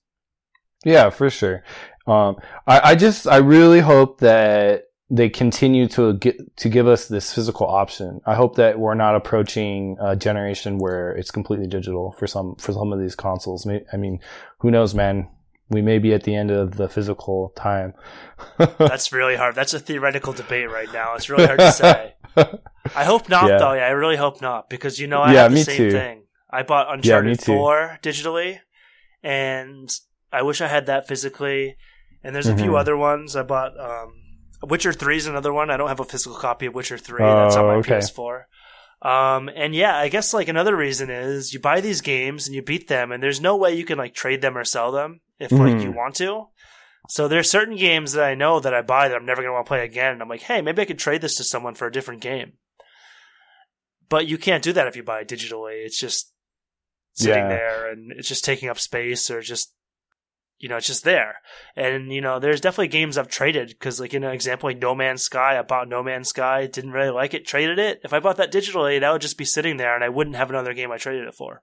Yeah, 0.84 1.10
for 1.10 1.30
sure. 1.30 1.64
Um, 2.08 2.38
I, 2.68 2.92
I 2.92 2.96
just, 2.96 3.28
I 3.28 3.38
really 3.38 3.80
hope 3.80 4.20
that 4.20 4.84
they 5.10 5.30
continue 5.30 5.88
to 5.90 6.14
get, 6.14 6.58
to 6.58 6.70
give 6.70 6.88
us 6.88 7.08
this 7.08 7.34
physical 7.34 7.68
option. 7.68 8.22
I 8.26 8.36
hope 8.36 8.56
that 8.56 8.80
we're 8.80 8.96
not 8.96 9.16
approaching 9.16 9.98
a 10.00 10.16
generation 10.16 10.78
where 10.78 11.12
it's 11.12 11.32
completely 11.32 11.68
digital 11.68 12.12
for 12.14 12.28
some, 12.28 12.56
for 12.56 12.72
some 12.74 12.94
of 12.94 13.00
these 13.00 13.16
consoles. 13.16 13.68
I 13.68 13.98
mean, 13.98 14.20
who 14.60 14.72
knows, 14.72 14.94
man? 14.94 15.28
We 15.70 15.82
may 15.82 15.98
be 15.98 16.14
at 16.14 16.24
the 16.24 16.36
end 16.36 16.52
of 16.52 16.76
the 16.78 16.88
physical 16.88 17.52
time. 17.56 17.94
That's 18.78 19.12
really 19.12 19.36
hard. 19.36 19.56
That's 19.56 19.74
a 19.74 19.80
theoretical 19.80 20.32
debate 20.32 20.70
right 20.70 20.92
now. 20.94 21.16
It's 21.16 21.30
really 21.30 21.48
hard 21.48 21.60
to 21.60 21.72
say. 21.72 22.14
I 22.96 23.04
hope 23.04 23.30
not, 23.30 23.50
yeah. 23.50 23.58
though. 23.58 23.74
Yeah, 23.74 23.88
I 23.88 23.92
really 23.92 24.16
hope 24.16 24.42
not 24.42 24.70
because 24.70 25.00
you 25.00 25.08
know 25.08 25.22
I 25.22 25.34
yeah, 25.34 25.44
have 25.44 25.52
the 25.52 25.64
same 25.64 25.78
too. 25.78 25.92
thing. 25.92 26.24
I 26.52 26.62
bought 26.64 26.94
Uncharted 26.94 27.40
yeah, 27.40 27.46
4 27.46 28.00
digitally, 28.04 28.60
and 29.24 29.92
I 30.32 30.44
wish 30.44 30.62
I 30.62 30.68
had 30.68 30.86
that 30.86 31.08
physically. 31.08 31.78
And 32.24 32.36
there's 32.36 32.48
a 32.48 32.52
mm-hmm. 32.52 32.64
few 32.64 32.78
other 32.78 32.96
ones. 32.96 33.36
I 33.36 33.44
bought 33.44 33.80
um, 33.80 34.14
Witcher 34.64 34.94
3 34.94 35.18
is 35.18 35.28
another 35.28 35.52
one. 35.52 35.70
I 35.72 35.78
don't 35.78 35.90
have 35.90 36.00
a 36.00 36.06
physical 36.06 36.38
copy 36.38 36.68
of 36.68 36.76
Witcher 36.76 36.98
3. 36.98 37.24
Oh, 37.24 37.44
That's 37.44 37.56
on 37.56 37.66
my 37.66 37.74
okay. 37.76 37.98
PS4. 37.98 38.44
Um, 39.02 39.50
and 39.50 39.76
yeah, 39.76 39.98
I 39.98 40.10
guess 40.10 40.34
like 40.34 40.48
another 40.48 40.76
reason 40.76 41.10
is 41.10 41.54
you 41.54 41.60
buy 41.60 41.82
these 41.82 42.02
games 42.02 42.48
and 42.48 42.56
you 42.56 42.62
beat 42.62 42.88
them, 42.88 43.12
and 43.12 43.22
there's 43.22 43.42
no 43.42 43.56
way 43.56 43.76
you 43.76 43.86
can 43.86 43.98
like 43.98 44.14
trade 44.14 44.42
them 44.42 44.58
or 44.58 44.64
sell 44.64 44.92
them 44.92 45.22
if 45.40 45.52
mm-hmm. 45.52 45.64
like 45.64 45.82
you 45.82 45.90
mm-hmm. 45.90 45.98
want 45.98 46.16
to. 46.16 46.48
So 47.08 47.28
there's 47.28 47.50
certain 47.50 47.76
games 47.76 48.14
that 48.14 48.24
I 48.24 48.36
know 48.36 48.60
that 48.60 48.74
I 48.74 48.82
buy 48.82 49.08
that 49.08 49.16
I'm 49.16 49.26
never 49.26 49.42
gonna 49.42 49.54
want 49.54 49.66
to 49.66 49.70
play 49.70 49.84
again. 49.84 50.14
And 50.14 50.22
I'm 50.22 50.30
like, 50.30 50.42
hey, 50.42 50.62
maybe 50.62 50.82
I 50.82 50.86
could 50.86 51.00
trade 51.00 51.22
this 51.22 51.36
to 51.36 51.44
someone 51.44 51.76
for 51.76 51.88
a 51.88 51.92
different 51.92 52.22
game. 52.22 52.54
But 54.10 54.28
you 54.28 54.38
can't 54.38 54.64
do 54.64 54.74
that 54.74 54.88
if 54.88 54.96
you 54.96 55.04
buy 55.04 55.22
it 55.22 55.28
digitally. 55.28 55.86
It's 55.86 56.00
just 56.00 56.32
sitting 57.14 57.44
yeah. 57.44 57.50
there 57.50 57.92
and 57.92 58.12
it's 58.12 58.28
just 58.28 58.44
taking 58.44 58.70
up 58.70 58.80
space 58.80 59.30
or 59.30 59.42
just 59.42 59.76
you 60.58 60.70
know, 60.70 60.78
it's 60.78 60.88
just 60.88 61.04
there. 61.04 61.36
And, 61.76 62.12
you 62.14 62.22
know, 62.22 62.40
there's 62.40 62.62
definitely 62.62 62.88
games 62.88 63.18
I've 63.18 63.28
traded 63.28 63.68
because, 63.70 64.00
like, 64.00 64.14
in 64.14 64.24
an 64.24 64.32
example, 64.32 64.70
like 64.70 64.80
No 64.80 64.96
Man's 64.96 65.22
Sky, 65.22 65.60
I 65.60 65.62
bought 65.64 65.90
No 65.90 66.02
Man's 66.02 66.30
Sky, 66.30 66.66
didn't 66.66 66.92
really 66.92 67.10
like 67.10 67.34
it, 67.34 67.46
traded 67.46 67.78
it. 67.78 68.02
If 68.04 68.14
I 68.14 68.20
bought 68.20 68.38
that 68.38 68.54
digitally, 68.54 69.00
that 69.00 69.12
would 69.12 69.22
just 69.22 69.38
be 69.38 69.46
sitting 69.46 69.78
there 69.78 69.94
and 69.96 70.04
I 70.04 70.10
wouldn't 70.10 70.38
have 70.38 70.50
another 70.50 70.74
game 70.74 70.92
I 70.92 70.98
traded 70.98 71.28
it 71.28 71.36
for. 71.36 71.62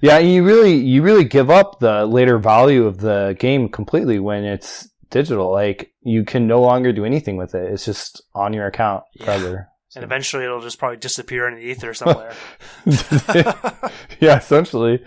Yeah, 0.00 0.18
you 0.18 0.44
really, 0.44 0.74
you 0.74 1.02
really 1.02 1.24
give 1.24 1.50
up 1.50 1.80
the 1.80 2.06
later 2.06 2.38
value 2.38 2.86
of 2.86 2.98
the 2.98 3.36
game 3.38 3.68
completely 3.68 4.18
when 4.18 4.44
it's 4.44 4.88
digital. 5.10 5.50
Like, 5.50 5.92
you 6.02 6.24
can 6.24 6.46
no 6.46 6.60
longer 6.60 6.92
do 6.92 7.04
anything 7.04 7.36
with 7.36 7.54
it. 7.54 7.72
It's 7.72 7.84
just 7.84 8.22
on 8.34 8.52
your 8.52 8.66
account 8.66 9.04
forever. 9.24 9.68
And 9.94 10.04
eventually 10.04 10.44
it'll 10.44 10.60
just 10.60 10.78
probably 10.78 10.98
disappear 10.98 11.48
in 11.48 11.54
the 11.54 11.62
ether 11.62 11.94
somewhere. 11.94 12.34
yeah, 14.20 14.36
essentially. 14.36 15.02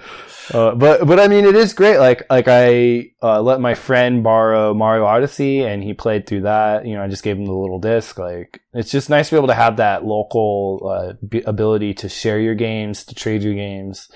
Uh, 0.53 0.73
but 0.73 1.05
but 1.05 1.19
I 1.19 1.27
mean, 1.27 1.45
it 1.45 1.55
is 1.55 1.73
great. 1.73 1.97
Like 1.99 2.23
like 2.29 2.47
I 2.47 3.11
uh, 3.21 3.41
let 3.41 3.61
my 3.61 3.75
friend 3.75 4.23
borrow 4.23 4.73
Mario 4.73 5.05
Odyssey, 5.05 5.63
and 5.63 5.83
he 5.83 5.93
played 5.93 6.25
through 6.25 6.41
that. 6.41 6.85
You 6.85 6.95
know, 6.95 7.03
I 7.03 7.07
just 7.07 7.23
gave 7.23 7.37
him 7.37 7.45
the 7.45 7.53
little 7.53 7.79
disc. 7.79 8.17
Like 8.17 8.59
it's 8.73 8.91
just 8.91 9.09
nice 9.09 9.29
to 9.29 9.35
be 9.35 9.37
able 9.37 9.47
to 9.47 9.53
have 9.53 9.77
that 9.77 10.03
local 10.03 10.81
uh, 10.91 11.13
b- 11.25 11.43
ability 11.45 11.93
to 11.95 12.09
share 12.09 12.39
your 12.39 12.55
games, 12.55 13.05
to 13.05 13.15
trade 13.15 13.43
your 13.43 13.53
games. 13.53 14.09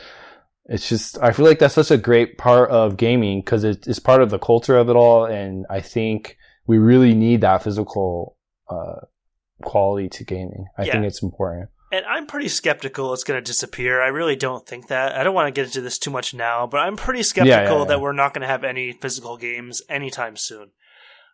It's 0.67 0.89
just 0.89 1.19
I 1.21 1.31
feel 1.31 1.45
like 1.45 1.59
that's 1.59 1.75
such 1.75 1.91
a 1.91 1.97
great 1.97 2.37
part 2.37 2.69
of 2.71 2.97
gaming 2.97 3.41
because 3.41 3.63
it 3.63 3.87
is 3.87 3.99
part 3.99 4.21
of 4.21 4.31
the 4.31 4.39
culture 4.39 4.77
of 4.77 4.89
it 4.89 4.95
all, 4.95 5.25
and 5.25 5.65
I 5.69 5.81
think 5.81 6.37
we 6.65 6.77
really 6.77 7.13
need 7.13 7.41
that 7.41 7.63
physical 7.63 8.37
uh, 8.69 9.01
quality 9.61 10.09
to 10.09 10.23
gaming. 10.23 10.65
I 10.77 10.85
yeah. 10.85 10.93
think 10.93 11.05
it's 11.05 11.21
important. 11.21 11.69
And 11.91 12.03
I'm 12.05 12.25
pretty 12.25 12.47
skeptical 12.47 13.13
it's 13.13 13.23
going 13.23 13.37
to 13.37 13.45
disappear. 13.45 14.01
I 14.01 14.07
really 14.07 14.35
don't 14.35 14.65
think 14.67 14.87
that. 14.87 15.15
I 15.15 15.23
don't 15.23 15.35
want 15.35 15.47
to 15.47 15.51
get 15.51 15.67
into 15.67 15.81
this 15.81 15.99
too 15.99 16.09
much 16.09 16.33
now, 16.33 16.65
but 16.65 16.79
I'm 16.79 16.97
pretty 16.97 17.23
skeptical 17.23 17.53
yeah, 17.53 17.79
yeah, 17.79 17.85
that 17.85 18.01
we're 18.01 18.11
not 18.11 18.33
going 18.33 18.41
to 18.41 18.47
have 18.47 18.63
any 18.63 18.91
physical 18.91 19.37
games 19.37 19.81
anytime 19.87 20.35
soon. 20.35 20.71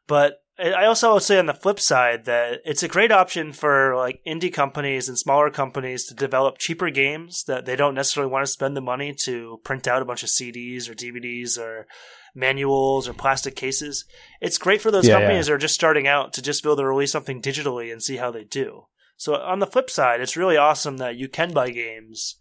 But 0.07 0.43
I 0.61 0.85
also 0.85 1.13
would 1.13 1.23
say 1.23 1.39
on 1.39 1.47
the 1.47 1.53
flip 1.53 1.79
side 1.79 2.25
that 2.25 2.59
it's 2.65 2.83
a 2.83 2.87
great 2.87 3.11
option 3.11 3.51
for 3.51 3.95
like 3.95 4.21
indie 4.27 4.53
companies 4.53 5.09
and 5.09 5.17
smaller 5.17 5.49
companies 5.49 6.05
to 6.05 6.13
develop 6.13 6.59
cheaper 6.59 6.89
games 6.91 7.43
that 7.45 7.65
they 7.65 7.75
don't 7.75 7.95
necessarily 7.95 8.31
want 8.31 8.45
to 8.45 8.51
spend 8.51 8.77
the 8.77 8.81
money 8.81 9.13
to 9.23 9.59
print 9.63 9.87
out 9.87 10.01
a 10.01 10.05
bunch 10.05 10.23
of 10.23 10.29
CDs 10.29 10.89
or 10.89 10.93
DVDs 10.93 11.57
or 11.57 11.87
manuals 12.35 13.07
or 13.07 13.13
plastic 13.13 13.55
cases. 13.55 14.05
It's 14.39 14.57
great 14.57 14.81
for 14.81 14.91
those 14.91 15.07
yeah, 15.07 15.15
companies 15.15 15.47
yeah. 15.47 15.51
that 15.51 15.55
are 15.55 15.59
just 15.59 15.75
starting 15.75 16.07
out 16.07 16.33
to 16.33 16.41
just 16.41 16.63
be 16.63 16.69
able 16.69 16.77
to 16.77 16.85
release 16.85 17.11
something 17.11 17.41
digitally 17.41 17.91
and 17.91 18.01
see 18.01 18.17
how 18.17 18.29
they 18.29 18.43
do. 18.43 18.85
So 19.17 19.35
on 19.35 19.59
the 19.59 19.67
flip 19.67 19.89
side, 19.89 20.21
it's 20.21 20.37
really 20.37 20.57
awesome 20.57 20.97
that 20.97 21.15
you 21.15 21.27
can 21.27 21.53
buy 21.53 21.71
games 21.71 22.37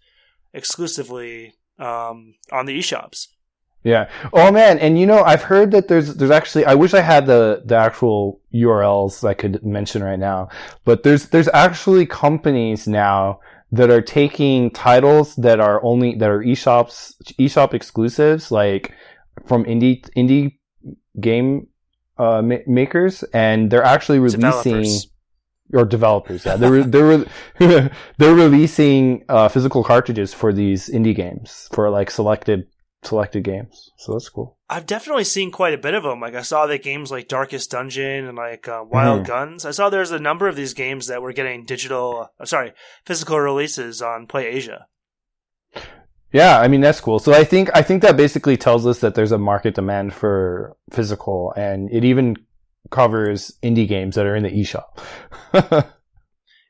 exclusively 0.53 1.55
um, 1.79 2.35
on 2.53 2.67
the 2.67 2.79
eShops. 2.79 3.27
Yeah. 3.83 4.11
Oh 4.33 4.53
man, 4.53 4.79
and 4.79 4.99
you 4.99 5.07
know, 5.07 5.23
I've 5.23 5.43
heard 5.43 5.71
that 5.71 5.89
there's 5.89 6.15
there's 6.17 6.31
actually 6.31 6.67
I 6.67 6.75
wish 6.75 6.93
I 6.93 7.01
had 7.01 7.27
the 7.27 7.63
the 7.65 7.77
actual 7.77 8.41
URLs 8.55 9.27
I 9.27 9.35
could 9.35 9.65
mention 9.65 10.03
right 10.03 10.19
now, 10.19 10.49
but 10.85 11.03
there's 11.03 11.29
there's 11.31 11.49
actually 11.49 12.05
companies 12.07 12.87
now 12.87 13.41
that 13.73 13.89
are 13.91 14.03
taking 14.03 14.71
titles 14.71 15.35
that 15.37 15.61
are 15.61 15.83
only 15.83 16.15
that 16.17 16.29
are 16.29 16.41
eShops 16.41 17.15
eShop 17.39 17.73
exclusives 17.73 18.51
like 18.51 18.93
from 19.47 19.65
indie 19.65 20.05
indie 20.17 20.59
game 21.19 21.67
uh, 22.19 22.43
ma- 22.43 22.57
makers, 22.67 23.23
and 23.33 23.71
they're 23.71 23.83
actually 23.83 24.19
releasing 24.19 24.41
developers. 24.43 25.09
or 25.73 25.85
developers. 25.87 26.45
Yeah, 26.45 26.57
they're 26.57 26.85
they're 26.85 27.25
they're 28.19 28.35
releasing 28.35 29.25
uh, 29.31 29.49
physical 29.49 29.83
cartridges 29.83 30.35
for 30.35 30.53
these 30.53 30.91
indie 30.91 31.15
games 31.17 31.69
for 31.73 31.89
like 31.89 32.11
selected 32.11 32.67
selected 33.03 33.45
games. 33.45 33.91
So 33.97 34.13
that's 34.13 34.29
cool. 34.29 34.59
I've 34.69 34.87
definitely 34.87 35.25
seen 35.25 35.51
quite 35.51 35.75
a 35.75 35.79
bit 35.79 35.95
of 35.95 36.03
them. 36.03 36.21
Like 36.21 36.35
I 36.35 36.43
saw 36.43 36.67
the 36.67 36.79
games 36.79 37.11
like 37.11 37.29
Darkest 37.29 37.71
Dungeon 37.71 38.27
and 38.27 38.37
like 38.37 38.69
uh, 38.69 38.85
Wild 38.87 39.23
mm. 39.23 39.27
Guns. 39.27 39.65
I 39.65 39.71
saw 39.71 39.89
there's 39.89 40.11
a 40.11 40.19
number 40.19 40.49
of 40.49 40.57
these 40.57 40.75
games 40.75 41.07
that 41.07 41.23
were 41.23 41.33
getting 41.33 41.65
digital, 41.65 42.31
uh, 42.39 42.45
sorry, 42.45 42.73
physical 43.05 43.41
releases 43.41 44.03
on 44.03 44.27
Play 44.27 44.47
Asia. 44.47 44.87
Yeah, 46.33 46.61
I 46.61 46.69
mean 46.69 46.81
that's 46.81 47.01
cool. 47.01 47.19
So 47.19 47.33
I 47.33 47.43
think 47.43 47.71
I 47.75 47.83
think 47.83 48.03
that 48.03 48.17
basically 48.17 48.57
tells 48.57 48.87
us 48.87 49.01
that 49.01 49.15
there's 49.15 49.33
a 49.33 49.39
market 49.39 49.75
demand 49.75 50.15
for 50.15 50.77
physical, 50.91 51.53
and 51.57 51.91
it 51.91 52.05
even 52.05 52.37
covers 52.91 53.59
indie 53.63 53.89
games 53.89 54.15
that 54.15 54.27
are 54.27 54.37
in 54.37 54.45
the 54.45 54.51
eShop. 54.51 55.01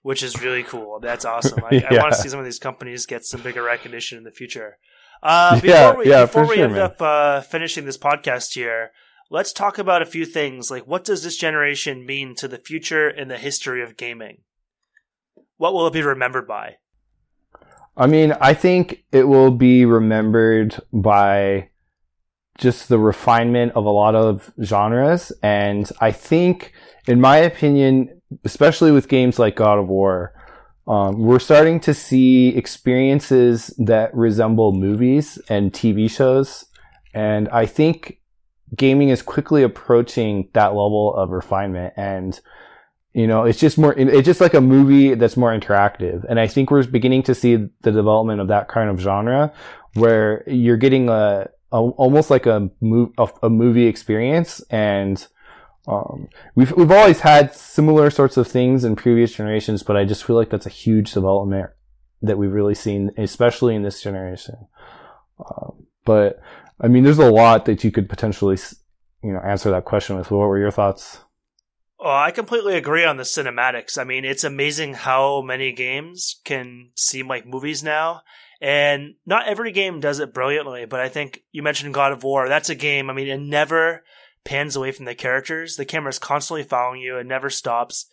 Which 0.03 0.23
is 0.23 0.41
really 0.41 0.63
cool. 0.63 0.99
That's 1.01 1.27
awesome. 1.27 1.63
I, 1.63 1.69
yeah. 1.75 1.89
I, 1.91 2.03
want 2.03 2.15
to 2.15 2.21
see 2.21 2.31
some 2.31 2.39
of 2.39 2.47
these 2.47 2.59
companies 2.59 3.05
get 3.05 3.25
some 3.25 3.43
bigger 3.43 3.63
recognition 3.63 4.17
in 4.17 4.25
the 4.25 4.31
future. 4.31 4.79
Uh, 5.23 5.55
before 5.57 5.71
yeah, 5.71 5.95
we, 5.95 6.09
yeah, 6.09 6.23
before 6.23 6.47
we 6.47 6.57
sure, 6.57 6.65
end 6.65 6.75
man. 6.75 6.83
up 6.83 7.03
uh, 7.03 7.41
finishing 7.43 7.85
this 7.85 7.99
podcast 7.99 8.55
here, 8.55 8.91
let's 9.31 9.53
talk 9.53 9.79
about 9.79 10.03
a 10.03 10.07
few 10.07 10.25
things. 10.25 10.71
Like, 10.71 10.87
what 10.87 11.05
does 11.05 11.23
this 11.23 11.37
generation 11.37 12.07
mean 12.07 12.35
to 12.37 12.49
the 12.49 12.59
future 12.59 13.09
and 13.09 13.31
the 13.31 13.39
history 13.39 13.83
of 13.83 13.97
gaming? 13.97 14.39
What 15.59 15.75
will 15.75 15.87
it 15.87 15.93
be 15.93 16.03
remembered 16.03 16.49
by? 16.49 16.77
I 17.97 18.07
mean, 18.07 18.33
I 18.41 18.55
think 18.55 19.05
it 19.13 19.25
will 19.25 19.51
be 19.51 19.85
remembered 19.85 20.81
by 20.93 21.69
just 22.57 22.89
the 22.89 22.99
refinement 22.99 23.73
of 23.75 23.85
a 23.85 23.91
lot 23.91 24.15
of 24.15 24.53
genres. 24.63 25.33
And 25.43 25.91
I 26.01 26.13
think, 26.13 26.73
in 27.07 27.21
my 27.21 27.39
opinion, 27.39 28.21
especially 28.45 28.91
with 28.91 29.09
games 29.09 29.39
like 29.39 29.57
God 29.57 29.79
of 29.79 29.89
War, 29.89 30.33
um, 30.87 31.19
we're 31.19 31.39
starting 31.39 31.81
to 31.81 31.95
see 31.95 32.49
experiences 32.49 33.69
that 33.79 34.15
resemble 34.15 34.73
movies 34.73 35.39
and 35.49 35.73
TV 35.73 36.11
shows. 36.11 36.65
And 37.15 37.49
I 37.51 37.67
think 37.67 38.21
gaming 38.75 39.09
is 39.09 39.23
quickly 39.23 39.63
approaching 39.63 40.49
that 40.53 40.69
level 40.69 41.15
of 41.15 41.31
refinement. 41.31 41.95
And 41.97 42.41
you 43.13 43.27
know, 43.27 43.45
it's 43.45 43.59
just 43.59 43.77
more, 43.77 43.93
it's 43.99 44.25
just 44.25 44.41
like 44.41 44.55
a 44.55 44.61
movie 44.61 45.15
that's 45.15 45.37
more 45.37 45.51
interactive. 45.51 46.25
And 46.29 46.39
I 46.39 46.47
think 46.47 46.71
we're 46.71 46.87
beginning 46.87 47.25
to 47.25 47.35
see 47.35 47.57
the 47.57 47.91
development 47.91 48.41
of 48.41 48.49
that 48.49 48.69
kind 48.69 48.89
of 48.89 49.01
genre 49.01 49.53
where 49.95 50.45
you're 50.49 50.77
getting 50.77 51.09
a, 51.09 51.49
a 51.73 51.77
almost 51.77 52.31
like 52.31 52.47
a, 52.47 52.71
move, 52.81 53.11
a, 53.19 53.29
a 53.43 53.51
movie 53.51 53.87
experience. 53.87 54.61
And, 54.71 55.27
um, 55.87 56.29
we've, 56.55 56.73
we've 56.73 56.91
always 56.91 57.21
had 57.21 57.55
similar 57.55 58.11
sorts 58.11 58.37
of 58.37 58.47
things 58.47 58.85
in 58.85 58.97
previous 58.97 59.33
generations, 59.33 59.83
but 59.83 59.97
I 59.97 60.05
just 60.05 60.25
feel 60.25 60.37
like 60.37 60.51
that's 60.51 60.67
a 60.67 60.71
huge 60.71 61.13
development 61.13 61.71
that 62.23 62.39
we've 62.39 62.53
really 62.53 62.75
seen, 62.75 63.11
especially 63.17 63.75
in 63.75 63.83
this 63.83 64.03
generation. 64.03 64.57
Um, 65.39 65.87
but 66.05 66.41
I 66.81 66.89
mean, 66.89 67.05
there's 67.05 67.19
a 67.19 67.31
lot 67.31 67.65
that 67.65 67.83
you 67.83 67.91
could 67.91 68.09
potentially 68.09 68.59
you 69.23 69.33
know 69.33 69.41
answer 69.41 69.71
that 69.71 69.85
question 69.85 70.17
with. 70.17 70.31
What 70.31 70.49
were 70.49 70.59
your 70.59 70.71
thoughts? 70.71 71.21
Oh, 71.99 72.09
I 72.09 72.31
completely 72.31 72.77
agree 72.77 73.05
on 73.05 73.19
the 73.19 73.25
cinematics. 73.25 73.99
I 73.99 74.05
mean, 74.05 74.25
it's 74.25 74.45
amazing 74.45 74.95
how 74.95 75.43
many 75.43 75.73
games 75.73 76.41
can 76.45 76.91
seem 76.97 77.29
like 77.29 77.47
movies 77.47 77.83
now. 77.83 78.23
And 78.63 79.15
not 79.27 79.47
every 79.47 79.71
game 79.73 80.01
does 80.01 80.19
it 80.19 80.33
brilliantly, 80.33 80.87
but 80.87 81.01
I 81.01 81.11
think 81.11 81.43
you 81.53 81.63
mentioned 81.63 81.93
God 81.93 82.13
of 82.13 82.25
War. 82.25 82.49
That's 82.49 82.71
a 82.71 82.75
game, 82.75 83.11
I 83.11 83.13
mean, 83.13 83.29
it 83.29 83.41
never 83.41 84.03
pans 84.45 84.77
away 84.77 84.93
from 84.93 85.05
the 85.05 85.15
characters. 85.15 85.77
The 85.77 85.85
camera 85.85 86.11
is 86.11 86.19
constantly 86.19 86.63
following 86.63 87.01
you, 87.01 87.17
it 87.19 87.27
never 87.27 87.51
stops. 87.51 88.07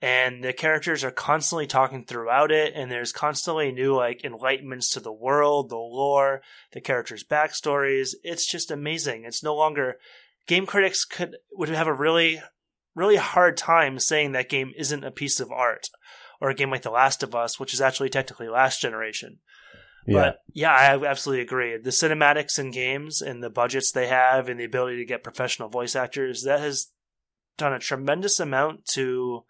And 0.00 0.42
the 0.42 0.52
characters 0.52 1.04
are 1.04 1.12
constantly 1.12 1.68
talking 1.68 2.04
throughout 2.04 2.50
it, 2.50 2.72
and 2.74 2.90
there's 2.90 3.12
constantly 3.12 3.70
new 3.70 3.94
like 3.94 4.22
enlightenments 4.22 4.92
to 4.92 5.00
the 5.00 5.12
world, 5.12 5.68
the 5.68 5.76
lore, 5.76 6.42
the 6.72 6.80
characters' 6.80 7.22
backstories. 7.22 8.14
It's 8.24 8.44
just 8.44 8.72
amazing. 8.72 9.24
It's 9.24 9.44
no 9.44 9.54
longer 9.54 9.98
game 10.48 10.66
critics 10.66 11.04
could 11.04 11.36
would 11.52 11.68
have 11.68 11.86
a 11.86 11.92
really 11.92 12.42
really 12.94 13.16
hard 13.16 13.56
time 13.56 13.98
saying 13.98 14.32
that 14.32 14.48
game 14.48 14.72
isn't 14.76 15.04
a 15.04 15.10
piece 15.10 15.40
of 15.40 15.50
art 15.50 15.88
or 16.40 16.50
a 16.50 16.54
game 16.54 16.70
like 16.70 16.82
The 16.82 16.90
Last 16.90 17.22
of 17.22 17.34
Us, 17.34 17.60
which 17.60 17.72
is 17.72 17.80
actually 17.80 18.10
technically 18.10 18.48
last 18.48 18.80
generation. 18.80 19.38
Yeah. 20.06 20.20
But 20.20 20.38
yeah, 20.52 20.72
I 20.72 21.04
absolutely 21.04 21.42
agree. 21.42 21.76
The 21.76 21.90
cinematics 21.90 22.58
in 22.58 22.70
games 22.70 23.22
and 23.22 23.42
the 23.42 23.50
budgets 23.50 23.92
they 23.92 24.08
have 24.08 24.48
and 24.48 24.58
the 24.58 24.64
ability 24.64 24.96
to 24.96 25.04
get 25.04 25.22
professional 25.22 25.68
voice 25.68 25.94
actors, 25.94 26.42
that 26.42 26.60
has 26.60 26.88
done 27.56 27.72
a 27.72 27.78
tremendous 27.78 28.40
amount 28.40 28.86
to 28.86 29.44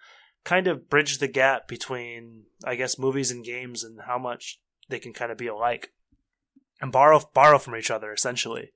kind 0.44 0.66
of 0.66 0.88
bridge 0.88 1.18
the 1.18 1.28
gap 1.28 1.68
between, 1.68 2.44
I 2.64 2.74
guess, 2.74 2.98
movies 2.98 3.30
and 3.30 3.44
games 3.44 3.84
and 3.84 4.00
how 4.06 4.18
much 4.18 4.60
they 4.88 4.98
can 4.98 5.12
kind 5.12 5.32
of 5.32 5.38
be 5.38 5.46
alike 5.46 5.92
and 6.80 6.92
borrow 6.92 7.20
borrow 7.32 7.58
from 7.58 7.76
each 7.76 7.90
other 7.90 8.12
essentially. 8.12 8.72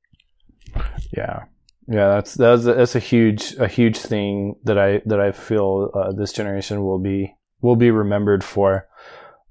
Yeah, 1.14 1.44
yeah, 1.88 2.08
that's 2.08 2.34
that's 2.34 2.64
a, 2.64 2.74
that's 2.74 2.94
a 2.94 3.00
huge 3.00 3.54
a 3.58 3.68
huge 3.68 3.98
thing 3.98 4.56
that 4.64 4.78
I 4.78 5.02
that 5.06 5.20
I 5.20 5.32
feel 5.32 5.90
uh, 5.94 6.12
this 6.12 6.32
generation 6.32 6.82
will 6.82 6.98
be 6.98 7.34
will 7.60 7.76
be 7.76 7.90
remembered 7.90 8.42
for. 8.42 8.88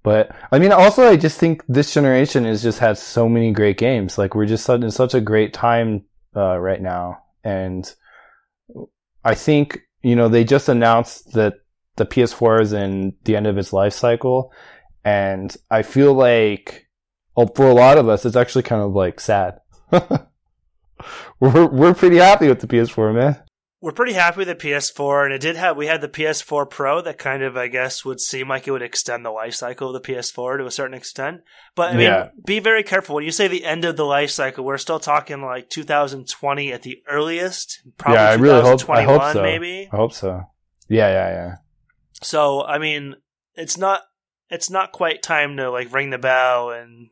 But 0.05 0.35
I 0.51 0.59
mean, 0.59 0.71
also, 0.71 1.09
I 1.09 1.17
just 1.17 1.39
think 1.39 1.63
this 1.67 1.91
generation 1.91 2.45
has 2.45 2.61
just 2.61 2.77
had 2.77 2.99
so 2.99 3.27
many 3.27 3.51
great 3.51 3.79
games. 3.79 4.19
Like 4.19 4.35
we're 4.35 4.45
just 4.45 4.69
in 4.69 4.91
such 4.91 5.15
a 5.15 5.19
great 5.19 5.51
time 5.51 6.05
uh, 6.35 6.59
right 6.59 6.79
now, 6.79 7.23
and 7.43 7.91
I 9.23 9.33
think 9.33 9.79
you 10.03 10.15
know 10.15 10.29
they 10.29 10.43
just 10.43 10.69
announced 10.69 11.33
that 11.33 11.55
the 11.95 12.05
PS4 12.05 12.61
is 12.61 12.71
in 12.71 13.15
the 13.23 13.35
end 13.35 13.47
of 13.47 13.57
its 13.57 13.73
life 13.73 13.93
cycle, 13.93 14.53
and 15.03 15.57
I 15.71 15.81
feel 15.81 16.13
like, 16.13 16.87
well, 17.35 17.51
for 17.55 17.67
a 17.67 17.73
lot 17.73 17.97
of 17.97 18.07
us, 18.07 18.27
it's 18.27 18.35
actually 18.35 18.61
kind 18.61 18.83
of 18.83 18.93
like 18.93 19.19
sad. 19.19 19.57
we're 21.39 21.65
we're 21.65 21.95
pretty 21.95 22.17
happy 22.17 22.47
with 22.47 22.59
the 22.59 22.67
PS4, 22.67 23.15
man 23.15 23.44
we're 23.85 23.91
pretty 23.91 24.13
happy 24.13 24.39
with 24.39 24.47
the 24.47 24.55
PS4, 24.55 25.25
and 25.25 25.33
it 25.35 25.41
did 25.41 25.55
have 25.57 25.77
we 25.77 25.85
had 25.85 26.01
the 26.01 26.07
PS4 26.07 26.67
Pro 26.67 27.01
that 27.01 27.19
kind 27.19 27.43
of 27.43 27.55
I 27.55 27.67
guess 27.67 28.03
would 28.03 28.19
seem 28.19 28.49
like 28.49 28.67
it 28.67 28.71
would 28.71 28.81
extend 28.81 29.23
the 29.23 29.29
life 29.29 29.53
cycle 29.53 29.95
of 29.95 30.01
the 30.01 30.11
PS4 30.11 30.57
to 30.57 30.65
a 30.65 30.71
certain 30.71 30.95
extent. 30.95 31.41
But 31.75 31.91
I 31.91 31.93
mean, 31.93 32.01
yeah. 32.07 32.29
be 32.43 32.57
very 32.57 32.81
careful 32.81 33.13
when 33.13 33.25
you 33.25 33.31
say 33.31 33.47
the 33.47 33.63
end 33.63 33.85
of 33.85 33.95
the 33.95 34.03
life 34.03 34.31
cycle. 34.31 34.65
We're 34.65 34.79
still 34.79 34.97
talking 34.97 35.43
like 35.43 35.69
2020 35.69 36.73
at 36.73 36.81
the 36.81 37.03
earliest. 37.07 37.83
Probably 37.99 38.17
yeah, 38.17 38.29
I 38.31 38.33
really 38.33 38.61
hope. 38.61 38.89
I 38.89 39.03
hope 39.03 39.33
so. 39.33 39.43
Maybe. 39.43 39.87
I 39.93 39.95
hope 39.95 40.13
so. 40.13 40.41
Yeah, 40.89 41.09
yeah, 41.09 41.29
yeah. 41.29 41.55
So 42.23 42.63
I 42.63 42.79
mean, 42.79 43.17
it's 43.53 43.77
not 43.77 44.01
it's 44.49 44.71
not 44.71 44.93
quite 44.93 45.21
time 45.21 45.57
to 45.57 45.69
like 45.69 45.93
ring 45.93 46.09
the 46.09 46.17
bell 46.17 46.71
and 46.71 47.11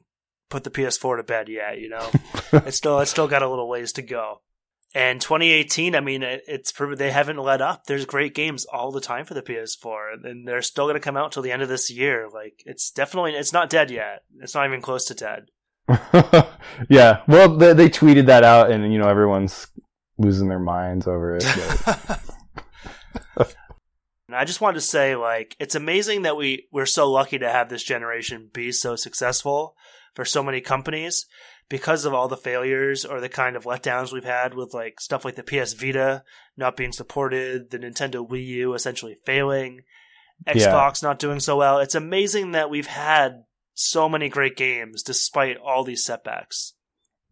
put 0.50 0.64
the 0.64 0.72
PS4 0.72 1.18
to 1.18 1.24
bed 1.24 1.50
yet. 1.50 1.78
You 1.78 1.90
know, 1.90 2.10
it's 2.52 2.78
still 2.78 3.00
it's 3.00 3.12
still 3.12 3.28
got 3.28 3.44
a 3.44 3.48
little 3.48 3.70
ways 3.70 3.92
to 3.92 4.02
go. 4.02 4.40
And 4.96 5.20
2018, 5.20 5.96
I 5.96 6.02
mean, 6.02 6.22
it's 6.22 6.72
they 6.96 7.10
haven't 7.10 7.38
let 7.38 7.62
up. 7.62 7.86
There's 7.86 8.06
great 8.06 8.36
games 8.36 8.66
all 8.66 8.92
the 8.92 9.02
time 9.02 9.26
for 9.26 9.34
the 9.34 9.42
PS4, 9.42 10.24
and 10.24 10.48
they're 10.48 10.62
still 10.62 10.86
going 10.86 10.94
to 10.94 11.00
come 11.00 11.18
out 11.18 11.32
till 11.32 11.42
the 11.42 11.52
end 11.52 11.64
of 11.64 11.70
this 11.70 11.90
year. 11.90 12.30
Like, 12.32 12.62
it's 12.66 12.92
definitely 12.92 13.32
it's 13.32 13.54
not 13.54 13.72
dead 13.72 13.90
yet. 13.90 14.24
It's 14.40 14.54
not 14.54 14.68
even 14.68 14.82
close 14.82 15.06
to 15.06 15.16
dead. 15.16 15.48
yeah, 16.90 17.24
well, 17.28 17.58
they, 17.58 17.74
they, 17.74 17.90
tweeted 17.90 18.28
that 18.28 18.44
out, 18.44 18.72
and 18.72 18.94
you 18.94 19.00
know 19.00 19.10
everyone's 19.10 19.68
losing 20.20 20.48
their 20.48 20.60
minds 20.60 21.08
over 21.08 21.38
it. 21.38 21.44
and 23.36 24.36
I 24.36 24.46
just 24.46 24.62
wanted 24.62 24.76
to 24.76 24.82
say, 24.82 25.16
like, 25.16 25.56
it's 25.60 25.76
amazing 25.76 26.22
that 26.22 26.38
we 26.38 26.68
we're 26.72 26.86
so 26.86 27.12
lucky 27.12 27.40
to 27.40 27.50
have 27.50 27.68
this 27.68 27.84
generation 27.84 28.50
be 28.54 28.72
so 28.72 28.96
successful 28.96 29.76
for 30.14 30.24
so 30.24 30.44
many 30.44 30.62
companies 30.62 31.26
because 31.70 32.06
of 32.06 32.14
all 32.14 32.28
the 32.28 32.38
failures 32.38 33.06
or 33.06 33.20
the 33.20 33.30
kind 33.30 33.56
of 33.56 33.64
letdowns 33.64 34.12
we've 34.12 34.24
had 34.24 34.54
with 34.54 34.74
like 34.74 35.00
stuff 35.00 35.26
like 35.26 35.36
the 35.36 35.44
PS 35.44 35.74
Vita 35.74 36.24
not 36.58 36.78
being 36.78 36.92
supported, 36.92 37.70
the 37.72 37.80
Nintendo 37.80 38.28
Wii 38.28 38.46
U 38.46 38.74
essentially 38.74 39.18
failing, 39.26 39.82
Xbox 40.48 41.02
yeah. 41.02 41.10
not 41.10 41.20
doing 41.20 41.40
so 41.40 41.58
well. 41.58 41.80
It's 41.80 41.96
amazing 41.96 42.52
that 42.52 42.70
we've 42.70 42.88
had 42.88 43.44
so 43.74 44.08
many 44.08 44.30
great 44.30 44.56
games 44.56 45.04
despite 45.04 45.58
all 45.58 45.84
these 45.84 46.04
setbacks. 46.04 46.74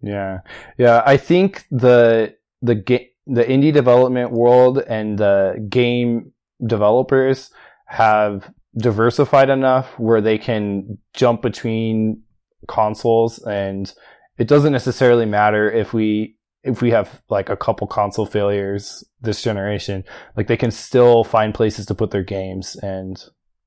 Yeah. 0.02 0.40
Yeah, 0.78 1.04
I 1.06 1.18
think 1.18 1.66
the 1.70 2.36
the 2.62 2.76
game 2.76 3.08
the 3.28 3.44
indie 3.44 3.74
development 3.74 4.32
world 4.32 4.80
and 4.80 5.18
the 5.18 5.66
game 5.70 6.34
developers 6.66 7.52
have 7.86 8.52
diversified 8.78 9.50
enough 9.50 9.88
where 10.00 10.22
they 10.22 10.38
can 10.38 10.98
jump 11.14 11.42
between 11.42 12.24
consoles 12.68 13.40
and 13.40 13.94
it 14.38 14.48
doesn't 14.48 14.74
necessarily 14.74 15.26
matter 15.26 15.72
if 15.72 15.94
we 15.94 16.38
if 16.64 16.82
we 16.82 16.92
have 16.92 17.22
like 17.30 17.50
a 17.50 17.58
couple 17.58 17.88
console 17.88 18.26
failures 18.26 19.04
this 19.20 19.42
generation. 19.42 20.04
Like 20.38 20.48
they 20.48 20.58
can 20.58 20.72
still 20.72 21.24
find 21.24 21.54
places 21.54 21.88
to 21.88 21.96
put 21.96 22.12
their 22.12 22.24
games 22.24 22.76
and 22.76 23.24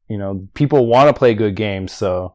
you 0.08 0.18
know 0.18 0.46
people 0.54 0.86
want 0.86 1.08
to 1.08 1.18
play 1.18 1.34
good 1.34 1.56
games 1.56 1.92
so 1.92 2.34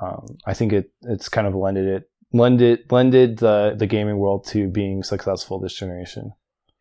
um, 0.00 0.38
i 0.46 0.54
think 0.54 0.72
it 0.72 0.90
it's 1.02 1.28
kind 1.28 1.46
of 1.46 1.54
lended 1.54 1.86
it 1.86 2.10
lended 2.32 2.80
lended 2.90 3.38
the 3.38 3.74
the 3.76 3.86
gaming 3.86 4.18
world 4.18 4.46
to 4.46 4.68
being 4.68 5.02
successful 5.02 5.58
this 5.58 5.74
generation. 5.74 6.32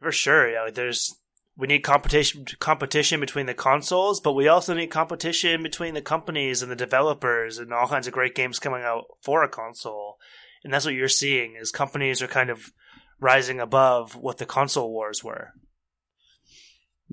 For 0.02 0.12
sure 0.12 0.50
yeah 0.50 0.64
like 0.64 0.76
there's 0.76 1.16
we 1.58 1.68
need 1.68 1.80
competition 1.80 2.46
competition 2.60 3.20
between 3.20 3.46
the 3.46 3.54
consoles, 3.54 4.22
but 4.22 4.34
we 4.34 4.48
also 4.48 4.74
need 4.74 4.88
competition 4.88 5.62
between 5.62 5.94
the 5.94 6.02
companies 6.02 6.62
and 6.62 6.72
the 6.72 6.78
developers 6.78 7.58
and 7.58 7.74
all 7.74 7.88
kinds 7.88 8.08
of 8.08 8.14
great 8.14 8.34
games 8.34 8.58
coming 8.58 8.84
out 8.84 9.06
for 9.22 9.44
a 9.44 9.50
console 9.50 10.18
and 10.64 10.74
that's 10.74 10.86
what 10.86 10.94
you're 10.94 11.08
seeing 11.08 11.56
is 11.56 11.72
companies 11.72 12.22
are 12.22 12.28
kind 12.28 12.50
of 12.50 12.72
rising 13.20 13.60
above 13.60 14.16
what 14.16 14.38
the 14.38 14.46
console 14.46 14.92
wars 14.92 15.24
were. 15.24 15.54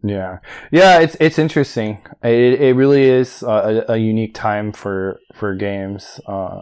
Yeah, 0.02 0.38
yeah, 0.70 1.00
it's 1.00 1.16
it's 1.18 1.38
interesting. 1.38 2.00
It 2.22 2.60
it 2.60 2.76
really 2.76 3.04
is 3.04 3.42
a, 3.42 3.84
a 3.88 3.96
unique 3.96 4.34
time 4.34 4.72
for 4.72 5.18
for 5.34 5.54
games. 5.54 6.20
Uh, 6.26 6.60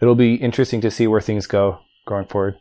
it'll 0.00 0.14
be 0.14 0.34
interesting 0.34 0.80
to 0.82 0.90
see 0.90 1.06
where 1.06 1.20
things 1.20 1.46
go 1.46 1.80
going 2.06 2.26
forward. 2.26 2.54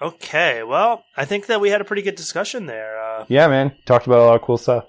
Okay, 0.00 0.62
well, 0.62 1.04
I 1.16 1.24
think 1.24 1.46
that 1.46 1.60
we 1.60 1.70
had 1.70 1.80
a 1.80 1.84
pretty 1.84 2.02
good 2.02 2.16
discussion 2.16 2.66
there. 2.66 3.00
Uh, 3.00 3.24
yeah, 3.28 3.48
man, 3.48 3.74
talked 3.86 4.06
about 4.06 4.18
a 4.18 4.24
lot 4.24 4.36
of 4.36 4.42
cool 4.42 4.58
stuff. 4.58 4.84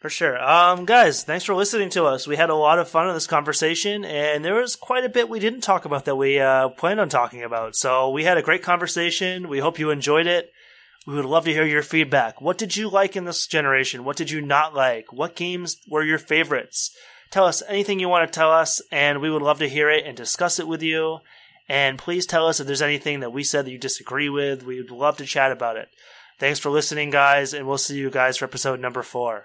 For 0.00 0.08
sure. 0.08 0.42
Um, 0.42 0.86
guys, 0.86 1.24
thanks 1.24 1.44
for 1.44 1.54
listening 1.54 1.90
to 1.90 2.06
us. 2.06 2.26
We 2.26 2.36
had 2.36 2.48
a 2.48 2.54
lot 2.54 2.78
of 2.78 2.88
fun 2.88 3.06
in 3.06 3.12
this 3.12 3.26
conversation, 3.26 4.02
and 4.02 4.42
there 4.42 4.54
was 4.54 4.74
quite 4.74 5.04
a 5.04 5.10
bit 5.10 5.28
we 5.28 5.40
didn't 5.40 5.60
talk 5.60 5.84
about 5.84 6.06
that 6.06 6.16
we 6.16 6.40
uh, 6.40 6.70
planned 6.70 7.00
on 7.00 7.10
talking 7.10 7.42
about. 7.42 7.76
So 7.76 8.08
we 8.08 8.24
had 8.24 8.38
a 8.38 8.42
great 8.42 8.62
conversation. 8.62 9.46
We 9.46 9.58
hope 9.58 9.78
you 9.78 9.90
enjoyed 9.90 10.26
it. 10.26 10.52
We 11.06 11.16
would 11.16 11.26
love 11.26 11.44
to 11.44 11.52
hear 11.52 11.66
your 11.66 11.82
feedback. 11.82 12.40
What 12.40 12.56
did 12.56 12.78
you 12.78 12.88
like 12.88 13.14
in 13.14 13.26
this 13.26 13.46
generation? 13.46 14.04
What 14.04 14.16
did 14.16 14.30
you 14.30 14.40
not 14.40 14.74
like? 14.74 15.12
What 15.12 15.36
games 15.36 15.76
were 15.86 16.02
your 16.02 16.18
favorites? 16.18 16.96
Tell 17.30 17.44
us 17.44 17.62
anything 17.68 18.00
you 18.00 18.08
want 18.08 18.26
to 18.26 18.34
tell 18.34 18.50
us, 18.50 18.80
and 18.90 19.20
we 19.20 19.30
would 19.30 19.42
love 19.42 19.58
to 19.58 19.68
hear 19.68 19.90
it 19.90 20.06
and 20.06 20.16
discuss 20.16 20.58
it 20.58 20.66
with 20.66 20.82
you. 20.82 21.18
And 21.68 21.98
please 21.98 22.24
tell 22.24 22.46
us 22.46 22.58
if 22.58 22.66
there's 22.66 22.80
anything 22.80 23.20
that 23.20 23.34
we 23.34 23.44
said 23.44 23.66
that 23.66 23.70
you 23.70 23.78
disagree 23.78 24.30
with. 24.30 24.64
We 24.64 24.80
would 24.80 24.90
love 24.90 25.18
to 25.18 25.26
chat 25.26 25.52
about 25.52 25.76
it. 25.76 25.90
Thanks 26.38 26.58
for 26.58 26.70
listening, 26.70 27.10
guys, 27.10 27.52
and 27.52 27.66
we'll 27.66 27.76
see 27.76 27.98
you 27.98 28.08
guys 28.08 28.38
for 28.38 28.46
episode 28.46 28.80
number 28.80 29.02
four. 29.02 29.44